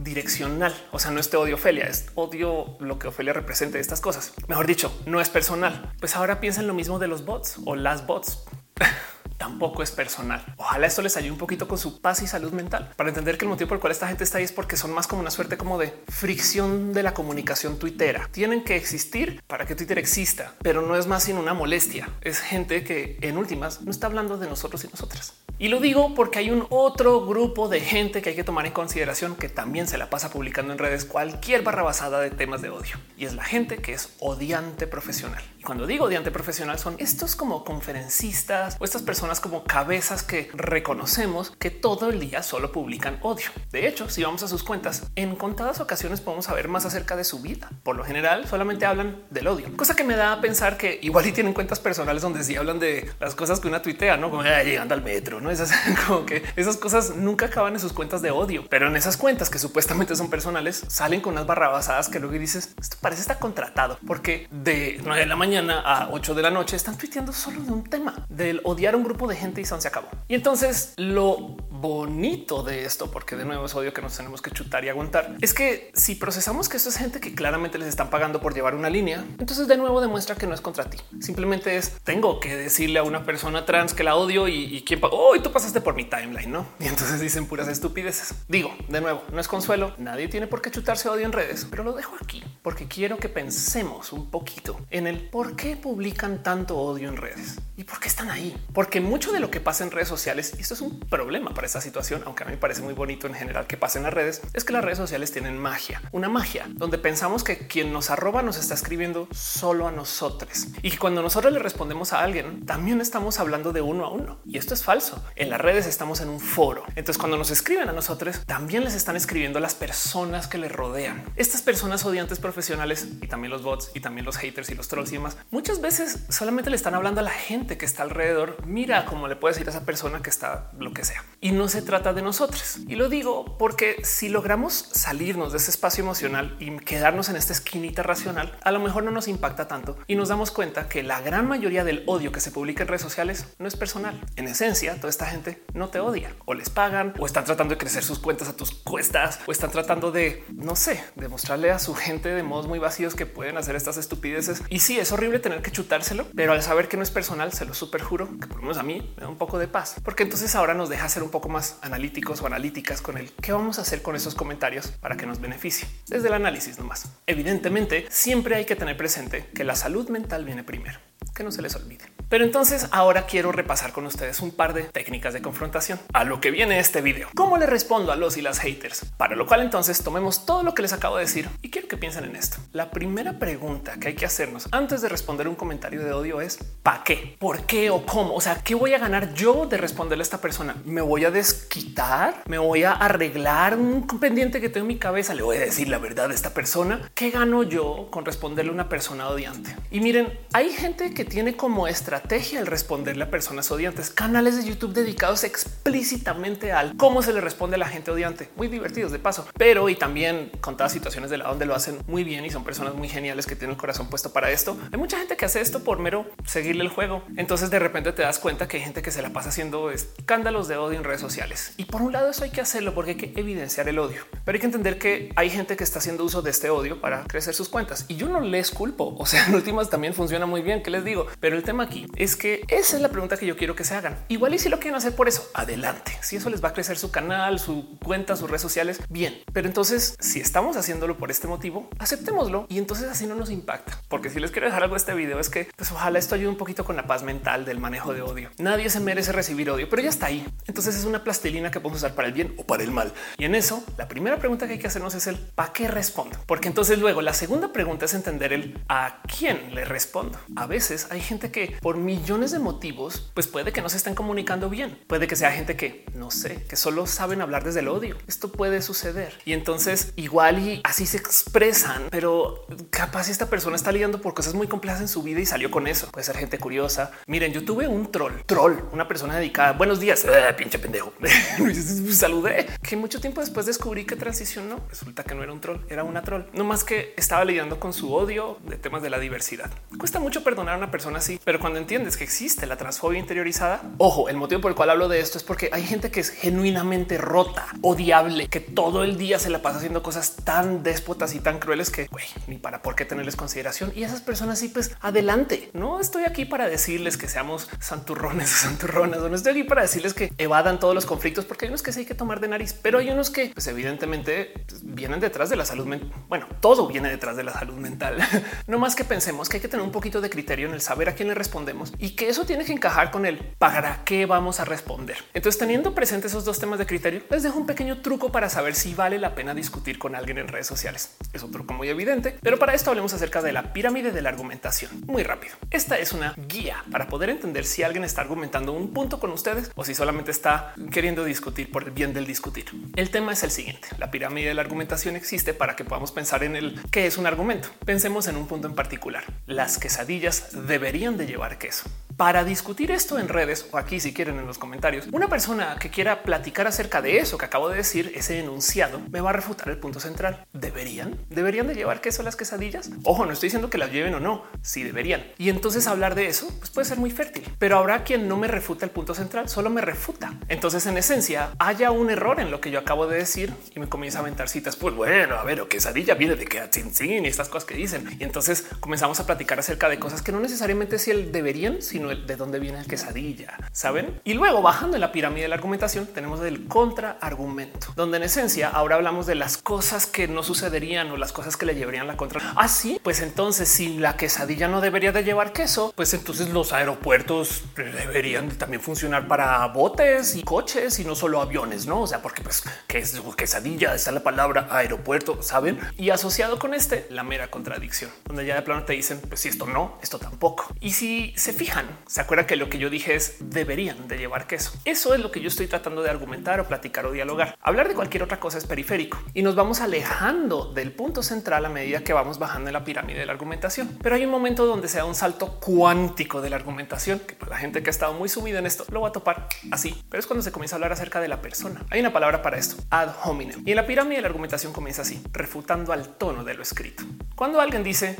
direccional. 0.00 0.74
O 0.92 0.98
sea, 0.98 1.10
no 1.10 1.20
es 1.20 1.32
odio 1.34 1.56
Ofelia, 1.56 1.84
es 1.84 2.06
odio 2.14 2.78
lo 2.80 2.98
que 2.98 3.08
Ofelia 3.08 3.34
represente 3.34 3.80
estas 3.80 4.00
cosas. 4.00 4.32
Mejor 4.48 4.66
dicho, 4.66 4.98
no 5.04 5.20
es 5.20 5.28
personal. 5.28 5.92
Pues 6.00 6.16
ahora 6.16 6.40
piensen 6.40 6.66
lo 6.66 6.72
mismo 6.72 6.98
de 6.98 7.08
los 7.08 7.26
bots 7.26 7.58
o 7.66 7.76
las 7.76 8.06
bots. 8.06 8.44
tampoco 9.42 9.82
es 9.82 9.90
personal. 9.90 10.40
Ojalá 10.56 10.86
esto 10.86 11.02
les 11.02 11.16
ayude 11.16 11.32
un 11.32 11.38
poquito 11.38 11.66
con 11.66 11.76
su 11.76 12.00
paz 12.00 12.22
y 12.22 12.28
salud 12.28 12.52
mental 12.52 12.92
para 12.94 13.08
entender 13.08 13.36
que 13.36 13.44
el 13.44 13.48
motivo 13.48 13.70
por 13.70 13.78
el 13.78 13.80
cual 13.80 13.90
esta 13.90 14.06
gente 14.06 14.22
está 14.22 14.38
ahí 14.38 14.44
es 14.44 14.52
porque 14.52 14.76
son 14.76 14.92
más 14.92 15.08
como 15.08 15.20
una 15.20 15.32
suerte 15.32 15.56
como 15.56 15.78
de 15.78 15.92
fricción 16.06 16.92
de 16.92 17.02
la 17.02 17.12
comunicación 17.12 17.76
tuitera. 17.76 18.28
Tienen 18.30 18.62
que 18.62 18.76
existir 18.76 19.42
para 19.48 19.66
que 19.66 19.74
Twitter 19.74 19.98
exista, 19.98 20.54
pero 20.62 20.80
no 20.80 20.94
es 20.94 21.08
más 21.08 21.24
sino 21.24 21.40
una 21.40 21.54
molestia. 21.54 22.08
Es 22.20 22.38
gente 22.38 22.84
que 22.84 23.18
en 23.20 23.36
últimas 23.36 23.82
no 23.82 23.90
está 23.90 24.06
hablando 24.06 24.38
de 24.38 24.46
nosotros 24.46 24.84
y 24.84 24.88
nosotras. 24.88 25.34
Y 25.62 25.68
lo 25.68 25.78
digo 25.78 26.12
porque 26.16 26.40
hay 26.40 26.50
un 26.50 26.66
otro 26.70 27.24
grupo 27.24 27.68
de 27.68 27.80
gente 27.80 28.20
que 28.20 28.30
hay 28.30 28.34
que 28.34 28.42
tomar 28.42 28.66
en 28.66 28.72
consideración 28.72 29.36
que 29.36 29.48
también 29.48 29.86
se 29.86 29.96
la 29.96 30.10
pasa 30.10 30.28
publicando 30.28 30.72
en 30.72 30.78
redes 30.80 31.04
cualquier 31.04 31.62
barra 31.62 31.84
basada 31.84 32.18
de 32.18 32.30
temas 32.30 32.62
de 32.62 32.70
odio. 32.70 32.96
Y 33.16 33.26
es 33.26 33.34
la 33.34 33.44
gente 33.44 33.76
que 33.76 33.92
es 33.92 34.12
odiante 34.18 34.88
profesional. 34.88 35.40
Y 35.60 35.62
cuando 35.62 35.86
digo 35.86 36.06
odiante 36.06 36.32
profesional 36.32 36.80
son 36.80 36.96
estos 36.98 37.36
como 37.36 37.62
conferencistas 37.62 38.76
o 38.80 38.84
estas 38.84 39.02
personas 39.02 39.38
como 39.38 39.62
cabezas 39.62 40.24
que 40.24 40.50
reconocemos 40.52 41.52
que 41.60 41.70
todo 41.70 42.10
el 42.10 42.18
día 42.18 42.42
solo 42.42 42.72
publican 42.72 43.20
odio. 43.22 43.46
De 43.70 43.86
hecho, 43.86 44.10
si 44.10 44.24
vamos 44.24 44.42
a 44.42 44.48
sus 44.48 44.64
cuentas, 44.64 45.06
en 45.14 45.36
contadas 45.36 45.78
ocasiones 45.78 46.20
podemos 46.20 46.46
saber 46.46 46.66
más 46.66 46.86
acerca 46.86 47.14
de 47.14 47.22
su 47.22 47.38
vida. 47.38 47.70
Por 47.84 47.94
lo 47.94 48.02
general, 48.02 48.48
solamente 48.48 48.84
hablan 48.84 49.22
del 49.30 49.46
odio, 49.46 49.68
cosa 49.76 49.94
que 49.94 50.02
me 50.02 50.16
da 50.16 50.32
a 50.32 50.40
pensar 50.40 50.76
que 50.76 50.98
igual 51.02 51.24
y 51.28 51.30
tienen 51.30 51.54
cuentas 51.54 51.78
personales 51.78 52.22
donde 52.22 52.42
sí 52.42 52.56
hablan 52.56 52.80
de 52.80 53.08
las 53.20 53.36
cosas 53.36 53.60
que 53.60 53.68
una 53.68 53.80
tuitea, 53.80 54.16
no 54.16 54.28
como 54.28 54.42
llegando 54.42 54.94
al 54.94 55.02
metro, 55.04 55.40
no 55.40 55.51
esas 55.52 55.72
como 56.06 56.24
que 56.24 56.42
esas 56.56 56.76
cosas 56.76 57.16
nunca 57.16 57.46
acaban 57.46 57.74
en 57.74 57.80
sus 57.80 57.92
cuentas 57.92 58.22
de 58.22 58.30
odio, 58.30 58.64
pero 58.68 58.86
en 58.88 58.96
esas 58.96 59.16
cuentas 59.16 59.50
que 59.50 59.58
supuestamente 59.58 60.16
son 60.16 60.30
personales 60.30 60.84
salen 60.88 61.20
con 61.20 61.32
unas 61.34 61.46
barrabasadas 61.46 62.08
que 62.08 62.20
luego 62.20 62.38
dices 62.38 62.74
esto 62.80 62.96
parece 63.00 63.22
estar 63.22 63.38
contratado 63.38 63.98
porque 64.06 64.48
de 64.50 65.00
9 65.04 65.20
de 65.20 65.26
la 65.26 65.36
mañana 65.36 65.80
a 65.80 66.10
8 66.10 66.34
de 66.34 66.42
la 66.42 66.50
noche 66.50 66.76
están 66.76 66.96
tuiteando 66.96 67.32
solo 67.32 67.62
de 67.62 67.72
un 67.72 67.84
tema 67.84 68.26
del 68.28 68.60
odiar 68.64 68.94
a 68.94 68.96
un 68.96 69.04
grupo 69.04 69.26
de 69.26 69.36
gente 69.36 69.60
y 69.60 69.64
se 69.80 69.88
acabó. 69.88 70.08
Y 70.28 70.34
entonces 70.34 70.92
lo 70.96 71.56
bonito 71.70 72.62
de 72.62 72.84
esto, 72.84 73.10
porque 73.10 73.36
de 73.36 73.44
nuevo 73.44 73.66
es 73.66 73.74
odio 73.74 73.92
que 73.92 74.02
nos 74.02 74.16
tenemos 74.16 74.40
que 74.42 74.50
chutar 74.50 74.84
y 74.84 74.88
aguantar, 74.88 75.36
es 75.40 75.54
que 75.54 75.90
si 75.94 76.14
procesamos 76.14 76.68
que 76.68 76.76
esto 76.76 76.90
es 76.90 76.96
gente 76.96 77.20
que 77.20 77.34
claramente 77.34 77.78
les 77.78 77.88
están 77.88 78.10
pagando 78.10 78.40
por 78.40 78.54
llevar 78.54 78.74
una 78.74 78.90
línea, 78.90 79.24
entonces 79.38 79.66
de 79.66 79.76
nuevo 79.76 80.00
demuestra 80.00 80.36
que 80.36 80.46
no 80.46 80.54
es 80.54 80.60
contra 80.60 80.84
ti. 80.84 80.98
Simplemente 81.20 81.76
es 81.76 81.92
tengo 82.04 82.38
que 82.38 82.56
decirle 82.56 82.98
a 82.98 83.02
una 83.02 83.24
persona 83.24 83.64
trans 83.64 83.94
que 83.94 84.04
la 84.04 84.14
odio 84.14 84.48
y, 84.48 84.76
y 84.76 84.82
quién 84.82 85.00
pagó. 85.00 85.34
Tú 85.42 85.52
pasaste 85.52 85.80
por 85.80 85.94
mi 85.94 86.04
timeline, 86.04 86.50
no? 86.50 86.66
Y 86.78 86.86
entonces 86.86 87.20
dicen 87.20 87.46
puras 87.46 87.68
estupideces. 87.68 88.34
Digo 88.48 88.74
de 88.88 89.00
nuevo, 89.00 89.22
no 89.32 89.40
es 89.40 89.48
consuelo. 89.48 89.94
Nadie 89.98 90.28
tiene 90.28 90.46
por 90.46 90.62
qué 90.62 90.70
chutarse 90.70 91.08
odio 91.08 91.26
en 91.26 91.32
redes, 91.32 91.66
pero 91.70 91.84
lo 91.84 91.92
dejo 91.92 92.16
aquí 92.22 92.42
porque 92.62 92.86
quiero 92.86 93.18
que 93.18 93.28
pensemos 93.28 94.12
un 94.12 94.30
poquito 94.30 94.78
en 94.90 95.06
el 95.06 95.28
por 95.28 95.56
qué 95.56 95.76
publican 95.76 96.42
tanto 96.42 96.78
odio 96.78 97.08
en 97.08 97.16
redes 97.16 97.58
y 97.76 97.84
por 97.84 97.98
qué 97.98 98.08
están 98.08 98.30
ahí. 98.30 98.56
Porque 98.72 99.00
mucho 99.00 99.32
de 99.32 99.40
lo 99.40 99.50
que 99.50 99.60
pasa 99.60 99.82
en 99.84 99.90
redes 99.90 100.08
sociales, 100.08 100.54
y 100.56 100.62
esto 100.62 100.74
es 100.74 100.80
un 100.80 101.00
problema 101.00 101.52
para 101.54 101.66
esta 101.66 101.80
situación, 101.80 102.22
aunque 102.24 102.44
a 102.44 102.46
mí 102.46 102.52
me 102.52 102.58
parece 102.58 102.82
muy 102.82 102.94
bonito 102.94 103.26
en 103.26 103.34
general 103.34 103.66
que 103.66 103.76
pasen 103.76 104.04
las 104.04 104.14
redes, 104.14 104.42
es 104.54 104.64
que 104.64 104.72
las 104.72 104.84
redes 104.84 104.98
sociales 104.98 105.32
tienen 105.32 105.58
magia, 105.58 106.02
una 106.12 106.28
magia 106.28 106.66
donde 106.70 106.98
pensamos 106.98 107.42
que 107.42 107.66
quien 107.66 107.92
nos 107.92 108.10
arroba 108.10 108.42
nos 108.42 108.56
está 108.56 108.74
escribiendo 108.74 109.28
solo 109.32 109.88
a 109.88 109.90
nosotros 109.90 110.68
y 110.82 110.90
que 110.90 110.98
cuando 110.98 111.22
nosotros 111.22 111.52
le 111.52 111.58
respondemos 111.58 112.12
a 112.12 112.22
alguien, 112.22 112.64
también 112.64 113.00
estamos 113.00 113.40
hablando 113.40 113.72
de 113.72 113.80
uno 113.80 114.04
a 114.04 114.10
uno. 114.10 114.38
Y 114.44 114.58
esto 114.58 114.74
es 114.74 114.84
falso. 114.84 115.22
En 115.36 115.50
las 115.50 115.60
redes 115.60 115.86
estamos 115.86 116.20
en 116.20 116.28
un 116.28 116.40
foro. 116.40 116.84
Entonces, 116.88 117.18
cuando 117.18 117.36
nos 117.36 117.50
escriben 117.50 117.88
a 117.88 117.92
nosotros, 117.92 118.40
también 118.46 118.84
les 118.84 118.94
están 118.94 119.16
escribiendo 119.16 119.58
a 119.58 119.62
las 119.62 119.74
personas 119.74 120.46
que 120.46 120.58
les 120.58 120.70
rodean. 120.70 121.24
Estas 121.36 121.62
personas 121.62 122.04
odiantes 122.04 122.38
profesionales 122.38 123.06
y 123.20 123.26
también 123.26 123.50
los 123.50 123.62
bots 123.62 123.90
y 123.94 124.00
también 124.00 124.24
los 124.24 124.36
haters 124.36 124.70
y 124.70 124.74
los 124.74 124.88
trolls 124.88 125.10
y 125.10 125.14
demás, 125.14 125.36
muchas 125.50 125.80
veces 125.80 126.20
solamente 126.28 126.70
le 126.70 126.76
están 126.76 126.94
hablando 126.94 127.20
a 127.20 127.24
la 127.24 127.30
gente 127.30 127.78
que 127.78 127.86
está 127.86 128.02
alrededor. 128.02 128.56
Mira 128.66 129.04
cómo 129.06 129.28
le 129.28 129.36
puedes 129.36 129.56
decir 129.56 129.68
a 129.68 129.76
esa 129.76 129.84
persona 129.84 130.22
que 130.22 130.30
está 130.30 130.70
lo 130.78 130.92
que 130.92 131.04
sea. 131.04 131.24
Y 131.40 131.52
no 131.52 131.68
se 131.68 131.82
trata 131.82 132.12
de 132.12 132.22
nosotros. 132.22 132.78
Y 132.88 132.96
lo 132.96 133.08
digo 133.08 133.56
porque 133.58 134.02
si 134.04 134.28
logramos 134.28 134.88
salirnos 134.92 135.52
de 135.52 135.58
ese 135.58 135.70
espacio 135.70 136.02
emocional 136.02 136.56
y 136.58 136.76
quedarnos 136.78 137.28
en 137.28 137.36
esta 137.36 137.52
esquinita 137.52 138.02
racional, 138.02 138.58
a 138.62 138.70
lo 138.70 138.80
mejor 138.80 139.02
no 139.04 139.10
nos 139.10 139.28
impacta 139.28 139.68
tanto 139.68 139.96
y 140.06 140.14
nos 140.14 140.28
damos 140.28 140.50
cuenta 140.50 140.88
que 140.88 141.02
la 141.02 141.20
gran 141.20 141.48
mayoría 141.48 141.84
del 141.84 142.02
odio 142.06 142.32
que 142.32 142.40
se 142.40 142.50
publica 142.50 142.82
en 142.82 142.88
redes 142.88 143.02
sociales 143.02 143.46
no 143.58 143.68
es 143.68 143.76
personal. 143.76 144.20
En 144.36 144.48
esencia, 144.48 144.98
esta 145.12 145.26
gente 145.26 145.62
no 145.74 145.88
te 145.88 146.00
odia 146.00 146.34
o 146.46 146.54
les 146.54 146.70
pagan 146.70 147.14
o 147.18 147.26
están 147.26 147.44
tratando 147.44 147.74
de 147.74 147.78
crecer 147.78 148.02
sus 148.02 148.18
cuentas 148.18 148.48
a 148.48 148.56
tus 148.56 148.72
cuestas 148.72 149.40
o 149.46 149.52
están 149.52 149.70
tratando 149.70 150.10
de, 150.10 150.44
no 150.54 150.74
sé, 150.74 151.04
demostrarle 151.14 151.70
a 151.70 151.78
su 151.78 151.94
gente 151.94 152.30
de 152.30 152.42
modos 152.42 152.66
muy 152.66 152.78
vacíos 152.78 153.14
que 153.14 153.26
pueden 153.26 153.56
hacer 153.58 153.76
estas 153.76 153.98
estupideces. 153.98 154.62
Y 154.70 154.80
sí, 154.80 154.98
es 154.98 155.12
horrible 155.12 155.38
tener 155.38 155.62
que 155.62 155.70
chutárselo, 155.70 156.26
pero 156.34 156.52
al 156.52 156.62
saber 156.62 156.88
que 156.88 156.96
no 156.96 157.02
es 157.02 157.10
personal, 157.10 157.52
se 157.52 157.64
lo 157.64 157.74
super 157.74 158.02
juro 158.02 158.28
que 158.40 158.46
por 158.46 158.56
lo 158.56 158.62
menos 158.62 158.78
a 158.78 158.82
mí 158.82 159.12
me 159.16 159.22
da 159.22 159.28
un 159.28 159.38
poco 159.38 159.58
de 159.58 159.68
paz, 159.68 159.96
porque 160.02 160.22
entonces 160.22 160.54
ahora 160.54 160.74
nos 160.74 160.88
deja 160.88 161.08
ser 161.08 161.22
un 161.22 161.30
poco 161.30 161.48
más 161.48 161.78
analíticos 161.82 162.40
o 162.40 162.46
analíticas 162.46 163.02
con 163.02 163.18
el 163.18 163.30
qué 163.32 163.52
vamos 163.52 163.78
a 163.78 163.82
hacer 163.82 164.02
con 164.02 164.16
esos 164.16 164.34
comentarios 164.34 164.88
para 164.88 165.16
que 165.16 165.26
nos 165.26 165.40
beneficie 165.40 165.86
desde 166.08 166.28
el 166.28 166.34
análisis 166.34 166.78
nomás. 166.78 167.12
Evidentemente, 167.26 168.06
siempre 168.10 168.56
hay 168.56 168.64
que 168.64 168.76
tener 168.76 168.96
presente 168.96 169.46
que 169.54 169.64
la 169.64 169.76
salud 169.76 170.08
mental 170.08 170.44
viene 170.44 170.64
primero 170.64 170.98
que 171.34 171.44
no 171.44 171.50
se 171.50 171.62
les 171.62 171.74
olvide. 171.76 172.04
Pero 172.28 172.44
entonces 172.44 172.88
ahora 172.92 173.26
quiero 173.26 173.52
repasar 173.52 173.92
con 173.92 174.06
ustedes 174.06 174.40
un 174.40 174.52
par 174.52 174.72
de 174.72 174.84
técnicas 174.84 175.34
de 175.34 175.42
confrontación 175.42 176.00
a 176.14 176.24
lo 176.24 176.40
que 176.40 176.50
viene 176.50 176.78
este 176.78 177.02
video. 177.02 177.28
¿Cómo 177.34 177.58
le 177.58 177.66
respondo 177.66 178.10
a 178.10 178.16
los 178.16 178.38
y 178.38 178.42
las 178.42 178.58
haters? 178.58 179.04
Para 179.18 179.36
lo 179.36 179.46
cual 179.46 179.60
entonces 179.60 180.02
tomemos 180.02 180.46
todo 180.46 180.62
lo 180.62 180.72
que 180.72 180.80
les 180.80 180.94
acabo 180.94 181.16
de 181.16 181.24
decir 181.24 181.48
y 181.60 181.70
quiero 181.70 181.88
que 181.88 181.98
piensen 181.98 182.24
en 182.24 182.36
esto. 182.36 182.56
La 182.72 182.90
primera 182.90 183.38
pregunta 183.38 183.98
que 184.00 184.08
hay 184.08 184.14
que 184.14 184.24
hacernos 184.24 184.66
antes 184.70 185.02
de 185.02 185.10
responder 185.10 185.46
un 185.46 185.54
comentario 185.54 186.02
de 186.02 186.12
odio 186.12 186.40
es 186.40 186.58
¿para 186.82 187.04
qué? 187.04 187.36
¿Por 187.38 187.66
qué 187.66 187.90
o 187.90 188.06
cómo? 188.06 188.34
O 188.34 188.40
sea, 188.40 188.62
¿qué 188.64 188.74
voy 188.74 188.94
a 188.94 188.98
ganar 188.98 189.34
yo 189.34 189.66
de 189.66 189.76
responderle 189.76 190.22
a 190.22 190.24
esta 190.24 190.40
persona? 190.40 190.76
¿Me 190.86 191.02
voy 191.02 191.26
a 191.26 191.30
desquitar? 191.30 192.42
¿Me 192.46 192.56
voy 192.56 192.84
a 192.84 192.92
arreglar 192.92 193.76
un 193.76 194.06
pendiente 194.06 194.60
que 194.60 194.70
tengo 194.70 194.84
en 194.84 194.88
mi 194.88 194.98
cabeza? 194.98 195.34
¿Le 195.34 195.42
voy 195.42 195.58
a 195.58 195.60
decir 195.60 195.88
la 195.88 195.98
verdad 195.98 196.30
a 196.30 196.34
esta 196.34 196.54
persona? 196.54 197.10
¿Qué 197.14 197.30
gano 197.30 197.62
yo 197.62 198.08
con 198.10 198.24
responderle 198.24 198.70
a 198.70 198.74
una 198.74 198.88
persona 198.88 199.28
odiante? 199.28 199.76
Y 199.90 200.00
miren, 200.00 200.32
hay 200.54 200.70
gente 200.70 201.11
que 201.14 201.24
tiene 201.24 201.56
como 201.56 201.88
estrategia 201.88 202.60
el 202.60 202.66
responderle 202.66 203.24
a 203.24 203.30
personas 203.30 203.70
odiantes, 203.70 204.10
canales 204.10 204.56
de 204.56 204.68
YouTube 204.68 204.92
dedicados 204.92 205.44
explícitamente 205.44 206.72
al 206.72 206.96
cómo 206.96 207.22
se 207.22 207.32
le 207.32 207.40
responde 207.40 207.76
a 207.76 207.78
la 207.78 207.88
gente 207.88 208.10
odiante, 208.10 208.50
muy 208.56 208.68
divertidos 208.68 209.12
de 209.12 209.18
paso, 209.18 209.46
pero 209.56 209.88
y 209.88 209.96
también 209.96 210.50
contadas 210.60 210.92
situaciones 210.92 211.30
de 211.30 211.38
la 211.38 211.48
donde 211.48 211.66
lo 211.66 211.74
hacen 211.74 211.98
muy 212.06 212.24
bien 212.24 212.44
y 212.44 212.50
son 212.50 212.64
personas 212.64 212.94
muy 212.94 213.08
geniales 213.08 213.46
que 213.46 213.56
tienen 213.56 213.74
el 213.74 213.80
corazón 213.80 214.08
puesto 214.08 214.32
para 214.32 214.50
esto. 214.50 214.76
Hay 214.92 214.98
mucha 214.98 215.18
gente 215.18 215.36
que 215.36 215.44
hace 215.44 215.60
esto 215.60 215.84
por 215.84 215.98
mero 215.98 216.26
seguirle 216.46 216.82
el 216.82 216.88
juego. 216.88 217.22
Entonces 217.36 217.70
de 217.70 217.78
repente 217.78 218.12
te 218.12 218.22
das 218.22 218.38
cuenta 218.38 218.68
que 218.68 218.78
hay 218.78 218.82
gente 218.82 219.02
que 219.02 219.10
se 219.10 219.22
la 219.22 219.30
pasa 219.30 219.50
haciendo 219.50 219.90
escándalos 219.90 220.68
de 220.68 220.76
odio 220.76 220.98
en 220.98 221.04
redes 221.04 221.20
sociales. 221.20 221.74
Y 221.76 221.84
por 221.86 222.02
un 222.02 222.12
lado 222.12 222.30
eso 222.30 222.44
hay 222.44 222.50
que 222.50 222.60
hacerlo 222.60 222.94
porque 222.94 223.12
hay 223.12 223.16
que 223.16 223.32
evidenciar 223.40 223.88
el 223.88 223.98
odio, 223.98 224.22
pero 224.44 224.56
hay 224.56 224.60
que 224.60 224.66
entender 224.66 224.98
que 224.98 225.32
hay 225.36 225.50
gente 225.50 225.76
que 225.76 225.84
está 225.84 225.98
haciendo 225.98 226.24
uso 226.24 226.42
de 226.42 226.50
este 226.50 226.70
odio 226.70 227.00
para 227.00 227.24
crecer 227.24 227.54
sus 227.54 227.68
cuentas 227.68 228.06
y 228.08 228.16
yo 228.16 228.28
no 228.28 228.40
les 228.40 228.70
culpo. 228.70 229.14
O 229.18 229.26
sea, 229.26 229.46
en 229.48 229.54
últimas 229.54 229.90
también 229.90 230.14
funciona 230.14 230.46
muy 230.46 230.62
bien. 230.62 230.82
que 230.82 230.90
les 230.90 231.01
digo. 231.02 231.26
Pero 231.40 231.56
el 231.56 231.62
tema 231.62 231.84
aquí 231.84 232.06
es 232.16 232.36
que 232.36 232.62
esa 232.68 232.96
es 232.96 233.02
la 233.02 233.10
pregunta 233.10 233.36
que 233.36 233.46
yo 233.46 233.56
quiero 233.56 233.74
que 233.74 233.84
se 233.84 233.94
hagan. 233.94 234.18
Igual 234.28 234.54
y 234.54 234.58
si 234.58 234.68
lo 234.68 234.78
quieren 234.78 234.96
hacer 234.96 235.14
por 235.14 235.28
eso, 235.28 235.48
adelante. 235.54 236.16
Si 236.20 236.36
eso 236.36 236.50
les 236.50 236.62
va 236.62 236.68
a 236.68 236.72
crecer 236.72 236.98
su 236.98 237.10
canal, 237.10 237.58
su 237.58 237.98
cuenta, 237.98 238.36
sus 238.36 238.48
redes 238.48 238.62
sociales, 238.62 239.00
bien. 239.08 239.42
Pero 239.52 239.68
entonces, 239.68 240.16
si 240.20 240.40
estamos 240.40 240.76
haciéndolo 240.76 241.16
por 241.16 241.30
este 241.30 241.48
motivo, 241.48 241.88
aceptémoslo 241.98 242.66
y 242.68 242.78
entonces 242.78 243.08
así 243.08 243.26
no 243.26 243.34
nos 243.34 243.50
impacta. 243.50 244.00
Porque 244.08 244.30
si 244.30 244.40
les 244.40 244.50
quiero 244.50 244.66
dejar 244.66 244.82
algo 244.82 244.94
de 244.94 244.98
este 244.98 245.14
video 245.14 245.38
es 245.38 245.48
que 245.48 245.68
pues 245.76 245.90
ojalá 245.92 246.18
esto 246.18 246.34
ayude 246.34 246.48
un 246.48 246.56
poquito 246.56 246.84
con 246.84 246.96
la 246.96 247.06
paz 247.06 247.22
mental 247.22 247.64
del 247.64 247.78
manejo 247.78 248.12
de 248.14 248.22
odio. 248.22 248.50
Nadie 248.58 248.90
se 248.90 249.00
merece 249.00 249.32
recibir 249.32 249.70
odio, 249.70 249.88
pero 249.88 250.02
ya 250.02 250.08
está 250.08 250.26
ahí. 250.26 250.46
Entonces 250.66 250.96
es 250.96 251.04
una 251.04 251.24
plastilina 251.24 251.70
que 251.70 251.80
podemos 251.80 251.98
usar 251.98 252.14
para 252.14 252.28
el 252.28 252.34
bien 252.34 252.54
o 252.56 252.64
para 252.64 252.82
el 252.82 252.90
mal. 252.90 253.12
Y 253.38 253.44
en 253.44 253.54
eso, 253.54 253.84
la 253.96 254.08
primera 254.08 254.38
pregunta 254.38 254.66
que 254.66 254.74
hay 254.74 254.78
que 254.78 254.86
hacernos 254.86 255.14
es 255.14 255.26
el 255.26 255.36
¿para 255.36 255.72
qué 255.72 255.88
respondo? 255.88 256.38
Porque 256.46 256.68
entonces 256.68 256.98
luego 256.98 257.22
la 257.22 257.34
segunda 257.34 257.72
pregunta 257.72 258.04
es 258.04 258.14
entender 258.14 258.52
el 258.52 258.78
a 258.88 259.22
quién 259.22 259.74
le 259.74 259.84
respondo. 259.84 260.38
A 260.56 260.66
veces 260.66 260.91
hay 261.10 261.20
gente 261.20 261.50
que 261.50 261.76
por 261.80 261.96
millones 261.96 262.50
de 262.50 262.58
motivos, 262.58 263.30
pues 263.34 263.46
puede 263.46 263.72
que 263.72 263.82
no 263.82 263.88
se 263.88 263.96
estén 263.96 264.14
comunicando 264.14 264.68
bien. 264.68 264.98
Puede 265.06 265.26
que 265.26 265.36
sea 265.36 265.52
gente 265.52 265.76
que 265.76 266.04
no 266.14 266.30
sé, 266.30 266.64
que 266.64 266.76
solo 266.76 267.06
saben 267.06 267.40
hablar 267.40 267.64
desde 267.64 267.80
el 267.80 267.88
odio. 267.88 268.16
Esto 268.26 268.50
puede 268.52 268.82
suceder. 268.82 269.38
Y 269.44 269.52
entonces 269.52 270.12
igual 270.16 270.58
y 270.58 270.80
así 270.84 271.06
se 271.06 271.16
expresan, 271.16 272.08
pero 272.10 272.66
capaz 272.90 273.28
esta 273.28 273.48
persona 273.48 273.76
está 273.76 273.92
lidiando 273.92 274.20
por 274.20 274.34
cosas 274.34 274.54
muy 274.54 274.66
complejas 274.66 275.00
en 275.00 275.08
su 275.08 275.22
vida 275.22 275.40
y 275.40 275.46
salió 275.46 275.70
con 275.70 275.86
eso. 275.86 276.08
Puede 276.10 276.24
ser 276.24 276.36
gente 276.36 276.58
curiosa. 276.58 277.12
Miren, 277.26 277.52
yo 277.52 277.64
tuve 277.64 277.88
un 277.88 278.10
troll, 278.10 278.34
troll, 278.46 278.74
una 278.92 279.08
persona 279.08 279.36
dedicada. 279.36 279.72
Buenos 279.72 280.00
días, 280.00 280.24
eh, 280.24 280.54
pinche 280.56 280.78
pendejo. 280.78 281.12
Saludé 282.12 282.66
que 282.82 282.96
mucho 282.96 283.20
tiempo 283.20 283.40
después 283.40 283.66
descubrí 283.66 284.04
que 284.04 284.16
transicionó. 284.16 284.80
Resulta 284.88 285.24
que 285.24 285.34
no 285.34 285.42
era 285.42 285.52
un 285.52 285.60
troll, 285.60 285.78
era 285.88 286.04
una 286.04 286.22
troll. 286.22 286.42
No 286.52 286.64
más 286.64 286.84
que 286.84 287.14
estaba 287.16 287.44
lidiando 287.44 287.80
con 287.80 287.92
su 287.92 288.12
odio 288.12 288.58
de 288.64 288.76
temas 288.76 289.02
de 289.02 289.10
la 289.10 289.18
diversidad. 289.18 289.70
Cuesta 289.98 290.20
mucho 290.20 290.42
perdonar 290.42 290.71
a 290.74 290.78
una 290.78 290.90
persona 290.90 291.18
así, 291.18 291.40
pero 291.44 291.60
cuando 291.60 291.78
entiendes 291.78 292.16
que 292.16 292.24
existe 292.24 292.66
la 292.66 292.76
transfobia 292.76 293.18
interiorizada, 293.18 293.82
ojo, 293.98 294.28
el 294.28 294.36
motivo 294.36 294.60
por 294.60 294.70
el 294.70 294.76
cual 294.76 294.90
hablo 294.90 295.08
de 295.08 295.20
esto 295.20 295.38
es 295.38 295.44
porque 295.44 295.70
hay 295.72 295.84
gente 295.84 296.10
que 296.10 296.20
es 296.20 296.30
genuinamente 296.30 297.18
rota, 297.18 297.66
odiable, 297.80 298.48
que 298.48 298.60
todo 298.60 299.04
el 299.04 299.16
día 299.18 299.38
se 299.38 299.50
la 299.50 299.62
pasa 299.62 299.78
haciendo 299.78 300.02
cosas 300.02 300.36
tan 300.44 300.82
déspotas 300.82 301.34
y 301.34 301.40
tan 301.40 301.58
crueles 301.58 301.90
que 301.90 302.08
ni 302.46 302.56
para 302.56 302.82
por 302.82 302.94
qué 302.94 303.04
tenerles 303.04 303.36
consideración. 303.36 303.92
Y 303.94 304.04
esas 304.04 304.20
personas 304.20 304.58
sí, 304.58 304.68
pues 304.68 304.92
adelante. 305.00 305.70
No 305.72 306.00
estoy 306.00 306.24
aquí 306.24 306.44
para 306.44 306.68
decirles 306.68 307.16
que 307.16 307.28
seamos 307.28 307.68
santurrones 307.80 308.52
o 308.52 308.56
santurronas, 308.56 309.20
no 309.20 309.34
estoy 309.34 309.52
aquí 309.52 309.64
para 309.64 309.82
decirles 309.82 310.14
que 310.14 310.32
evadan 310.38 310.78
todos 310.78 310.94
los 310.94 311.06
conflictos, 311.06 311.44
porque 311.44 311.66
hay 311.66 311.68
unos 311.70 311.82
que 311.82 311.92
sí 311.92 312.00
hay 312.00 312.06
que 312.06 312.14
tomar 312.14 312.40
de 312.40 312.48
nariz, 312.48 312.74
pero 312.80 312.98
hay 312.98 313.10
unos 313.10 313.30
que 313.30 313.50
pues 313.52 313.66
evidentemente 313.66 314.52
pues, 314.66 314.80
vienen 314.82 315.20
detrás 315.20 315.50
de 315.50 315.56
la 315.56 315.64
salud 315.64 315.86
mental. 315.86 316.12
Bueno, 316.28 316.46
todo 316.60 316.86
viene 316.86 317.08
detrás 317.08 317.36
de 317.36 317.44
la 317.44 317.52
salud 317.52 317.74
mental. 317.74 318.18
no 318.66 318.78
más 318.78 318.94
que 318.94 319.04
pensemos 319.04 319.48
que 319.48 319.58
hay 319.58 319.60
que 319.60 319.68
tener 319.68 319.84
un 319.84 319.92
poquito 319.92 320.20
de 320.20 320.30
criterio 320.30 320.61
en 320.66 320.74
el 320.74 320.80
saber 320.80 321.08
a 321.08 321.14
quién 321.14 321.28
le 321.28 321.34
respondemos 321.34 321.92
y 321.98 322.10
que 322.10 322.28
eso 322.28 322.44
tiene 322.44 322.64
que 322.64 322.72
encajar 322.72 323.10
con 323.10 323.26
el 323.26 323.38
para 323.38 324.04
qué 324.04 324.26
vamos 324.26 324.60
a 324.60 324.64
responder. 324.64 325.16
Entonces, 325.34 325.58
teniendo 325.58 325.94
presente 325.94 326.26
esos 326.26 326.44
dos 326.44 326.58
temas 326.58 326.78
de 326.78 326.86
criterio, 326.86 327.22
les 327.30 327.42
dejo 327.42 327.58
un 327.58 327.66
pequeño 327.66 328.00
truco 328.00 328.32
para 328.32 328.48
saber 328.48 328.74
si 328.74 328.94
vale 328.94 329.18
la 329.18 329.34
pena 329.34 329.54
discutir 329.54 329.98
con 329.98 330.14
alguien 330.14 330.38
en 330.38 330.48
redes 330.48 330.66
sociales. 330.66 331.16
Es 331.32 331.42
un 331.42 331.52
truco 331.52 331.74
muy 331.74 331.88
evidente, 331.88 332.36
pero 332.42 332.58
para 332.58 332.74
esto 332.74 332.90
hablemos 332.90 333.12
acerca 333.14 333.42
de 333.42 333.52
la 333.52 333.72
pirámide 333.72 334.12
de 334.12 334.22
la 334.22 334.28
argumentación. 334.28 335.02
Muy 335.06 335.22
rápido. 335.22 335.54
Esta 335.70 335.98
es 335.98 336.12
una 336.12 336.34
guía 336.48 336.84
para 336.90 337.08
poder 337.08 337.30
entender 337.30 337.64
si 337.64 337.82
alguien 337.82 338.04
está 338.04 338.20
argumentando 338.20 338.72
un 338.72 338.92
punto 338.92 339.20
con 339.20 339.30
ustedes 339.30 339.70
o 339.74 339.84
si 339.84 339.94
solamente 339.94 340.30
está 340.30 340.74
queriendo 340.90 341.24
discutir 341.24 341.70
por 341.70 341.84
el 341.84 341.90
bien 341.90 342.12
del 342.12 342.26
discutir. 342.26 342.66
El 342.96 343.10
tema 343.10 343.32
es 343.32 343.42
el 343.42 343.50
siguiente. 343.50 343.88
La 343.98 344.10
pirámide 344.10 344.48
de 344.48 344.54
la 344.54 344.62
argumentación 344.62 345.16
existe 345.16 345.54
para 345.54 345.76
que 345.76 345.84
podamos 345.84 346.12
pensar 346.12 346.44
en 346.44 346.56
el 346.56 346.80
qué 346.90 347.06
es 347.06 347.18
un 347.18 347.26
argumento. 347.26 347.68
Pensemos 347.84 348.28
en 348.28 348.36
un 348.36 348.46
punto 348.46 348.68
en 348.68 348.74
particular. 348.74 349.24
Las 349.46 349.78
quesadillas 349.78 350.51
deberían 350.52 351.16
de 351.16 351.26
llevar 351.26 351.58
queso 351.58 351.88
para 352.16 352.44
discutir 352.44 352.90
esto 352.90 353.18
en 353.18 353.28
redes 353.28 353.66
o 353.70 353.78
aquí 353.78 354.00
si 354.00 354.12
quieren 354.12 354.38
en 354.38 354.46
los 354.46 354.58
comentarios, 354.58 355.06
una 355.12 355.28
persona 355.28 355.76
que 355.78 355.90
quiera 355.90 356.22
platicar 356.22 356.66
acerca 356.66 357.02
de 357.02 357.18
eso 357.18 357.38
que 357.38 357.44
acabo 357.44 357.68
de 357.68 357.76
decir, 357.76 358.12
ese 358.14 358.38
enunciado, 358.38 359.00
me 359.10 359.20
va 359.20 359.30
a 359.30 359.32
refutar 359.34 359.68
el 359.68 359.78
punto 359.78 360.00
central. 360.00 360.46
¿Deberían? 360.52 361.18
¿Deberían 361.30 361.66
de 361.66 361.74
llevar 361.74 362.00
queso 362.00 362.22
las 362.22 362.36
quesadillas? 362.36 362.90
Ojo, 363.04 363.26
no 363.26 363.32
estoy 363.32 363.48
diciendo 363.48 363.70
que 363.70 363.78
las 363.78 363.92
lleven 363.92 364.14
o 364.14 364.20
no, 364.20 364.44
si 364.62 364.82
deberían. 364.82 365.24
Y 365.38 365.48
entonces 365.48 365.86
hablar 365.86 366.14
de 366.14 366.28
eso 366.28 366.48
pues 366.58 366.70
puede 366.70 366.86
ser 366.86 366.98
muy 366.98 367.10
fértil, 367.10 367.44
pero 367.58 367.78
habrá 367.78 368.04
quien 368.04 368.28
no 368.28 368.36
me 368.36 368.48
refuta 368.48 368.84
el 368.84 368.90
punto 368.90 369.14
central, 369.14 369.48
solo 369.48 369.70
me 369.70 369.80
refuta. 369.80 370.34
Entonces 370.48 370.86
en 370.86 370.96
esencia 370.96 371.50
haya 371.58 371.90
un 371.90 372.10
error 372.10 372.40
en 372.40 372.50
lo 372.50 372.60
que 372.60 372.70
yo 372.70 372.78
acabo 372.78 373.06
de 373.06 373.18
decir 373.18 373.52
y 373.74 373.80
me 373.80 373.88
comienza 373.88 374.18
a 374.18 374.22
aventar 374.22 374.48
citas. 374.48 374.76
Pues 374.76 374.94
bueno, 374.94 375.36
a 375.36 375.44
ver, 375.44 375.60
o 375.60 375.68
quesadilla 375.68 376.14
viene 376.14 376.36
de 376.36 376.44
que 376.44 376.62
sin 376.70 376.92
y 377.02 377.26
estas 377.26 377.48
cosas 377.48 377.64
que 377.64 377.74
dicen. 377.74 378.08
Y 378.18 378.24
entonces 378.24 378.66
comenzamos 378.80 379.18
a 379.20 379.26
platicar 379.26 379.58
acerca 379.58 379.88
de 379.88 379.98
cosas 379.98 380.22
que 380.22 380.32
no 380.32 380.40
necesariamente 380.40 380.98
si 380.98 381.10
el 381.10 381.32
deberían, 381.32 381.82
sino 381.82 382.01
el 382.10 382.26
de 382.26 382.36
dónde 382.36 382.58
viene 382.58 382.80
el 382.80 382.86
quesadilla, 382.86 383.56
saben? 383.72 384.20
Y 384.24 384.34
luego 384.34 384.62
bajando 384.62 384.96
en 384.96 385.00
la 385.00 385.12
pirámide 385.12 385.42
de 385.42 385.48
la 385.48 385.54
argumentación, 385.54 386.06
tenemos 386.06 386.40
el 386.40 386.66
contraargumento, 386.66 387.88
donde 387.96 388.16
en 388.18 388.24
esencia 388.24 388.68
ahora 388.68 388.96
hablamos 388.96 389.26
de 389.26 389.34
las 389.34 389.56
cosas 389.56 390.06
que 390.06 390.28
no 390.28 390.42
sucederían 390.42 391.10
o 391.10 391.16
las 391.16 391.32
cosas 391.32 391.56
que 391.56 391.66
le 391.66 391.74
llevarían 391.74 392.06
la 392.06 392.16
contra. 392.16 392.52
Así, 392.56 392.96
ah, 392.96 393.00
pues 393.02 393.20
entonces, 393.20 393.68
si 393.68 393.98
la 393.98 394.16
quesadilla 394.16 394.68
no 394.68 394.80
debería 394.80 395.12
de 395.12 395.24
llevar 395.24 395.52
queso, 395.52 395.92
pues 395.96 396.14
entonces 396.14 396.48
los 396.50 396.72
aeropuertos 396.72 397.62
deberían 397.76 398.48
también 398.50 398.80
funcionar 398.82 399.28
para 399.28 399.66
botes 399.68 400.36
y 400.36 400.42
coches 400.42 400.98
y 400.98 401.04
no 401.04 401.14
solo 401.14 401.40
aviones, 401.40 401.86
no? 401.86 402.02
O 402.02 402.06
sea, 402.06 402.22
porque 402.22 402.42
pues 402.42 402.62
que 402.86 402.98
es 402.98 403.20
quesadilla, 403.36 403.94
está 403.94 404.12
la 404.12 404.22
palabra 404.22 404.68
aeropuerto, 404.70 405.42
saben? 405.42 405.78
Y 405.96 406.10
asociado 406.10 406.58
con 406.58 406.74
este, 406.74 407.06
la 407.10 407.22
mera 407.22 407.50
contradicción, 407.50 408.10
donde 408.24 408.44
ya 408.44 408.54
de 408.54 408.62
plano 408.62 408.84
te 408.84 408.92
dicen, 408.92 409.20
pues 409.20 409.40
si 409.40 409.48
esto 409.48 409.66
no, 409.66 409.98
esto 410.02 410.18
tampoco. 410.18 410.74
Y 410.80 410.92
si 410.92 411.32
se 411.36 411.52
fijan, 411.52 411.86
se 412.06 412.20
acuerdan 412.20 412.46
que 412.46 412.56
lo 412.56 412.68
que 412.68 412.78
yo 412.78 412.90
dije 412.90 413.14
es 413.14 413.36
deberían 413.40 414.08
de 414.08 414.18
llevar 414.18 414.46
queso. 414.46 414.72
Eso 414.84 415.14
es 415.14 415.20
lo 415.20 415.30
que 415.30 415.40
yo 415.40 415.48
estoy 415.48 415.66
tratando 415.66 416.02
de 416.02 416.10
argumentar 416.10 416.60
o 416.60 416.68
platicar 416.68 417.06
o 417.06 417.12
dialogar. 417.12 417.56
Hablar 417.60 417.88
de 417.88 417.94
cualquier 417.94 418.22
otra 418.22 418.40
cosa 418.40 418.58
es 418.58 418.66
periférico 418.66 419.22
y 419.34 419.42
nos 419.42 419.54
vamos 419.54 419.80
alejando 419.80 420.72
del 420.72 420.92
punto 420.92 421.22
central 421.22 421.64
a 421.64 421.68
medida 421.68 422.00
que 422.00 422.12
vamos 422.12 422.38
bajando 422.38 422.68
en 422.68 422.74
la 422.74 422.84
pirámide 422.84 423.20
de 423.20 423.26
la 423.26 423.32
argumentación. 423.32 423.96
Pero 424.02 424.16
hay 424.16 424.24
un 424.24 424.30
momento 424.30 424.66
donde 424.66 424.88
se 424.88 424.98
da 424.98 425.04
un 425.04 425.14
salto 425.14 425.58
cuántico 425.60 426.40
de 426.40 426.50
la 426.50 426.56
argumentación 426.56 427.20
que 427.20 427.34
para 427.34 427.52
la 427.52 427.58
gente 427.58 427.82
que 427.82 427.90
ha 427.90 427.92
estado 427.92 428.14
muy 428.14 428.28
sumida 428.28 428.58
en 428.58 428.66
esto 428.66 428.84
lo 428.90 429.00
va 429.00 429.08
a 429.08 429.12
topar 429.12 429.48
así. 429.70 430.02
Pero 430.08 430.20
es 430.20 430.26
cuando 430.26 430.42
se 430.42 430.52
comienza 430.52 430.76
a 430.76 430.78
hablar 430.78 430.92
acerca 430.92 431.20
de 431.20 431.28
la 431.28 431.40
persona. 431.40 431.84
Hay 431.90 432.00
una 432.00 432.12
palabra 432.12 432.42
para 432.42 432.58
esto, 432.58 432.82
ad 432.90 433.10
hominem. 433.24 433.62
Y 433.66 433.70
en 433.70 433.76
la 433.76 433.86
pirámide 433.86 434.16
de 434.16 434.22
la 434.22 434.28
argumentación 434.28 434.72
comienza 434.72 435.02
así, 435.02 435.22
refutando 435.32 435.92
al 435.92 436.16
tono 436.16 436.44
de 436.44 436.54
lo 436.54 436.62
escrito. 436.62 437.04
Cuando 437.34 437.60
alguien 437.60 437.82
dice 437.82 438.16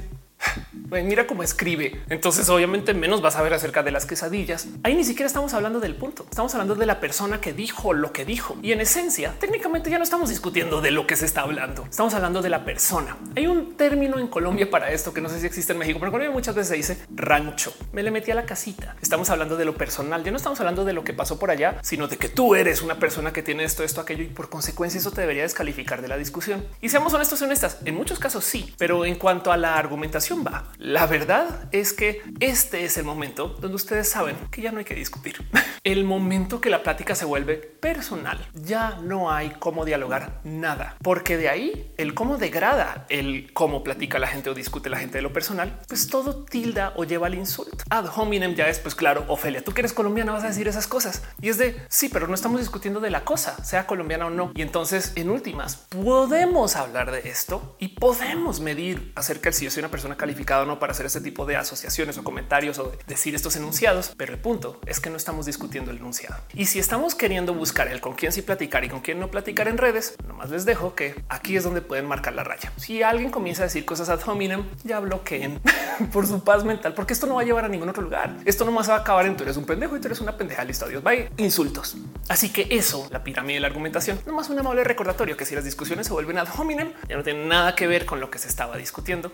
mira 1.02 1.26
cómo 1.26 1.42
escribe. 1.42 2.02
Entonces, 2.10 2.48
obviamente, 2.50 2.92
menos 2.92 3.22
vas 3.22 3.36
a 3.36 3.42
ver 3.42 3.54
acerca 3.54 3.82
de 3.82 3.90
las 3.90 4.04
quesadillas. 4.04 4.68
Ahí 4.82 4.94
ni 4.94 5.04
siquiera 5.04 5.26
estamos 5.26 5.54
hablando 5.54 5.80
del 5.80 5.94
punto. 5.94 6.26
Estamos 6.28 6.52
hablando 6.54 6.74
de 6.74 6.84
la 6.84 7.00
persona 7.00 7.40
que 7.40 7.54
dijo 7.54 7.94
lo 7.94 8.12
que 8.12 8.24
dijo. 8.24 8.56
Y 8.62 8.72
en 8.72 8.80
esencia, 8.80 9.34
técnicamente 9.38 9.88
ya 9.88 9.98
no 9.98 10.04
estamos 10.04 10.28
discutiendo 10.28 10.80
de 10.80 10.90
lo 10.90 11.06
que 11.06 11.16
se 11.16 11.24
está 11.24 11.42
hablando. 11.42 11.86
Estamos 11.88 12.12
hablando 12.14 12.42
de 12.42 12.50
la 12.50 12.64
persona. 12.64 13.16
Hay 13.36 13.46
un 13.46 13.76
término 13.76 14.18
en 14.18 14.28
Colombia 14.28 14.70
para 14.70 14.90
esto 14.92 15.14
que 15.14 15.20
no 15.20 15.28
sé 15.28 15.40
si 15.40 15.46
existe 15.46 15.72
en 15.72 15.78
México, 15.78 15.98
pero 15.98 16.08
en 16.08 16.12
Colombia 16.12 16.34
muchas 16.34 16.54
veces 16.54 16.68
se 16.68 16.76
dice 16.76 17.06
rancho. 17.14 17.72
Me 17.92 18.02
le 18.02 18.10
metí 18.10 18.30
a 18.30 18.34
la 18.34 18.44
casita. 18.44 18.96
Estamos 19.00 19.30
hablando 19.30 19.56
de 19.56 19.64
lo 19.64 19.74
personal. 19.74 20.22
Ya 20.24 20.30
no 20.30 20.36
estamos 20.36 20.60
hablando 20.60 20.84
de 20.84 20.92
lo 20.92 21.04
que 21.04 21.14
pasó 21.14 21.38
por 21.38 21.50
allá, 21.50 21.78
sino 21.82 22.08
de 22.08 22.18
que 22.18 22.28
tú 22.28 22.54
eres 22.54 22.82
una 22.82 22.98
persona 22.98 23.32
que 23.32 23.42
tiene 23.42 23.64
esto, 23.64 23.82
esto, 23.82 24.00
aquello 24.00 24.24
y 24.24 24.28
por 24.28 24.50
consecuencia 24.50 24.98
eso 24.98 25.10
te 25.10 25.20
debería 25.20 25.42
descalificar 25.42 26.02
de 26.02 26.08
la 26.08 26.16
discusión. 26.16 26.64
Y 26.80 26.88
seamos 26.88 27.12
honestos 27.14 27.40
y 27.40 27.44
honestas. 27.44 27.78
En 27.84 27.94
muchos 27.94 28.18
casos 28.18 28.44
sí, 28.44 28.74
pero 28.78 29.04
en 29.04 29.14
cuanto 29.14 29.52
a 29.52 29.56
la 29.56 29.76
argumentación 29.76 30.44
va. 30.44 30.64
La 30.82 31.06
verdad 31.06 31.68
es 31.70 31.92
que 31.92 32.22
este 32.40 32.84
es 32.84 32.98
el 32.98 33.04
momento 33.04 33.46
donde 33.60 33.76
ustedes 33.76 34.08
saben 34.08 34.34
que 34.50 34.62
ya 34.62 34.72
no 34.72 34.78
hay 34.78 34.84
que 34.84 34.96
discutir. 34.96 35.36
El 35.84 36.04
momento 36.04 36.60
que 36.60 36.70
la 36.70 36.84
plática 36.84 37.16
se 37.16 37.24
vuelve 37.24 37.56
personal, 37.56 38.38
ya 38.54 39.00
no 39.02 39.32
hay 39.32 39.50
cómo 39.58 39.84
dialogar 39.84 40.40
nada, 40.44 40.96
porque 41.02 41.36
de 41.36 41.48
ahí 41.48 41.92
el 41.96 42.14
cómo 42.14 42.38
degrada 42.38 43.04
el 43.08 43.52
cómo 43.52 43.82
platica 43.82 44.20
la 44.20 44.28
gente 44.28 44.48
o 44.48 44.54
discute 44.54 44.90
la 44.90 44.98
gente 44.98 45.18
de 45.18 45.22
lo 45.22 45.32
personal, 45.32 45.80
pues 45.88 46.06
todo 46.06 46.44
tilda 46.44 46.92
o 46.94 47.02
lleva 47.02 47.26
al 47.26 47.34
insulto. 47.34 47.78
Ad 47.90 48.06
hominem 48.16 48.54
ya 48.54 48.68
es 48.68 48.78
pues 48.78 48.94
claro, 48.94 49.24
Ofelia, 49.26 49.64
tú 49.64 49.72
que 49.72 49.80
eres 49.80 49.92
colombiana 49.92 50.30
vas 50.30 50.44
a 50.44 50.48
decir 50.48 50.68
esas 50.68 50.86
cosas 50.86 51.24
y 51.40 51.48
es 51.48 51.58
de 51.58 51.82
sí, 51.88 52.08
pero 52.08 52.28
no 52.28 52.34
estamos 52.34 52.60
discutiendo 52.60 53.00
de 53.00 53.10
la 53.10 53.24
cosa, 53.24 53.64
sea 53.64 53.88
colombiana 53.88 54.26
o 54.26 54.30
no. 54.30 54.52
Y 54.54 54.62
entonces 54.62 55.12
en 55.16 55.30
últimas 55.30 55.76
podemos 55.88 56.76
hablar 56.76 57.10
de 57.10 57.28
esto 57.28 57.74
y 57.80 57.88
podemos 57.88 58.60
medir 58.60 59.10
acerca 59.16 59.50
de 59.50 59.54
si 59.54 59.64
yo 59.64 59.72
soy 59.72 59.80
una 59.80 59.90
persona 59.90 60.16
calificada 60.16 60.62
o 60.62 60.66
no 60.66 60.71
para 60.78 60.92
hacer 60.92 61.06
este 61.06 61.20
tipo 61.20 61.46
de 61.46 61.56
asociaciones 61.56 62.18
o 62.18 62.24
comentarios 62.24 62.78
o 62.78 62.92
decir 63.06 63.34
estos 63.34 63.56
enunciados. 63.56 64.12
Pero 64.16 64.32
el 64.32 64.38
punto 64.38 64.80
es 64.86 65.00
que 65.00 65.10
no 65.10 65.16
estamos 65.16 65.46
discutiendo 65.46 65.90
el 65.90 65.98
enunciado. 65.98 66.36
Y 66.54 66.66
si 66.66 66.78
estamos 66.78 67.14
queriendo 67.14 67.54
buscar 67.54 67.88
el 67.88 68.00
con 68.00 68.14
quién 68.14 68.32
sí 68.32 68.42
platicar 68.42 68.84
y 68.84 68.88
con 68.88 69.00
quién 69.00 69.20
no 69.20 69.30
platicar 69.30 69.68
en 69.68 69.78
redes, 69.78 70.16
nomás 70.26 70.50
les 70.50 70.64
dejo 70.64 70.94
que 70.94 71.14
aquí 71.28 71.56
es 71.56 71.64
donde 71.64 71.80
pueden 71.80 72.06
marcar 72.06 72.34
la 72.34 72.44
raya. 72.44 72.72
Si 72.76 73.02
alguien 73.02 73.30
comienza 73.30 73.62
a 73.62 73.66
decir 73.66 73.84
cosas 73.84 74.08
ad 74.08 74.20
hominem, 74.26 74.64
ya 74.84 75.00
bloqueen 75.00 75.60
por 76.12 76.26
su 76.26 76.42
paz 76.42 76.64
mental, 76.64 76.94
porque 76.94 77.12
esto 77.12 77.26
no 77.26 77.36
va 77.36 77.42
a 77.42 77.44
llevar 77.44 77.64
a 77.64 77.68
ningún 77.68 77.88
otro 77.88 78.02
lugar. 78.02 78.36
Esto 78.44 78.64
nomás 78.64 78.88
va 78.88 78.96
a 78.96 78.98
acabar 78.98 79.26
en 79.26 79.36
tú 79.36 79.44
eres 79.44 79.56
un 79.56 79.64
pendejo 79.64 79.96
y 79.96 80.00
tú 80.00 80.08
eres 80.08 80.20
una 80.20 80.36
pendeja. 80.36 80.64
Listo, 80.64 80.86
adiós, 80.86 81.02
bye. 81.02 81.30
Insultos. 81.36 81.96
Así 82.28 82.50
que 82.50 82.66
eso, 82.70 83.08
la 83.10 83.24
pirámide 83.24 83.54
de 83.54 83.60
la 83.60 83.66
argumentación, 83.68 84.20
nomás 84.26 84.50
un 84.50 84.58
amable 84.58 84.84
recordatorio 84.84 85.36
que 85.36 85.44
si 85.44 85.54
las 85.54 85.64
discusiones 85.64 86.06
se 86.06 86.12
vuelven 86.12 86.38
ad 86.38 86.48
hominem, 86.56 86.92
ya 87.08 87.16
no 87.16 87.22
tienen 87.22 87.48
nada 87.48 87.74
que 87.74 87.86
ver 87.86 88.06
con 88.06 88.20
lo 88.20 88.30
que 88.30 88.38
se 88.38 88.48
estaba 88.48 88.76
discutiendo 88.76 89.32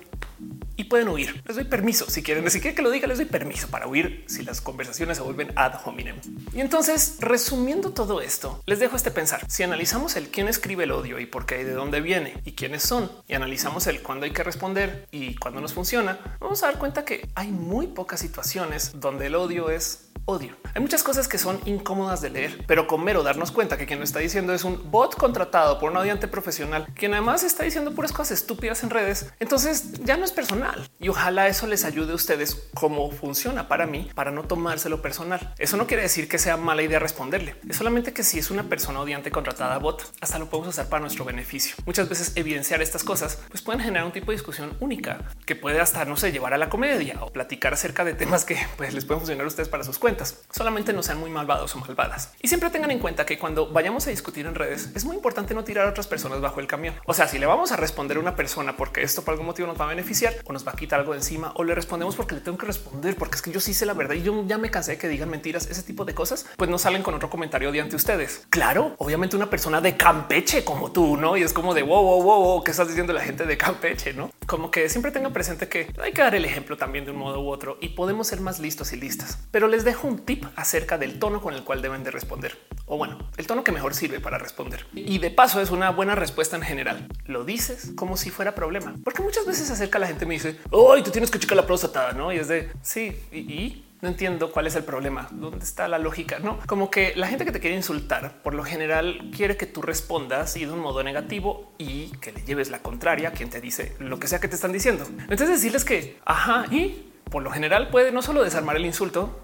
y 0.77 0.85
pueden 0.85 1.09
huir. 1.09 1.43
Les 1.47 1.57
doy 1.57 1.65
permiso 1.65 2.09
si 2.09 2.23
quieren, 2.23 2.49
si 2.51 2.61
quieren 2.61 2.77
que 2.77 2.83
lo 2.83 2.91
diga, 2.91 3.07
les 3.07 3.19
doy 3.19 3.27
permiso 3.27 3.69
para 3.69 3.87
huir 3.87 4.25
si 4.29 4.43
las 4.43 4.61
conversaciones 4.61 5.17
se 5.17 5.23
vuelven 5.23 5.53
ad 5.57 5.81
hominem. 5.85 6.17
Y 6.55 6.61
entonces, 6.61 7.17
resumiendo 7.21 7.93
todo 7.93 8.21
esto, 8.21 8.63
les 8.67 8.79
dejo 8.79 8.97
este 8.97 9.11
pensar. 9.11 9.45
Si 9.51 9.63
analizamos 9.63 10.17
el 10.17 10.29
quién 10.29 10.49
escribe 10.49 10.85
el 10.85 10.93
odio 10.93 11.19
y 11.19 11.27
por 11.27 11.47
qué 11.47 11.61
y 11.61 11.65
de 11.65 11.73
dónde 11.73 12.01
viene 12.01 12.41
y 12.45 12.53
quiénes 12.53 12.83
son, 12.83 13.11
y 13.27 13.35
analizamos 13.35 13.87
el 13.87 14.03
cuándo 14.03 14.25
hay 14.25 14.33
que 14.33 14.45
responder 14.45 15.09
y 15.11 15.35
cuándo 15.37 15.61
nos 15.61 15.73
funciona, 15.73 16.19
vamos 16.41 16.63
a 16.63 16.67
dar 16.67 16.79
cuenta 16.79 17.05
que 17.05 17.29
hay 17.35 17.49
muy 17.49 17.89
pocas 17.89 18.21
situaciones 18.21 19.01
donde 19.01 19.27
el 19.27 19.35
odio 19.35 19.71
es 19.71 20.09
odio. 20.29 20.57
Hay 20.75 20.83
muchas 20.83 21.03
cosas 21.03 21.27
que 21.27 21.39
son 21.39 21.59
incómodas 21.65 22.21
de 22.21 22.29
leer, 22.29 22.65
pero 22.67 22.87
con 22.87 23.03
mero 23.03 23.23
darnos 23.23 23.51
cuenta 23.51 23.79
que 23.79 23.87
quien 23.87 23.99
lo 23.99 24.05
está 24.05 24.19
diciendo 24.19 24.53
es 24.53 24.63
un 24.63 24.91
bot 24.91 25.17
contratado 25.17 25.79
por 25.79 25.91
un 25.91 25.97
odiante 25.97 26.29
profesional, 26.29 26.87
quien 26.95 27.15
además 27.15 27.43
está 27.45 27.65
diciendo 27.65 27.95
puras 27.95 28.13
cosas 28.13 28.39
estúpidas 28.39 28.83
en 28.83 28.91
redes. 28.91 29.33
Entonces 29.41 29.93
ya 30.05 30.19
no 30.19 30.27
es 30.29 30.33
personal 30.33 30.89
y 31.01 31.09
ojalá 31.09 31.49
eso 31.49 31.67
les 31.67 31.85
ayude 31.85 32.13
a 32.13 32.15
ustedes 32.15 32.69
cómo 32.75 33.11
funciona 33.11 33.67
para 33.67 33.87
mí 33.87 34.11
para 34.15 34.31
no 34.31 34.45
tomárselo 34.45 35.01
personal. 35.01 35.55
Eso 35.59 35.77
no 35.79 35.87
quiere 35.87 36.03
decir 36.03 36.29
que 36.29 36.39
sea 36.39 36.57
mala 36.59 36.83
idea 36.83 36.99
responderle. 36.99 37.57
Es 37.67 37.77
solamente 37.77 38.13
que 38.13 38.23
si 38.23 38.39
es 38.39 38.51
una 38.51 38.65
persona 38.65 39.01
odiante 39.01 39.31
contratada 39.31 39.75
a 39.75 39.79
bot, 39.79 40.13
hasta 40.21 40.39
lo 40.39 40.51
podemos 40.51 40.75
usar 40.75 40.89
para 40.89 41.01
nuestro 41.01 41.25
beneficio. 41.25 41.77
Muchas 41.87 42.09
veces 42.11 42.33
evidenciar 42.35 42.83
estas 42.83 43.05
cosas 43.05 43.41
pues 43.49 43.63
pueden 43.63 43.81
generar 43.81 44.05
un 44.05 44.13
tipo 44.13 44.31
de 44.31 44.37
discusión 44.37 44.77
única 44.81 45.25
que 45.47 45.57
puede 45.57 45.81
hasta 45.81 46.05
no 46.05 46.17
sé 46.17 46.31
llevar 46.31 46.53
a 46.53 46.59
la 46.59 46.69
comedia 46.69 47.23
o 47.23 47.33
platicar 47.33 47.73
acerca 47.73 48.05
de 48.05 48.13
temas 48.13 48.45
que 48.45 48.59
pues 48.77 48.93
les 48.93 49.07
pueden 49.07 49.21
funcionar 49.21 49.45
a 49.45 49.49
ustedes 49.49 49.69
para 49.69 49.85
sus 49.85 49.99
cuentas 49.99 50.43
Solamente 50.51 50.93
no 50.93 51.03
sean 51.03 51.19
muy 51.19 51.31
malvados 51.31 51.75
o 51.75 51.79
malvadas. 51.79 52.35
Y 52.43 52.49
siempre 52.49 52.71
tengan 52.71 52.91
en 52.91 52.99
cuenta 52.99 53.25
que 53.25 53.39
cuando 53.39 53.71
vayamos 53.73 54.07
a 54.07 54.11
discutir 54.11 54.47
en 54.47 54.55
redes 54.55 54.91
es 54.95 55.05
muy 55.05 55.17
importante 55.17 55.55
no 55.55 55.65
tirar 55.65 55.87
a 55.87 55.91
otras 55.91 56.07
personas 56.07 56.41
bajo 56.41 56.61
el 56.61 56.67
camión. 56.67 56.95
O 57.07 57.15
sea, 57.15 57.29
si 57.29 57.39
le 57.39 57.47
vamos 57.47 57.73
a 57.73 57.77
responder 57.77 58.17
a 58.17 58.21
una 58.21 58.37
persona 58.37 58.77
porque 58.77 59.03
esto 59.03 59.23
por 59.23 59.33
algún 59.33 59.47
motivo 59.47 59.69
nos 59.69 59.81
va 59.81 59.85
a 59.85 59.89
beneficiar 59.89 60.18
o 60.45 60.53
nos 60.53 60.67
va 60.67 60.73
a 60.73 60.77
quitar 60.77 61.01
algo 61.01 61.13
de 61.13 61.19
encima 61.19 61.53
o 61.55 61.65
le 61.65 61.75
respondemos 61.75 62.17
porque 62.17 62.35
le 62.35 62.41
tengo 62.41 62.59
que 62.59 62.67
responder 62.67 63.17
porque 63.17 63.37
es 63.37 63.43
que 63.43 63.53
yo 63.53 63.61
sí 63.61 63.75
sé 63.75 63.87
la 63.87 63.95
verdad 63.95 64.15
y 64.15 64.23
yo 64.23 64.45
ya 64.47 64.59
me 64.59 64.71
cansé 64.71 64.93
de 64.93 64.99
que 64.99 65.09
digan 65.09 65.29
mentiras, 65.29 65.67
ese 65.67 65.83
tipo 65.83 66.05
de 66.05 66.15
cosas, 66.15 66.47
pues 66.57 66.69
no 66.71 66.79
salen 66.79 67.03
con 67.03 67.15
otro 67.15 67.31
comentario 67.31 67.71
de 67.73 67.81
ante 67.81 67.97
ustedes. 67.97 68.47
Claro, 68.51 68.95
obviamente 68.99 69.37
una 69.37 69.51
persona 69.51 69.81
de 69.81 69.97
Campeche 69.97 70.65
como 70.65 70.93
tú, 70.93 71.17
no? 71.17 71.37
Y 71.37 71.43
es 71.43 71.53
como 71.53 71.75
de 71.75 71.83
wow, 71.83 72.03
wow, 72.03 72.23
wow, 72.23 72.65
¿qué 72.65 72.71
estás 72.71 72.89
diciendo 72.89 73.13
la 73.13 73.21
gente 73.21 73.47
de 73.47 73.57
Campeche? 73.57 74.13
No 74.13 74.31
como 74.49 74.71
que 74.71 74.89
siempre 74.89 75.13
tengan 75.13 75.33
presente 75.33 75.69
que 75.69 75.95
hay 76.03 76.13
que 76.13 76.23
dar 76.23 76.35
el 76.35 76.45
ejemplo 76.45 76.77
también 76.77 77.05
de 77.05 77.11
un 77.13 77.19
modo 77.19 77.41
u 77.41 77.51
otro 77.51 77.77
y 77.81 77.91
podemos 77.91 78.27
ser 78.27 78.41
más 78.41 78.59
listos 78.59 78.93
y 78.93 78.97
listas. 78.97 79.39
Pero 79.53 79.69
les 79.69 79.85
dejo 79.85 80.09
un 80.09 80.25
tip 80.25 80.45
acerca 80.57 80.99
del 80.99 81.19
tono 81.19 81.41
con 81.43 81.55
el 81.55 81.63
cual 81.63 81.83
deben 81.83 82.03
de 82.03 82.11
responder. 82.11 82.59
O 82.87 82.97
bueno, 82.97 83.19
el 83.37 83.47
tono 83.47 83.63
que 83.63 83.73
mejor 83.73 83.95
sirve 83.95 84.21
para 84.21 84.39
responder. 84.39 84.87
Y 84.95 85.19
de 85.19 85.31
paso 85.31 85.61
es 85.61 85.71
una 85.71 85.91
buena 85.91 86.15
respuesta 86.15 86.57
en 86.57 86.63
general. 86.63 87.07
Lo 87.27 87.45
dices 87.45 87.93
como 87.95 88.17
si 88.17 88.31
fuera 88.31 88.55
problema. 88.55 88.95
Porque 89.05 89.23
muchas 89.23 89.45
veces 89.45 89.71
acerca 89.71 89.99
la 89.99 90.08
gente 90.09 90.25
y 90.25 90.29
me 90.29 90.35
dice, 90.35 90.59
hoy 90.71 91.03
tú 91.03 91.11
tienes 91.11 91.31
que 91.31 91.39
checar 91.39 91.57
la 91.57 91.67
próstata, 91.67 92.13
¿no? 92.13 92.33
Y 92.33 92.37
es 92.37 92.49
de, 92.49 92.71
sí, 92.83 93.17
y, 93.33 93.85
no 94.01 94.09
entiendo 94.09 94.53
cuál 94.53 94.67
es 94.67 94.77
el 94.77 94.85
problema, 94.85 95.27
dónde 95.33 95.65
está 95.65 95.89
la 95.89 95.99
lógica, 95.99 96.39
no 96.39 96.61
como 96.67 96.89
que 96.89 97.15
la 97.17 97.27
gente 97.27 97.45
que 97.45 97.51
te 97.51 97.59
quiere 97.59 97.75
insultar 97.75 98.43
por 98.43 98.55
lo 98.55 98.63
general 98.63 99.31
quiere 99.37 99.57
que 99.57 99.67
tú 99.67 99.83
respondas 99.83 100.57
y 100.57 100.65
de 100.65 100.71
un 100.71 100.79
modo 100.79 101.03
negativo 101.03 101.73
y 101.79 102.13
que 102.19 102.31
le 102.31 102.43
lleves 102.43 102.71
la 102.71 102.79
contraria 102.79 103.31
a 103.31 103.33
quien 103.33 103.51
te 103.51 103.61
dice 103.61 103.97
lo 103.99 104.21
que 104.21 104.29
sea 104.29 104.39
que 104.39 104.47
te 104.47 104.55
están 104.55 104.71
diciendo. 104.71 105.05
Entonces 105.23 105.49
decirles 105.49 105.85
que 105.85 106.19
ajá 106.25 106.67
y 106.71 107.11
por 107.29 107.43
lo 107.43 107.51
general 107.51 107.89
puede 107.89 108.13
no 108.13 108.23
solo 108.23 108.45
desarmar 108.45 108.77
el 108.77 108.87
insulto, 108.87 109.41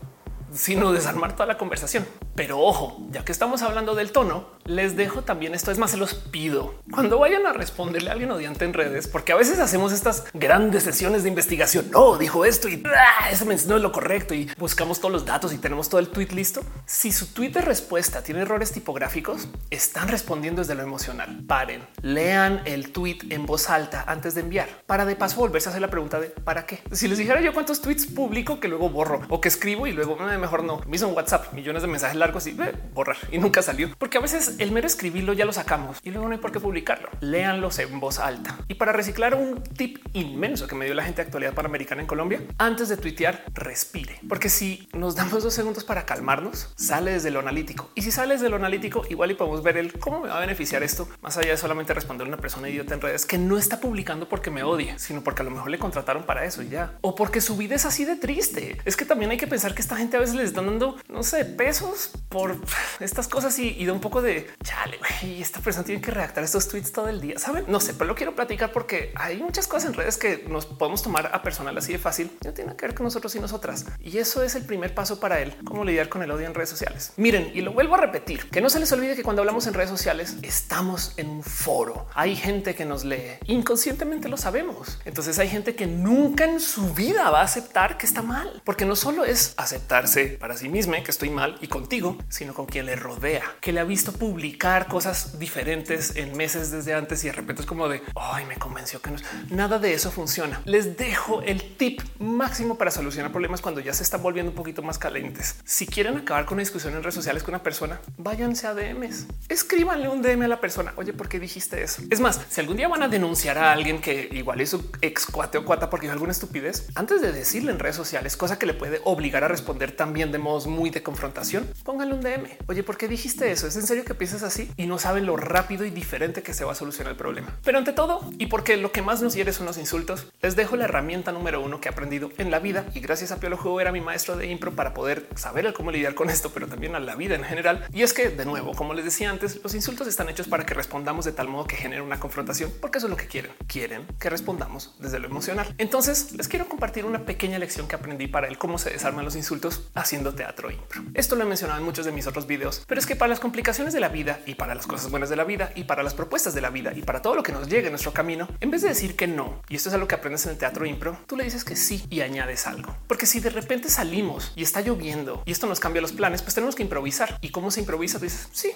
sino 0.52 0.92
desarmar 0.92 1.32
toda 1.32 1.46
la 1.46 1.58
conversación. 1.58 2.06
Pero 2.34 2.60
ojo, 2.60 3.06
ya 3.10 3.24
que 3.24 3.32
estamos 3.32 3.62
hablando 3.62 3.94
del 3.94 4.12
tono, 4.12 4.46
les 4.66 4.96
dejo 4.96 5.22
también 5.22 5.54
esto. 5.54 5.70
Es 5.70 5.78
más, 5.78 5.90
se 5.90 5.96
los 5.96 6.14
pido 6.14 6.74
cuando 6.92 7.18
vayan 7.18 7.46
a 7.46 7.52
responderle 7.52 8.10
a 8.10 8.12
alguien 8.12 8.30
odiante 8.30 8.64
en 8.64 8.72
redes, 8.72 9.08
porque 9.08 9.32
a 9.32 9.36
veces 9.36 9.58
hacemos 9.58 9.92
estas 9.92 10.24
grandes 10.32 10.82
sesiones 10.82 11.22
de 11.22 11.28
investigación. 11.28 11.90
No 11.90 12.16
dijo 12.16 12.44
esto 12.44 12.68
y 12.68 12.82
ah, 12.86 13.30
ese 13.30 13.44
no 13.44 13.52
es 13.52 13.66
lo 13.66 13.92
correcto 13.92 14.34
y 14.34 14.50
buscamos 14.58 15.00
todos 15.00 15.12
los 15.12 15.24
datos 15.24 15.52
y 15.52 15.58
tenemos 15.58 15.88
todo 15.88 16.00
el 16.00 16.08
tweet 16.08 16.28
listo. 16.28 16.62
Si 16.86 17.12
su 17.12 17.32
tweet 17.32 17.50
de 17.50 17.60
respuesta 17.60 18.22
tiene 18.22 18.42
errores 18.42 18.72
tipográficos, 18.72 19.48
están 19.70 20.08
respondiendo 20.08 20.62
desde 20.62 20.74
lo 20.74 20.82
emocional. 20.82 21.44
Paren, 21.46 21.86
lean 22.02 22.62
el 22.64 22.92
tweet 22.92 23.18
en 23.30 23.46
voz 23.46 23.70
alta 23.70 24.04
antes 24.06 24.34
de 24.34 24.42
enviar 24.42 24.68
para 24.86 25.04
de 25.04 25.16
paso 25.16 25.36
volverse 25.36 25.68
a 25.68 25.70
hacer 25.70 25.82
la 25.82 25.90
pregunta 25.90 26.20
de 26.20 26.28
para 26.28 26.66
qué. 26.66 26.82
Si 26.92 27.08
les 27.08 27.18
dijera 27.18 27.40
yo 27.40 27.52
cuántos 27.52 27.80
tweets 27.80 28.06
publico 28.06 28.60
que 28.60 28.68
luego 28.68 28.90
borro 28.90 29.22
o 29.28 29.40
que 29.40 29.48
escribo 29.48 29.86
y 29.86 29.92
luego 29.92 30.16
eh, 30.28 30.38
mejor 30.38 30.64
no. 30.64 30.80
Me 30.86 30.96
hizo 30.96 31.08
un 31.08 31.14
WhatsApp, 31.14 31.52
millones 31.52 31.82
de 31.82 31.88
mensajes 31.88 32.16
largos 32.16 32.46
y 32.46 32.56
borrar 32.92 33.16
y 33.30 33.38
nunca 33.38 33.62
salió 33.62 33.90
porque 33.98 34.18
a 34.18 34.20
veces 34.20 34.53
el 34.58 34.72
mero 34.72 34.86
escribirlo 34.86 35.32
ya 35.32 35.44
lo 35.44 35.52
sacamos 35.52 35.98
y 36.02 36.10
luego 36.10 36.28
no 36.28 36.34
hay 36.34 36.40
por 36.40 36.52
qué 36.52 36.60
publicarlo. 36.60 37.08
Léanlos 37.20 37.78
en 37.78 38.00
voz 38.00 38.18
alta. 38.18 38.58
Y 38.68 38.74
para 38.74 38.92
reciclar 38.92 39.34
un 39.34 39.62
tip 39.62 39.98
inmenso 40.12 40.66
que 40.66 40.74
me 40.74 40.84
dio 40.84 40.94
la 40.94 41.04
gente 41.04 41.22
de 41.22 41.26
actualidad 41.26 41.54
panamericana 41.54 42.02
en 42.02 42.06
Colombia, 42.06 42.40
antes 42.58 42.88
de 42.88 42.96
tuitear, 42.96 43.44
respire. 43.52 44.20
Porque 44.28 44.48
si 44.48 44.88
nos 44.92 45.16
damos 45.16 45.42
dos 45.42 45.54
segundos 45.54 45.84
para 45.84 46.06
calmarnos, 46.06 46.72
sale 46.76 47.12
desde 47.12 47.30
lo 47.30 47.40
analítico. 47.40 47.90
Y 47.94 48.02
si 48.02 48.10
sales 48.10 48.40
de 48.40 48.48
lo 48.48 48.56
analítico, 48.56 49.04
igual 49.08 49.30
y 49.30 49.34
podemos 49.34 49.62
ver 49.62 49.76
el 49.76 49.98
cómo 49.98 50.20
me 50.20 50.28
va 50.28 50.38
a 50.38 50.40
beneficiar 50.40 50.82
esto, 50.82 51.08
más 51.22 51.36
allá 51.36 51.50
de 51.50 51.56
solamente 51.56 51.94
responder 51.94 52.26
a 52.26 52.28
una 52.28 52.36
persona 52.38 52.68
idiota 52.68 52.94
en 52.94 53.00
redes 53.00 53.26
que 53.26 53.38
no 53.38 53.58
está 53.58 53.80
publicando 53.80 54.28
porque 54.28 54.50
me 54.50 54.62
odie, 54.62 54.98
sino 54.98 55.22
porque 55.22 55.42
a 55.42 55.44
lo 55.44 55.50
mejor 55.50 55.70
le 55.70 55.78
contrataron 55.78 56.24
para 56.24 56.44
eso 56.44 56.62
y 56.62 56.68
ya. 56.68 56.98
O 57.00 57.14
porque 57.14 57.40
su 57.40 57.56
vida 57.56 57.74
es 57.74 57.84
así 57.84 58.04
de 58.04 58.16
triste. 58.16 58.78
Es 58.84 58.96
que 58.96 59.04
también 59.04 59.30
hay 59.30 59.36
que 59.36 59.46
pensar 59.46 59.74
que 59.74 59.82
esta 59.82 59.96
gente 59.96 60.16
a 60.16 60.20
veces 60.20 60.34
les 60.34 60.46
están 60.46 60.66
dando, 60.66 60.96
no 61.08 61.22
sé, 61.22 61.44
pesos 61.44 62.10
por 62.28 62.58
estas 63.00 63.28
cosas 63.28 63.58
y, 63.58 63.68
y 63.70 63.86
da 63.86 63.92
un 63.92 64.00
poco 64.00 64.22
de 64.22 64.43
chale. 64.62 64.98
Y 65.22 65.42
esta 65.42 65.60
persona 65.60 65.84
tiene 65.84 66.00
que 66.00 66.10
redactar 66.10 66.44
estos 66.44 66.68
tweets 66.68 66.92
todo 66.92 67.08
el 67.08 67.20
día. 67.20 67.38
Saben? 67.38 67.64
No 67.68 67.80
sé, 67.80 67.94
pero 67.94 68.06
lo 68.06 68.14
quiero 68.14 68.34
platicar 68.34 68.72
porque 68.72 69.12
hay 69.16 69.38
muchas 69.38 69.66
cosas 69.66 69.90
en 69.90 69.94
redes 69.94 70.16
que 70.16 70.44
nos 70.48 70.66
podemos 70.66 71.02
tomar 71.02 71.30
a 71.32 71.42
personal 71.42 71.76
así 71.76 71.92
de 71.92 71.98
fácil. 71.98 72.30
No 72.44 72.52
tiene 72.52 72.74
que 72.76 72.86
ver 72.86 72.94
con 72.94 73.04
nosotros 73.04 73.34
y 73.34 73.40
nosotras. 73.40 73.86
Y 74.00 74.18
eso 74.18 74.42
es 74.42 74.54
el 74.54 74.64
primer 74.64 74.94
paso 74.94 75.20
para 75.20 75.40
él. 75.40 75.54
Cómo 75.64 75.84
lidiar 75.84 76.08
con 76.08 76.22
el 76.22 76.30
odio 76.30 76.46
en 76.46 76.54
redes 76.54 76.70
sociales. 76.70 77.12
Miren, 77.16 77.50
y 77.54 77.60
lo 77.60 77.72
vuelvo 77.72 77.94
a 77.94 77.98
repetir, 77.98 78.48
que 78.50 78.60
no 78.60 78.70
se 78.70 78.80
les 78.80 78.90
olvide 78.92 79.16
que 79.16 79.22
cuando 79.22 79.42
hablamos 79.42 79.66
en 79.66 79.74
redes 79.74 79.90
sociales 79.90 80.36
estamos 80.42 81.14
en 81.16 81.28
un 81.28 81.42
foro. 81.42 82.06
Hay 82.14 82.36
gente 82.36 82.74
que 82.74 82.84
nos 82.84 83.04
lee. 83.04 83.38
Inconscientemente 83.46 84.28
lo 84.28 84.36
sabemos. 84.36 84.98
Entonces 85.04 85.38
hay 85.38 85.48
gente 85.48 85.74
que 85.74 85.86
nunca 85.86 86.44
en 86.44 86.60
su 86.60 86.94
vida 86.94 87.30
va 87.30 87.40
a 87.40 87.44
aceptar 87.44 87.98
que 87.98 88.06
está 88.06 88.22
mal. 88.22 88.62
Porque 88.64 88.84
no 88.84 88.96
solo 88.96 89.24
es 89.24 89.54
aceptarse 89.56 90.28
para 90.28 90.56
sí 90.56 90.68
misma 90.68 90.94
que 91.02 91.10
estoy 91.10 91.30
mal 91.30 91.56
y 91.60 91.68
contigo, 91.68 92.18
sino 92.28 92.54
con 92.54 92.66
quien 92.66 92.86
le 92.86 92.96
rodea, 92.96 93.42
que 93.60 93.72
le 93.72 93.80
ha 93.80 93.84
visto 93.84 94.12
publicar 94.34 94.88
cosas 94.88 95.38
diferentes 95.38 96.16
en 96.16 96.36
meses 96.36 96.72
desde 96.72 96.92
antes 96.92 97.22
y 97.22 97.28
de 97.28 97.34
repente 97.34 97.62
es 97.62 97.68
como 97.68 97.88
de 97.88 98.02
ay, 98.16 98.44
me 98.46 98.56
convenció 98.56 99.00
que 99.00 99.12
no 99.12 99.16
nada 99.50 99.78
de 99.78 99.94
eso 99.94 100.10
funciona. 100.10 100.60
Les 100.64 100.96
dejo 100.96 101.40
el 101.42 101.76
tip 101.76 102.00
máximo 102.18 102.76
para 102.76 102.90
solucionar 102.90 103.30
problemas 103.30 103.60
cuando 103.60 103.80
ya 103.80 103.92
se 103.92 104.02
están 104.02 104.24
volviendo 104.24 104.50
un 104.50 104.56
poquito 104.56 104.82
más 104.82 104.98
calientes. 104.98 105.54
Si 105.64 105.86
quieren 105.86 106.16
acabar 106.16 106.46
con 106.46 106.56
una 106.56 106.62
discusión 106.62 106.94
en 106.94 107.04
redes 107.04 107.14
sociales 107.14 107.44
con 107.44 107.54
una 107.54 107.62
persona, 107.62 108.00
váyanse 108.16 108.66
a 108.66 108.74
DMs, 108.74 109.28
escríbanle 109.48 110.08
un 110.08 110.20
DM 110.20 110.42
a 110.42 110.48
la 110.48 110.60
persona. 110.60 110.92
Oye, 110.96 111.12
¿por 111.12 111.28
qué 111.28 111.38
dijiste 111.38 111.80
eso? 111.80 112.02
Es 112.10 112.18
más, 112.18 112.40
si 112.48 112.60
algún 112.60 112.76
día 112.76 112.88
van 112.88 113.04
a 113.04 113.08
denunciar 113.08 113.56
a 113.56 113.70
alguien 113.70 114.00
que 114.00 114.30
igual 114.32 114.60
es 114.60 114.70
su 114.70 114.90
ex 115.00 115.26
cuate 115.26 115.58
o 115.58 115.64
cuata 115.64 115.90
porque 115.90 116.06
dijo 116.06 116.14
alguna 116.14 116.32
estupidez, 116.32 116.88
antes 116.96 117.22
de 117.22 117.30
decirle 117.30 117.70
en 117.70 117.78
redes 117.78 117.94
sociales, 117.94 118.36
cosa 118.36 118.58
que 118.58 118.66
le 118.66 118.74
puede 118.74 119.00
obligar 119.04 119.44
a 119.44 119.48
responder 119.48 119.92
también 119.92 120.32
de 120.32 120.38
modos 120.38 120.66
muy 120.66 120.90
de 120.90 121.04
confrontación, 121.04 121.68
pónganle 121.84 122.14
un 122.14 122.20
DM. 122.20 122.48
Oye, 122.66 122.82
¿por 122.82 122.96
qué 122.96 123.06
dijiste 123.06 123.52
eso? 123.52 123.68
¿Es 123.68 123.76
en 123.76 123.86
serio 123.86 124.04
que 124.04 124.23
piensas 124.24 124.42
así? 124.42 124.70
Y 124.78 124.86
no 124.86 124.98
saben 124.98 125.26
lo 125.26 125.36
rápido 125.36 125.84
y 125.84 125.90
diferente 125.90 126.42
que 126.42 126.54
se 126.54 126.64
va 126.64 126.72
a 126.72 126.74
solucionar 126.74 127.10
el 127.10 127.18
problema. 127.18 127.58
Pero 127.62 127.76
ante 127.76 127.92
todo, 127.92 128.22
y 128.38 128.46
porque 128.46 128.78
lo 128.78 128.90
que 128.90 129.02
más 129.02 129.20
nos 129.20 129.34
hiere 129.34 129.52
son 129.52 129.66
los 129.66 129.76
insultos, 129.76 130.32
les 130.40 130.56
dejo 130.56 130.76
la 130.76 130.84
herramienta 130.84 131.30
número 131.30 131.60
uno 131.60 131.78
que 131.78 131.90
he 131.90 131.92
aprendido 131.92 132.30
en 132.38 132.50
la 132.50 132.58
vida 132.58 132.86
y 132.94 133.00
gracias 133.00 133.32
a 133.32 133.36
Piolo 133.38 133.58
Juego 133.58 133.82
era 133.82 133.92
mi 133.92 134.00
maestro 134.00 134.38
de 134.38 134.46
impro 134.46 134.72
para 134.72 134.94
poder 134.94 135.28
saber 135.34 135.74
cómo 135.74 135.90
lidiar 135.90 136.14
con 136.14 136.30
esto, 136.30 136.50
pero 136.54 136.68
también 136.68 136.94
a 136.94 137.00
la 137.00 137.16
vida 137.16 137.34
en 137.34 137.44
general. 137.44 137.86
Y 137.92 138.00
es 138.00 138.14
que, 138.14 138.30
de 138.30 138.46
nuevo, 138.46 138.72
como 138.72 138.94
les 138.94 139.04
decía 139.04 139.28
antes, 139.28 139.60
los 139.62 139.74
insultos 139.74 140.08
están 140.08 140.30
hechos 140.30 140.48
para 140.48 140.64
que 140.64 140.72
respondamos 140.72 141.26
de 141.26 141.32
tal 141.32 141.48
modo 141.48 141.66
que 141.66 141.76
genere 141.76 142.00
una 142.00 142.18
confrontación, 142.18 142.72
porque 142.80 142.96
eso 142.96 143.08
es 143.08 143.10
lo 143.10 143.18
que 143.18 143.26
quieren. 143.26 143.52
Quieren 143.66 144.06
que 144.18 144.30
respondamos 144.30 144.94
desde 145.00 145.18
lo 145.18 145.26
emocional. 145.26 145.74
Entonces, 145.76 146.32
les 146.32 146.48
quiero 146.48 146.66
compartir 146.66 147.04
una 147.04 147.26
pequeña 147.26 147.58
lección 147.58 147.88
que 147.88 147.96
aprendí 147.96 148.26
para 148.26 148.48
el 148.48 148.56
cómo 148.56 148.78
se 148.78 148.88
desarman 148.88 149.26
los 149.26 149.36
insultos 149.36 149.82
haciendo 149.92 150.34
teatro 150.34 150.70
impro. 150.70 151.02
Esto 151.12 151.36
lo 151.36 151.42
he 151.42 151.46
mencionado 151.46 151.78
en 151.78 151.84
muchos 151.84 152.06
de 152.06 152.12
mis 152.12 152.26
otros 152.26 152.46
videos, 152.46 152.82
pero 152.86 152.98
es 152.98 153.06
que 153.06 153.16
para 153.16 153.28
las 153.28 153.40
complicaciones 153.40 153.92
de 153.92 154.00
la 154.00 154.13
vida 154.14 154.40
y 154.46 154.54
para 154.54 154.74
las 154.74 154.86
cosas 154.86 155.10
buenas 155.10 155.28
de 155.28 155.36
la 155.36 155.44
vida 155.44 155.72
y 155.74 155.84
para 155.84 156.02
las 156.02 156.14
propuestas 156.14 156.54
de 156.54 156.60
la 156.60 156.70
vida 156.70 156.92
y 156.94 157.02
para 157.02 157.20
todo 157.20 157.34
lo 157.34 157.42
que 157.42 157.52
nos 157.52 157.68
llegue 157.68 157.88
en 157.88 157.92
nuestro 157.92 158.12
camino, 158.12 158.48
en 158.60 158.70
vez 158.70 158.82
de 158.82 158.88
decir 158.88 159.16
que 159.16 159.26
no, 159.26 159.60
y 159.68 159.76
esto 159.76 159.88
es 159.88 159.94
algo 159.94 160.06
que 160.06 160.14
aprendes 160.14 160.46
en 160.46 160.52
el 160.52 160.58
teatro 160.58 160.86
impro, 160.86 161.18
tú 161.26 161.36
le 161.36 161.44
dices 161.44 161.64
que 161.64 161.76
sí 161.76 162.06
y 162.08 162.20
añades 162.20 162.66
algo. 162.66 162.94
Porque 163.08 163.26
si 163.26 163.40
de 163.40 163.50
repente 163.50 163.90
salimos 163.90 164.52
y 164.54 164.62
está 164.62 164.80
lloviendo 164.80 165.42
y 165.44 165.52
esto 165.52 165.66
nos 165.66 165.80
cambia 165.80 166.00
los 166.00 166.12
planes, 166.12 166.42
pues 166.42 166.54
tenemos 166.54 166.74
que 166.74 166.82
improvisar. 166.84 167.38
¿Y 167.40 167.50
cómo 167.50 167.70
se 167.70 167.80
improvisa? 167.80 168.18
dices, 168.20 168.48
sí, 168.52 168.70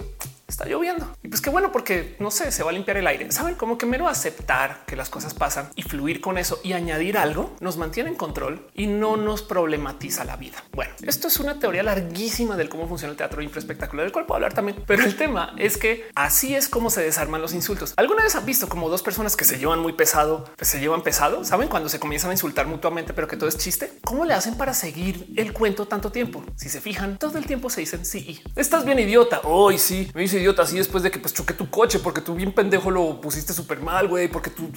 está 0.47 0.67
lloviendo. 0.67 1.17
Y 1.23 1.29
pues 1.29 1.41
qué 1.41 1.51
bueno, 1.51 1.71
porque 1.71 2.17
no 2.19 2.31
sé, 2.31 2.51
se 2.51 2.63
va 2.63 2.71
a 2.71 2.73
limpiar 2.73 2.97
el 2.97 3.07
aire. 3.07 3.31
Saben 3.31 3.55
como 3.55 3.79
que 3.79 3.87
mero 3.87 4.09
aceptar 4.09 4.85
que 4.87 4.97
las 4.97 5.09
cosas 5.09 5.35
pasan 5.35 5.71
y 5.77 5.83
fluir 5.83 6.21
con 6.21 6.39
eso 6.39 6.61
y 6.65 6.73
añadir 6.73 7.19
algo 7.19 7.57
nos 7.61 7.77
mantiene 7.77 8.11
en 8.11 8.17
control 8.17 8.67
y 8.75 8.87
no 8.87 9.17
nos 9.17 9.43
problematiza 9.43 10.25
la 10.25 10.37
vida. 10.37 10.65
Bueno, 10.73 10.93
esto 11.03 11.29
es 11.29 11.39
una 11.39 11.59
teoría 11.59 11.83
larguísima 11.83 12.57
del 12.57 12.69
cómo 12.69 12.89
funciona 12.89 13.13
el 13.13 13.17
teatro 13.17 13.43
espectacular, 13.43 14.05
del 14.05 14.13
cual 14.13 14.27
puedo 14.27 14.37
hablar 14.37 14.55
también. 14.55 14.83
Pero 14.87 15.05
el 15.05 15.17
tema 15.17 15.28
es 15.57 15.77
que 15.77 16.09
así 16.15 16.55
es 16.55 16.69
como 16.69 16.91
se 16.91 17.03
desarman 17.03 17.43
los 17.43 17.53
insultos. 17.55 17.93
¿Alguna 17.97 18.23
vez 18.23 18.35
han 18.37 18.47
visto 18.47 18.69
como 18.69 18.89
dos 18.89 19.03
personas 19.03 19.37
que 19.37 19.45
se 19.45 19.59
llevan 19.59 19.81
muy 19.81 19.93
pesado, 19.93 20.45
pues 20.57 20.69
se 20.69 20.81
llevan 20.81 21.03
pesado? 21.03 21.45
¿Saben 21.45 21.69
cuando 21.69 21.89
se 21.89 21.99
comienzan 21.99 22.31
a 22.31 22.35
insultar 22.35 22.67
mutuamente, 22.67 23.13
pero 23.13 23.29
que 23.29 23.37
todo 23.37 23.49
es 23.49 23.59
chiste? 23.59 23.93
¿Cómo 24.05 24.25
le 24.25 24.35
hacen 24.35 24.57
para 24.57 24.75
seguir 24.75 25.33
el 25.37 25.53
cuento 25.53 25.87
tanto 25.87 26.11
tiempo? 26.11 26.45
Si 26.57 26.69
se 26.69 26.81
fijan, 26.81 27.19
todo 27.19 27.39
el 27.39 27.47
tiempo 27.47 27.71
se 27.71 27.81
dicen 27.81 28.05
sí. 28.05 28.41
Estás 28.57 28.85
bien 28.85 28.99
idiota. 28.99 29.41
Hoy 29.45 29.79
sí, 29.79 30.11
me 30.15 30.23
dice 30.23 30.39
idiota 30.39 30.63
así 30.63 30.77
después 30.79 31.03
de 31.03 31.11
que 31.11 31.19
pues 31.19 31.35
choqué 31.35 31.55
tu 31.55 31.69
coche 31.71 31.99
porque 31.99 32.21
tú 32.21 32.35
bien 32.35 32.53
pendejo 32.53 32.91
lo 32.91 33.21
pusiste 33.21 33.53
súper 33.53 33.81
mal, 33.81 34.09
güey, 34.09 34.29
porque 34.29 34.51
tú, 34.51 34.71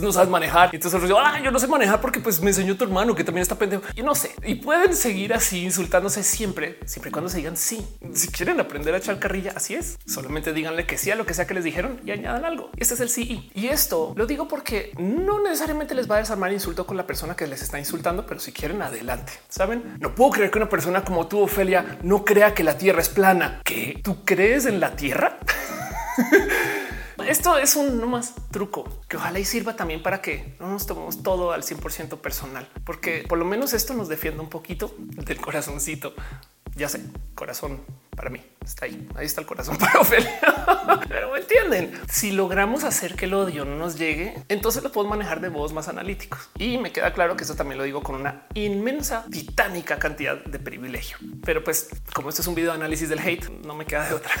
no 0.00 0.12
sabes 0.12 0.28
manejar. 0.28 0.70
Y 0.72 0.76
entonces 0.76 1.08
yo, 1.08 1.18
ah, 1.18 1.40
yo 1.42 1.50
no 1.50 1.58
sé 1.58 1.66
manejar 1.66 2.00
porque 2.00 2.20
pues 2.20 2.40
me 2.40 2.50
enseñó 2.50 2.76
tu 2.76 2.84
hermano 2.84 3.14
que 3.14 3.24
también 3.24 3.42
está 3.42 3.56
pendejo. 3.56 3.82
Y 3.96 4.02
no 4.02 4.14
sé. 4.14 4.34
Y 4.44 4.56
pueden 4.56 4.94
seguir 4.94 5.34
así 5.34 5.64
insultándose 5.64 6.22
siempre, 6.22 6.78
siempre 6.84 7.10
y 7.10 7.12
cuando 7.12 7.28
se 7.28 7.38
digan 7.38 7.56
sí. 7.56 7.86
Si 8.14 8.28
quieren 8.28 8.60
aprender 8.60 8.94
a 8.94 8.98
echar 8.98 9.18
carrilla, 9.18 9.52
así 9.54 9.74
es. 9.74 9.77
Solamente 10.06 10.52
díganle 10.52 10.86
que 10.86 10.98
sí 10.98 11.10
a 11.10 11.16
lo 11.16 11.26
que 11.26 11.34
sea 11.34 11.46
que 11.46 11.54
les 11.54 11.64
dijeron 11.64 12.00
y 12.04 12.10
añadan 12.10 12.44
algo. 12.44 12.70
Este 12.76 12.94
es 12.94 13.00
el 13.00 13.08
sí. 13.08 13.50
Y 13.54 13.68
esto 13.68 14.12
lo 14.16 14.26
digo 14.26 14.48
porque 14.48 14.92
no 14.98 15.40
necesariamente 15.42 15.94
les 15.94 16.10
va 16.10 16.16
a 16.16 16.18
desarmar 16.18 16.52
insulto 16.52 16.86
con 16.86 16.96
la 16.96 17.06
persona 17.06 17.36
que 17.36 17.46
les 17.46 17.62
está 17.62 17.78
insultando, 17.78 18.26
pero 18.26 18.40
si 18.40 18.52
quieren 18.52 18.82
adelante. 18.82 19.32
Saben, 19.48 19.96
no 20.00 20.14
puedo 20.14 20.32
creer 20.32 20.50
que 20.50 20.58
una 20.58 20.68
persona 20.68 21.04
como 21.04 21.26
tú, 21.26 21.40
Ofelia, 21.40 21.98
no 22.02 22.24
crea 22.24 22.54
que 22.54 22.64
la 22.64 22.78
tierra 22.78 23.00
es 23.00 23.08
plana. 23.08 23.60
¿Que 23.64 24.00
tú 24.02 24.24
crees 24.24 24.66
en 24.66 24.80
la 24.80 24.96
tierra? 24.96 25.38
Esto 27.28 27.58
es 27.58 27.76
un 27.76 28.00
no 28.00 28.06
más 28.06 28.34
truco 28.50 29.02
que 29.06 29.18
ojalá 29.18 29.38
y 29.38 29.44
sirva 29.44 29.76
también 29.76 30.02
para 30.02 30.22
que 30.22 30.56
no 30.60 30.68
nos 30.68 30.86
tomemos 30.86 31.22
todo 31.22 31.52
al 31.52 31.62
100% 31.62 32.18
personal, 32.20 32.66
porque 32.84 33.26
por 33.28 33.36
lo 33.36 33.44
menos 33.44 33.74
esto 33.74 33.92
nos 33.92 34.08
defiende 34.08 34.40
un 34.40 34.48
poquito 34.48 34.94
del 34.96 35.38
corazoncito. 35.38 36.14
Ya 36.78 36.88
sé, 36.88 37.02
corazón 37.34 37.80
para 38.14 38.30
mí 38.30 38.40
está 38.64 38.84
ahí. 38.84 39.08
Ahí 39.16 39.26
está 39.26 39.40
el 39.40 39.48
corazón 39.48 39.76
para 39.78 40.00
Ofelia. 40.00 40.40
Pero 41.08 41.32
me 41.32 41.40
entienden. 41.40 41.92
Si 42.08 42.30
logramos 42.30 42.84
hacer 42.84 43.16
que 43.16 43.24
el 43.24 43.34
odio 43.34 43.64
no 43.64 43.76
nos 43.76 43.98
llegue, 43.98 44.34
entonces 44.48 44.82
lo 44.84 44.92
podemos 44.92 45.16
manejar 45.16 45.40
de 45.40 45.50
modos 45.50 45.72
más 45.72 45.88
analíticos. 45.88 46.50
Y 46.56 46.78
me 46.78 46.92
queda 46.92 47.12
claro 47.12 47.36
que 47.36 47.42
eso 47.42 47.56
también 47.56 47.78
lo 47.78 47.84
digo 47.84 48.02
con 48.02 48.14
una 48.14 48.46
inmensa, 48.54 49.24
titánica 49.30 49.98
cantidad 49.98 50.36
de 50.36 50.58
privilegio. 50.60 51.18
Pero 51.44 51.64
pues, 51.64 51.90
como 52.14 52.28
esto 52.28 52.42
es 52.42 52.48
un 52.48 52.54
video 52.54 52.70
de 52.70 52.76
análisis 52.76 53.08
del 53.08 53.18
hate, 53.18 53.48
no 53.64 53.74
me 53.74 53.84
queda 53.84 54.08
de 54.08 54.14
otra. 54.14 54.32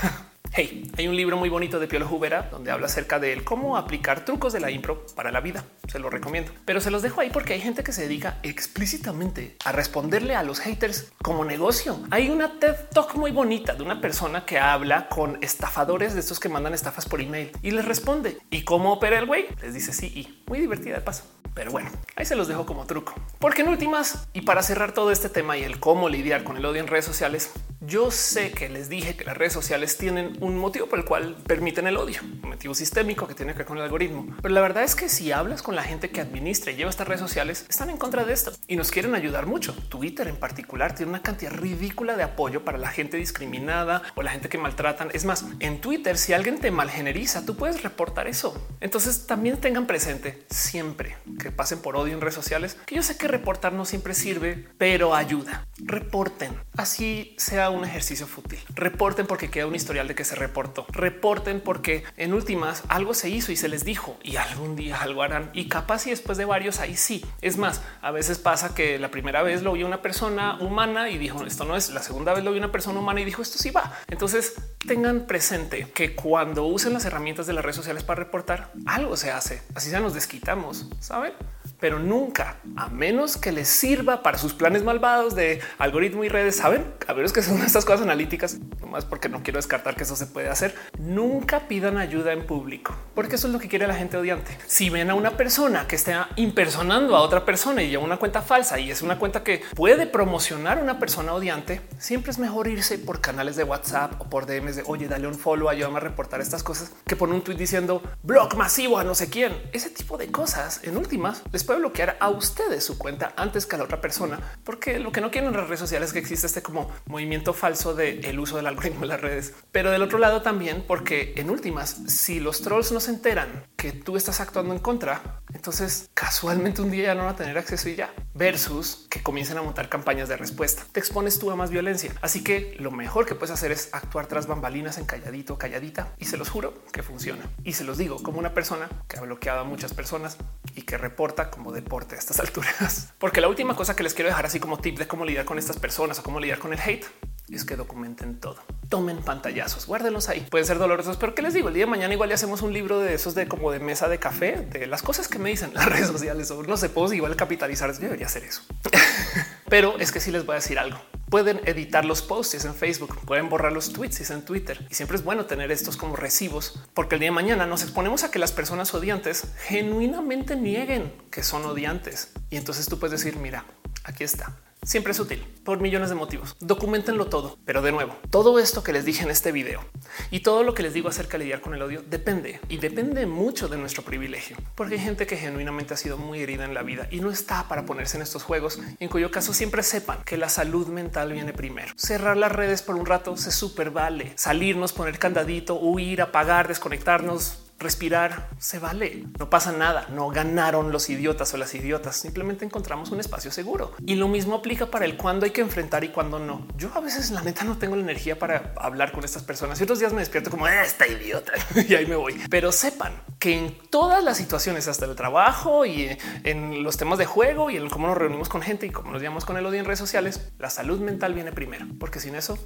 Hey, 0.50 0.90
hay 0.96 1.06
un 1.06 1.14
libro 1.14 1.36
muy 1.36 1.48
bonito 1.48 1.78
de 1.78 1.86
Piolo 1.86 2.08
Jubera 2.08 2.48
donde 2.50 2.70
habla 2.70 2.86
acerca 2.86 3.18
de 3.18 3.44
cómo 3.44 3.76
aplicar 3.76 4.24
trucos 4.24 4.52
de 4.52 4.60
la 4.60 4.70
impro 4.70 5.06
para 5.14 5.30
la 5.30 5.40
vida. 5.40 5.64
Se 5.86 5.98
lo 5.98 6.10
recomiendo, 6.10 6.52
pero 6.64 6.80
se 6.80 6.90
los 6.90 7.02
dejo 7.02 7.20
ahí 7.20 7.30
porque 7.30 7.52
hay 7.52 7.60
gente 7.60 7.84
que 7.84 7.92
se 7.92 8.02
dedica 8.02 8.38
explícitamente 8.42 9.56
a 9.64 9.72
responderle 9.72 10.34
a 10.34 10.42
los 10.42 10.60
haters 10.60 11.12
como 11.22 11.44
negocio. 11.44 12.00
Hay 12.10 12.30
una 12.30 12.58
TED 12.58 12.74
Talk 12.92 13.14
muy 13.14 13.30
bonita 13.30 13.74
de 13.74 13.82
una 13.82 14.00
persona 14.00 14.44
que 14.46 14.58
habla 14.58 15.08
con 15.08 15.38
estafadores 15.42 16.14
de 16.14 16.20
estos 16.20 16.40
que 16.40 16.48
mandan 16.48 16.74
estafas 16.74 17.06
por 17.06 17.20
email 17.20 17.52
y 17.62 17.70
les 17.70 17.84
responde. 17.84 18.38
¿Y 18.50 18.62
cómo 18.62 18.94
opera 18.94 19.18
el 19.18 19.26
güey? 19.26 19.46
Les 19.62 19.74
dice 19.74 19.92
sí 19.92 20.06
y 20.06 20.42
muy 20.48 20.60
divertida 20.60 20.96
de 20.96 21.02
paso. 21.02 21.24
Pero 21.58 21.72
bueno, 21.72 21.90
ahí 22.14 22.24
se 22.24 22.36
los 22.36 22.46
dejo 22.46 22.64
como 22.66 22.86
truco. 22.86 23.14
Porque 23.40 23.62
en 23.62 23.68
últimas, 23.68 24.28
y 24.32 24.42
para 24.42 24.62
cerrar 24.62 24.92
todo 24.92 25.10
este 25.10 25.28
tema 25.28 25.58
y 25.58 25.64
el 25.64 25.80
cómo 25.80 26.08
lidiar 26.08 26.44
con 26.44 26.56
el 26.56 26.64
odio 26.64 26.80
en 26.80 26.86
redes 26.86 27.04
sociales, 27.04 27.50
yo 27.80 28.12
sé 28.12 28.52
que 28.52 28.68
les 28.68 28.88
dije 28.88 29.16
que 29.16 29.24
las 29.24 29.36
redes 29.36 29.54
sociales 29.54 29.98
tienen 29.98 30.37
un 30.40 30.56
motivo 30.58 30.86
por 30.86 30.98
el 30.98 31.04
cual 31.04 31.36
permiten 31.46 31.86
el 31.86 31.96
odio, 31.96 32.20
un 32.22 32.50
motivo 32.50 32.74
sistémico 32.74 33.26
que 33.26 33.34
tiene 33.34 33.52
que 33.52 33.58
ver 33.58 33.66
con 33.66 33.78
el 33.78 33.84
algoritmo. 33.84 34.26
Pero 34.40 34.54
la 34.54 34.60
verdad 34.60 34.84
es 34.84 34.94
que 34.94 35.08
si 35.08 35.32
hablas 35.32 35.62
con 35.62 35.76
la 35.76 35.82
gente 35.82 36.10
que 36.10 36.20
administra 36.20 36.72
y 36.72 36.76
lleva 36.76 36.90
estas 36.90 37.08
redes 37.08 37.20
sociales, 37.20 37.66
están 37.68 37.90
en 37.90 37.96
contra 37.96 38.24
de 38.24 38.32
esto 38.32 38.52
y 38.66 38.76
nos 38.76 38.90
quieren 38.90 39.14
ayudar 39.14 39.46
mucho. 39.46 39.74
Twitter 39.88 40.28
en 40.28 40.36
particular 40.36 40.94
tiene 40.94 41.10
una 41.10 41.22
cantidad 41.22 41.52
ridícula 41.52 42.16
de 42.16 42.22
apoyo 42.22 42.64
para 42.64 42.78
la 42.78 42.88
gente 42.88 43.16
discriminada 43.16 44.02
o 44.14 44.22
la 44.22 44.30
gente 44.30 44.48
que 44.48 44.58
maltratan. 44.58 45.10
Es 45.12 45.24
más, 45.24 45.44
en 45.60 45.80
Twitter, 45.80 46.16
si 46.16 46.32
alguien 46.32 46.58
te 46.58 46.70
malgeneriza, 46.70 47.44
tú 47.44 47.56
puedes 47.56 47.82
reportar 47.82 48.28
eso. 48.28 48.66
Entonces 48.80 49.26
también 49.26 49.58
tengan 49.58 49.86
presente 49.86 50.42
siempre 50.50 51.16
que 51.40 51.50
pasen 51.50 51.80
por 51.80 51.96
odio 51.96 52.14
en 52.14 52.20
redes 52.20 52.34
sociales, 52.34 52.76
que 52.86 52.94
yo 52.94 53.02
sé 53.02 53.16
que 53.16 53.28
reportar 53.28 53.72
no 53.72 53.84
siempre 53.84 54.14
sirve, 54.14 54.66
pero 54.78 55.14
ayuda. 55.14 55.66
Reporten. 55.78 56.52
Así 56.76 57.34
sea 57.38 57.70
un 57.70 57.84
ejercicio 57.84 58.26
fútil. 58.26 58.58
Reporten 58.74 59.26
porque 59.26 59.50
queda 59.50 59.66
un 59.66 59.74
historial 59.74 60.08
de 60.08 60.14
que 60.18 60.24
se 60.24 60.34
reportó. 60.34 60.84
Reporten 60.90 61.60
porque 61.60 62.02
en 62.16 62.34
últimas 62.34 62.82
algo 62.88 63.14
se 63.14 63.28
hizo 63.28 63.52
y 63.52 63.56
se 63.56 63.68
les 63.68 63.84
dijo 63.84 64.18
y 64.24 64.34
algún 64.34 64.74
día 64.74 65.00
algo 65.00 65.22
harán 65.22 65.50
y 65.52 65.68
capaz 65.68 66.08
y 66.08 66.10
después 66.10 66.36
de 66.36 66.44
varios 66.44 66.80
ahí 66.80 66.96
sí. 66.96 67.24
Es 67.40 67.56
más, 67.56 67.82
a 68.02 68.10
veces 68.10 68.40
pasa 68.40 68.74
que 68.74 68.98
la 68.98 69.12
primera 69.12 69.44
vez 69.44 69.62
lo 69.62 69.74
vio 69.74 69.86
una 69.86 70.02
persona 70.02 70.58
humana 70.58 71.08
y 71.08 71.18
dijo 71.18 71.44
esto 71.46 71.64
no 71.64 71.76
es. 71.76 71.90
La 71.90 72.02
segunda 72.02 72.34
vez 72.34 72.42
lo 72.42 72.50
vio 72.50 72.58
una 72.58 72.72
persona 72.72 72.98
humana 72.98 73.20
y 73.20 73.24
dijo 73.24 73.42
esto 73.42 73.58
sí 73.58 73.70
va. 73.70 73.96
Entonces 74.08 74.54
tengan 74.88 75.26
presente 75.28 75.88
que 75.94 76.16
cuando 76.16 76.64
usen 76.64 76.94
las 76.94 77.04
herramientas 77.04 77.46
de 77.46 77.52
las 77.52 77.64
redes 77.64 77.76
sociales 77.76 78.02
para 78.02 78.24
reportar 78.24 78.72
algo 78.86 79.16
se 79.16 79.30
hace. 79.30 79.62
Así 79.76 79.88
ya 79.88 80.00
nos 80.00 80.14
desquitamos, 80.14 80.86
saben? 80.98 81.32
Pero 81.80 81.98
nunca, 81.98 82.56
a 82.76 82.88
menos 82.88 83.36
que 83.36 83.52
les 83.52 83.68
sirva 83.68 84.22
para 84.22 84.38
sus 84.38 84.54
planes 84.54 84.82
malvados 84.82 85.34
de 85.34 85.60
algoritmo 85.78 86.24
y 86.24 86.28
redes, 86.28 86.56
saben, 86.56 86.84
a 87.06 87.12
es 87.20 87.32
que 87.32 87.42
son 87.42 87.62
estas 87.66 87.84
cosas 87.84 88.02
analíticas, 88.02 88.58
nomás 88.80 89.04
porque 89.04 89.28
no 89.28 89.42
quiero 89.42 89.58
descartar 89.58 89.96
que 89.96 90.04
eso 90.04 90.16
se 90.16 90.26
puede 90.26 90.48
hacer. 90.48 90.74
Nunca 90.98 91.68
pidan 91.68 91.98
ayuda 91.98 92.32
en 92.32 92.46
público, 92.46 92.94
porque 93.14 93.36
eso 93.36 93.46
es 93.46 93.52
lo 93.52 93.58
que 93.58 93.68
quiere 93.68 93.86
la 93.86 93.94
gente 93.94 94.16
odiante. 94.16 94.56
Si 94.66 94.90
ven 94.90 95.10
a 95.10 95.14
una 95.14 95.36
persona 95.36 95.86
que 95.86 95.96
está 95.96 96.28
impersonando 96.36 97.16
a 97.16 97.20
otra 97.20 97.44
persona 97.44 97.82
y 97.82 97.90
lleva 97.90 98.04
una 98.04 98.16
cuenta 98.16 98.42
falsa 98.42 98.78
y 98.78 98.90
es 98.90 99.02
una 99.02 99.18
cuenta 99.18 99.42
que 99.42 99.62
puede 99.74 100.06
promocionar 100.06 100.78
a 100.78 100.82
una 100.82 100.98
persona 100.98 101.32
odiante, 101.32 101.80
siempre 101.98 102.30
es 102.30 102.38
mejor 102.38 102.68
irse 102.68 102.98
por 102.98 103.20
canales 103.20 103.56
de 103.56 103.64
WhatsApp 103.64 104.20
o 104.20 104.24
por 104.24 104.46
DMs 104.46 104.76
de 104.76 104.82
oye, 104.86 105.08
dale 105.08 105.26
un 105.26 105.34
follow, 105.34 105.68
ayúdame 105.68 105.98
a 105.98 106.00
reportar 106.00 106.40
estas 106.40 106.62
cosas 106.62 106.92
que 107.06 107.16
por 107.16 107.28
un 107.28 107.42
tweet 107.42 107.56
diciendo 107.56 108.02
blog 108.22 108.56
masivo 108.56 108.98
a 108.98 109.04
no 109.04 109.14
sé 109.14 109.28
quién. 109.28 109.52
Ese 109.72 109.90
tipo 109.90 110.16
de 110.18 110.28
cosas 110.28 110.80
en 110.84 110.96
últimas 110.96 111.42
les 111.52 111.64
puede 111.68 111.80
bloquear 111.80 112.16
a 112.18 112.30
ustedes 112.30 112.82
su 112.82 112.96
cuenta 112.96 113.34
antes 113.36 113.66
que 113.66 113.76
a 113.76 113.78
la 113.78 113.84
otra 113.84 114.00
persona, 114.00 114.40
porque 114.64 114.98
lo 114.98 115.12
que 115.12 115.20
no 115.20 115.30
quieren 115.30 115.50
en 115.50 115.56
las 115.58 115.66
redes 115.66 115.80
sociales 115.80 116.08
es 116.08 116.12
que 116.14 116.18
existe 116.18 116.46
este 116.46 116.62
como 116.62 116.90
movimiento 117.04 117.52
falso 117.52 117.94
de 117.94 118.20
el 118.20 118.40
uso 118.40 118.56
del 118.56 118.66
algoritmo 118.66 119.02
en 119.02 119.10
las 119.10 119.20
redes. 119.20 119.52
Pero 119.70 119.90
del 119.90 120.00
otro 120.00 120.18
lado 120.18 120.40
también, 120.40 120.82
porque 120.88 121.34
en 121.36 121.50
últimas, 121.50 121.90
si 122.06 122.40
los 122.40 122.62
trolls 122.62 122.90
no 122.90 123.00
se 123.00 123.10
enteran 123.10 123.66
que 123.76 123.92
tú 123.92 124.16
estás 124.16 124.40
actuando 124.40 124.72
en 124.72 124.80
contra, 124.80 125.42
entonces 125.52 126.08
casualmente 126.14 126.80
un 126.80 126.90
día 126.90 127.08
ya 127.08 127.14
no 127.14 127.24
van 127.24 127.34
a 127.34 127.36
tener 127.36 127.58
acceso 127.58 127.90
y 127.90 127.96
ya 127.96 128.14
versus 128.32 129.06
que 129.10 129.22
comiencen 129.22 129.58
a 129.58 129.62
montar 129.62 129.90
campañas 129.90 130.30
de 130.30 130.38
respuesta. 130.38 130.84
Te 130.92 131.00
expones 131.00 131.38
tú 131.38 131.50
a 131.50 131.56
más 131.56 131.68
violencia. 131.68 132.14
Así 132.22 132.42
que 132.42 132.76
lo 132.78 132.90
mejor 132.92 133.26
que 133.26 133.34
puedes 133.34 133.52
hacer 133.52 133.72
es 133.72 133.90
actuar 133.92 134.26
tras 134.26 134.46
bambalinas 134.46 134.96
en 134.96 135.04
calladito, 135.04 135.58
calladita 135.58 136.14
y 136.16 136.24
se 136.24 136.38
los 136.38 136.48
juro 136.48 136.82
que 136.92 137.02
funciona. 137.02 137.44
Y 137.62 137.74
se 137.74 137.84
los 137.84 137.98
digo 137.98 138.22
como 138.22 138.38
una 138.38 138.54
persona 138.54 138.88
que 139.06 139.18
ha 139.18 139.22
bloqueado 139.22 139.60
a 139.60 139.64
muchas 139.64 139.92
personas 139.92 140.38
y 140.74 140.82
que 140.82 140.96
reporta 140.96 141.50
como 141.58 141.72
deporte 141.72 142.14
a 142.14 142.18
estas 142.18 142.38
alturas. 142.38 143.12
Porque 143.18 143.40
la 143.40 143.48
última 143.48 143.74
cosa 143.74 143.96
que 143.96 144.04
les 144.04 144.14
quiero 144.14 144.30
dejar 144.30 144.46
así 144.46 144.60
como 144.60 144.78
tip 144.78 144.96
de 144.96 145.08
cómo 145.08 145.24
lidiar 145.24 145.44
con 145.44 145.58
estas 145.58 145.76
personas 145.78 146.18
o 146.20 146.22
cómo 146.22 146.38
lidiar 146.38 146.58
con 146.58 146.72
el 146.72 146.78
hate 146.78 147.04
es 147.50 147.64
que 147.64 147.76
documenten 147.76 148.38
todo. 148.38 148.58
Tomen 148.88 149.18
pantallazos, 149.18 149.86
guárdenlos 149.86 150.28
ahí. 150.28 150.46
Pueden 150.50 150.66
ser 150.66 150.78
dolorosos, 150.78 151.16
pero 151.16 151.34
qué 151.34 151.42
les 151.42 151.54
digo? 151.54 151.68
El 151.68 151.74
día 151.74 151.84
de 151.84 151.90
mañana 151.90 152.14
igual 152.14 152.28
le 152.28 152.34
hacemos 152.36 152.62
un 152.62 152.72
libro 152.72 153.00
de 153.00 153.14
esos 153.14 153.34
de 153.34 153.48
como 153.48 153.72
de 153.72 153.80
mesa 153.80 154.08
de 154.08 154.18
café, 154.18 154.56
de 154.56 154.86
las 154.86 155.02
cosas 155.02 155.28
que 155.28 155.38
me 155.38 155.50
dicen 155.50 155.72
las 155.74 155.86
redes 155.86 156.06
sociales 156.06 156.50
o 156.50 156.62
no 156.62 156.76
sé, 156.76 156.88
puedo 156.88 157.12
igual 157.12 157.34
capitalizar. 157.36 157.92
Yo 157.92 158.00
debería 158.00 158.26
hacer 158.26 158.44
eso. 158.44 158.62
pero 159.68 159.98
es 159.98 160.12
que 160.12 160.20
sí 160.20 160.30
les 160.30 160.46
voy 160.46 160.54
a 160.54 160.56
decir 160.56 160.78
algo. 160.78 160.98
Pueden 161.30 161.60
editar 161.66 162.04
los 162.04 162.22
posts 162.22 162.64
en 162.64 162.74
Facebook, 162.74 163.20
pueden 163.26 163.50
borrar 163.50 163.72
los 163.72 163.92
tweets 163.92 164.30
en 164.30 164.42
Twitter. 164.42 164.86
Y 164.88 164.94
siempre 164.94 165.16
es 165.16 165.24
bueno 165.24 165.44
tener 165.44 165.70
estos 165.70 165.96
como 165.96 166.16
recibos 166.16 166.80
porque 166.94 167.16
el 167.16 167.20
día 167.20 167.28
de 167.28 167.34
mañana 167.34 167.66
nos 167.66 167.82
exponemos 167.82 168.24
a 168.24 168.30
que 168.30 168.38
las 168.38 168.52
personas 168.52 168.94
odiantes 168.94 169.48
genuinamente 169.66 170.56
nieguen 170.56 171.12
que 171.30 171.42
son 171.42 171.66
odiantes. 171.66 172.32
Y 172.48 172.56
entonces 172.56 172.86
tú 172.86 172.98
puedes 172.98 173.20
decir 173.20 173.36
mira, 173.38 173.66
aquí 174.04 174.24
está 174.24 174.56
siempre 174.82 175.12
es 175.12 175.20
útil 175.20 175.44
por 175.64 175.80
millones 175.80 176.08
de 176.08 176.14
motivos. 176.14 176.56
Documentenlo 176.60 177.26
todo, 177.26 177.58
pero 177.64 177.82
de 177.82 177.92
nuevo, 177.92 178.16
todo 178.30 178.58
esto 178.58 178.82
que 178.82 178.92
les 178.92 179.04
dije 179.04 179.22
en 179.22 179.30
este 179.30 179.52
video 179.52 179.84
y 180.30 180.40
todo 180.40 180.62
lo 180.62 180.74
que 180.74 180.82
les 180.82 180.94
digo 180.94 181.08
acerca 181.08 181.36
de 181.36 181.44
lidiar 181.44 181.60
con 181.60 181.74
el 181.74 181.82
odio 181.82 182.02
depende 182.08 182.60
y 182.68 182.78
depende 182.78 183.26
mucho 183.26 183.68
de 183.68 183.76
nuestro 183.76 184.02
privilegio, 184.02 184.56
porque 184.74 184.94
hay 184.94 185.00
gente 185.00 185.26
que 185.26 185.36
genuinamente 185.36 185.94
ha 185.94 185.96
sido 185.96 186.16
muy 186.16 186.40
herida 186.40 186.64
en 186.64 186.74
la 186.74 186.82
vida 186.82 187.06
y 187.10 187.20
no 187.20 187.30
está 187.30 187.68
para 187.68 187.84
ponerse 187.84 188.16
en 188.16 188.22
estos 188.22 188.42
juegos, 188.42 188.80
en 188.98 189.08
cuyo 189.08 189.30
caso 189.30 189.52
siempre 189.52 189.82
sepan 189.82 190.22
que 190.24 190.36
la 190.36 190.48
salud 190.48 190.88
mental 190.88 191.32
viene 191.32 191.52
primero. 191.52 191.92
Cerrar 191.96 192.36
las 192.36 192.52
redes 192.52 192.82
por 192.82 192.96
un 192.96 193.06
rato 193.06 193.36
se 193.36 193.50
super 193.50 193.90
vale, 193.90 194.32
salirnos, 194.36 194.92
poner 194.92 195.18
candadito, 195.18 195.74
huir, 195.74 196.22
apagar, 196.22 196.68
desconectarnos 196.68 197.67
respirar 197.78 198.48
se 198.58 198.78
vale, 198.78 199.24
no 199.38 199.50
pasa 199.50 199.72
nada, 199.72 200.08
no 200.10 200.28
ganaron 200.30 200.90
los 200.90 201.08
idiotas 201.10 201.52
o 201.54 201.56
las 201.56 201.74
idiotas, 201.74 202.16
simplemente 202.16 202.64
encontramos 202.64 203.10
un 203.10 203.20
espacio 203.20 203.50
seguro. 203.50 203.92
Y 204.04 204.16
lo 204.16 204.28
mismo 204.28 204.56
aplica 204.56 204.86
para 204.86 205.04
el 205.04 205.16
cuándo 205.16 205.44
hay 205.44 205.52
que 205.52 205.60
enfrentar 205.60 206.02
y 206.04 206.08
cuándo 206.08 206.38
no. 206.38 206.66
Yo 206.76 206.90
a 206.94 207.00
veces 207.00 207.30
la 207.30 207.42
neta 207.42 207.64
no 207.64 207.78
tengo 207.78 207.96
la 207.96 208.02
energía 208.02 208.38
para 208.38 208.72
hablar 208.76 209.12
con 209.12 209.24
estas 209.24 209.42
personas 209.44 209.80
y 209.80 209.84
otros 209.84 210.00
días 210.00 210.12
me 210.12 210.20
despierto 210.20 210.50
como 210.50 210.66
ah, 210.66 210.82
esta 210.82 211.06
idiota 211.06 211.52
y 211.88 211.94
ahí 211.94 212.06
me 212.06 212.16
voy. 212.16 212.40
Pero 212.50 212.72
sepan 212.72 213.12
que 213.38 213.56
en 213.56 213.76
todas 213.90 214.22
las 214.24 214.36
situaciones, 214.36 214.88
hasta 214.88 215.04
el 215.04 215.14
trabajo 215.14 215.86
y 215.86 216.16
en 216.44 216.82
los 216.82 216.96
temas 216.96 217.18
de 217.18 217.26
juego 217.26 217.70
y 217.70 217.76
en 217.76 217.88
cómo 217.88 218.08
nos 218.08 218.16
reunimos 218.16 218.48
con 218.48 218.62
gente 218.62 218.86
y 218.86 218.90
cómo 218.90 219.12
nos 219.12 219.22
llamamos 219.22 219.44
con 219.44 219.56
el 219.56 219.64
odio 219.64 219.78
en 219.78 219.84
redes 219.84 219.98
sociales, 219.98 220.50
la 220.58 220.70
salud 220.70 221.00
mental 221.00 221.34
viene 221.34 221.52
primero, 221.52 221.86
porque 222.00 222.20
sin 222.20 222.34
eso 222.34 222.58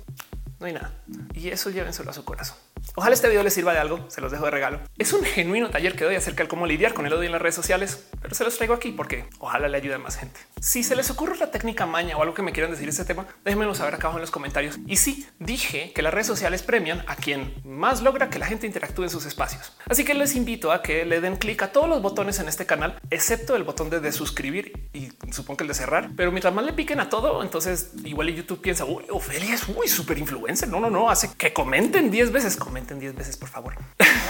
no 0.58 0.66
hay 0.66 0.72
nada. 0.72 0.92
Y 1.34 1.48
eso 1.48 1.70
llévenselo 1.70 2.10
a 2.10 2.14
su 2.14 2.24
corazón. 2.24 2.56
Ojalá 2.94 3.14
este 3.14 3.28
video 3.28 3.42
les 3.42 3.54
sirva 3.54 3.72
de 3.72 3.78
algo. 3.78 4.04
Se 4.08 4.20
los 4.20 4.30
dejo 4.30 4.44
de 4.44 4.50
regalo. 4.50 4.80
Es 4.98 5.12
un 5.12 5.24
genuino 5.24 5.70
taller 5.70 5.96
que 5.96 6.04
doy 6.04 6.14
acerca 6.14 6.42
de 6.42 6.48
cómo 6.48 6.66
lidiar 6.66 6.94
con 6.94 7.06
el 7.06 7.12
odio 7.12 7.24
en 7.24 7.32
las 7.32 7.40
redes 7.40 7.54
sociales, 7.54 8.08
pero 8.20 8.34
se 8.34 8.44
los 8.44 8.56
traigo 8.56 8.74
aquí 8.74 8.92
porque 8.92 9.24
ojalá 9.38 9.68
le 9.68 9.76
ayude 9.76 9.94
a 9.94 9.98
más 9.98 10.16
gente. 10.16 10.40
Si 10.60 10.82
se 10.82 10.94
les 10.94 11.10
ocurre 11.10 11.36
la 11.38 11.50
técnica 11.50 11.86
maña 11.86 12.16
o 12.16 12.22
algo 12.22 12.34
que 12.34 12.42
me 12.42 12.52
quieran 12.52 12.70
decir 12.70 12.88
este 12.88 13.04
tema, 13.04 13.26
déjenmelo 13.44 13.74
saber 13.74 13.94
acá 13.94 14.08
abajo 14.08 14.18
en 14.18 14.22
los 14.22 14.30
comentarios. 14.30 14.78
Y 14.86 14.96
sí, 14.96 15.26
dije 15.38 15.92
que 15.94 16.02
las 16.02 16.12
redes 16.12 16.26
sociales 16.26 16.62
premian 16.62 17.02
a 17.06 17.16
quien 17.16 17.54
más 17.64 18.02
logra 18.02 18.28
que 18.28 18.38
la 18.38 18.46
gente 18.46 18.66
interactúe 18.66 19.04
en 19.04 19.10
sus 19.10 19.26
espacios. 19.26 19.72
Así 19.88 20.04
que 20.04 20.14
les 20.14 20.36
invito 20.36 20.70
a 20.72 20.82
que 20.82 21.04
le 21.04 21.20
den 21.20 21.36
clic 21.36 21.62
a 21.62 21.72
todos 21.72 21.88
los 21.88 22.02
botones 22.02 22.38
en 22.40 22.48
este 22.48 22.66
canal, 22.66 22.98
excepto 23.10 23.56
el 23.56 23.64
botón 23.64 23.90
de, 23.90 24.12
suscribir 24.12 24.90
y 24.92 25.08
supongo 25.30 25.58
que 25.58 25.64
el 25.64 25.68
de 25.68 25.74
cerrar. 25.74 26.10
Pero 26.16 26.30
mientras 26.30 26.52
más 26.52 26.66
le 26.66 26.74
piquen 26.74 27.00
a 27.00 27.08
todo, 27.08 27.42
entonces 27.42 27.92
igual 28.04 28.28
YouTube 28.28 28.60
piensa, 28.60 28.84
uy, 28.84 29.04
Ofelia 29.10 29.54
es 29.54 29.68
muy 29.68 29.88
súper 29.88 30.18
influencer. 30.18 30.68
No, 30.68 30.80
no, 30.80 30.90
no, 30.90 31.08
hace 31.08 31.30
que 31.36 31.52
comenten 31.52 32.10
10 32.10 32.32
veces, 32.32 32.56
comenten 32.72 32.98
10 32.98 33.14
veces, 33.14 33.36
por 33.36 33.50
favor. 33.50 33.74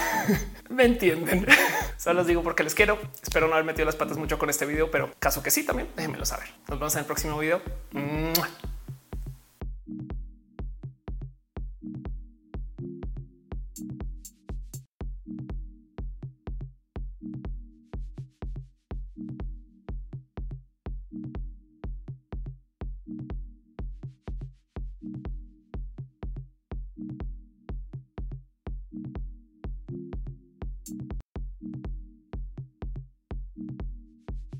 Me 0.69 0.83
entienden. 0.83 1.47
Solo 1.97 2.15
los 2.19 2.27
digo 2.27 2.43
porque 2.43 2.61
les 2.61 2.75
quiero. 2.75 2.99
Espero 3.21 3.47
no 3.47 3.53
haber 3.53 3.63
metido 3.63 3.85
las 3.85 3.95
patas 3.95 4.17
mucho 4.17 4.37
con 4.37 4.49
este 4.49 4.65
video, 4.65 4.91
pero 4.91 5.09
caso 5.17 5.41
que 5.41 5.49
sí, 5.49 5.63
también 5.63 5.87
déjenmelo 5.95 6.25
saber. 6.25 6.49
Nos 6.67 6.77
vemos 6.77 6.93
en 6.95 6.99
el 6.99 7.05
próximo 7.05 7.39
video. 7.39 7.61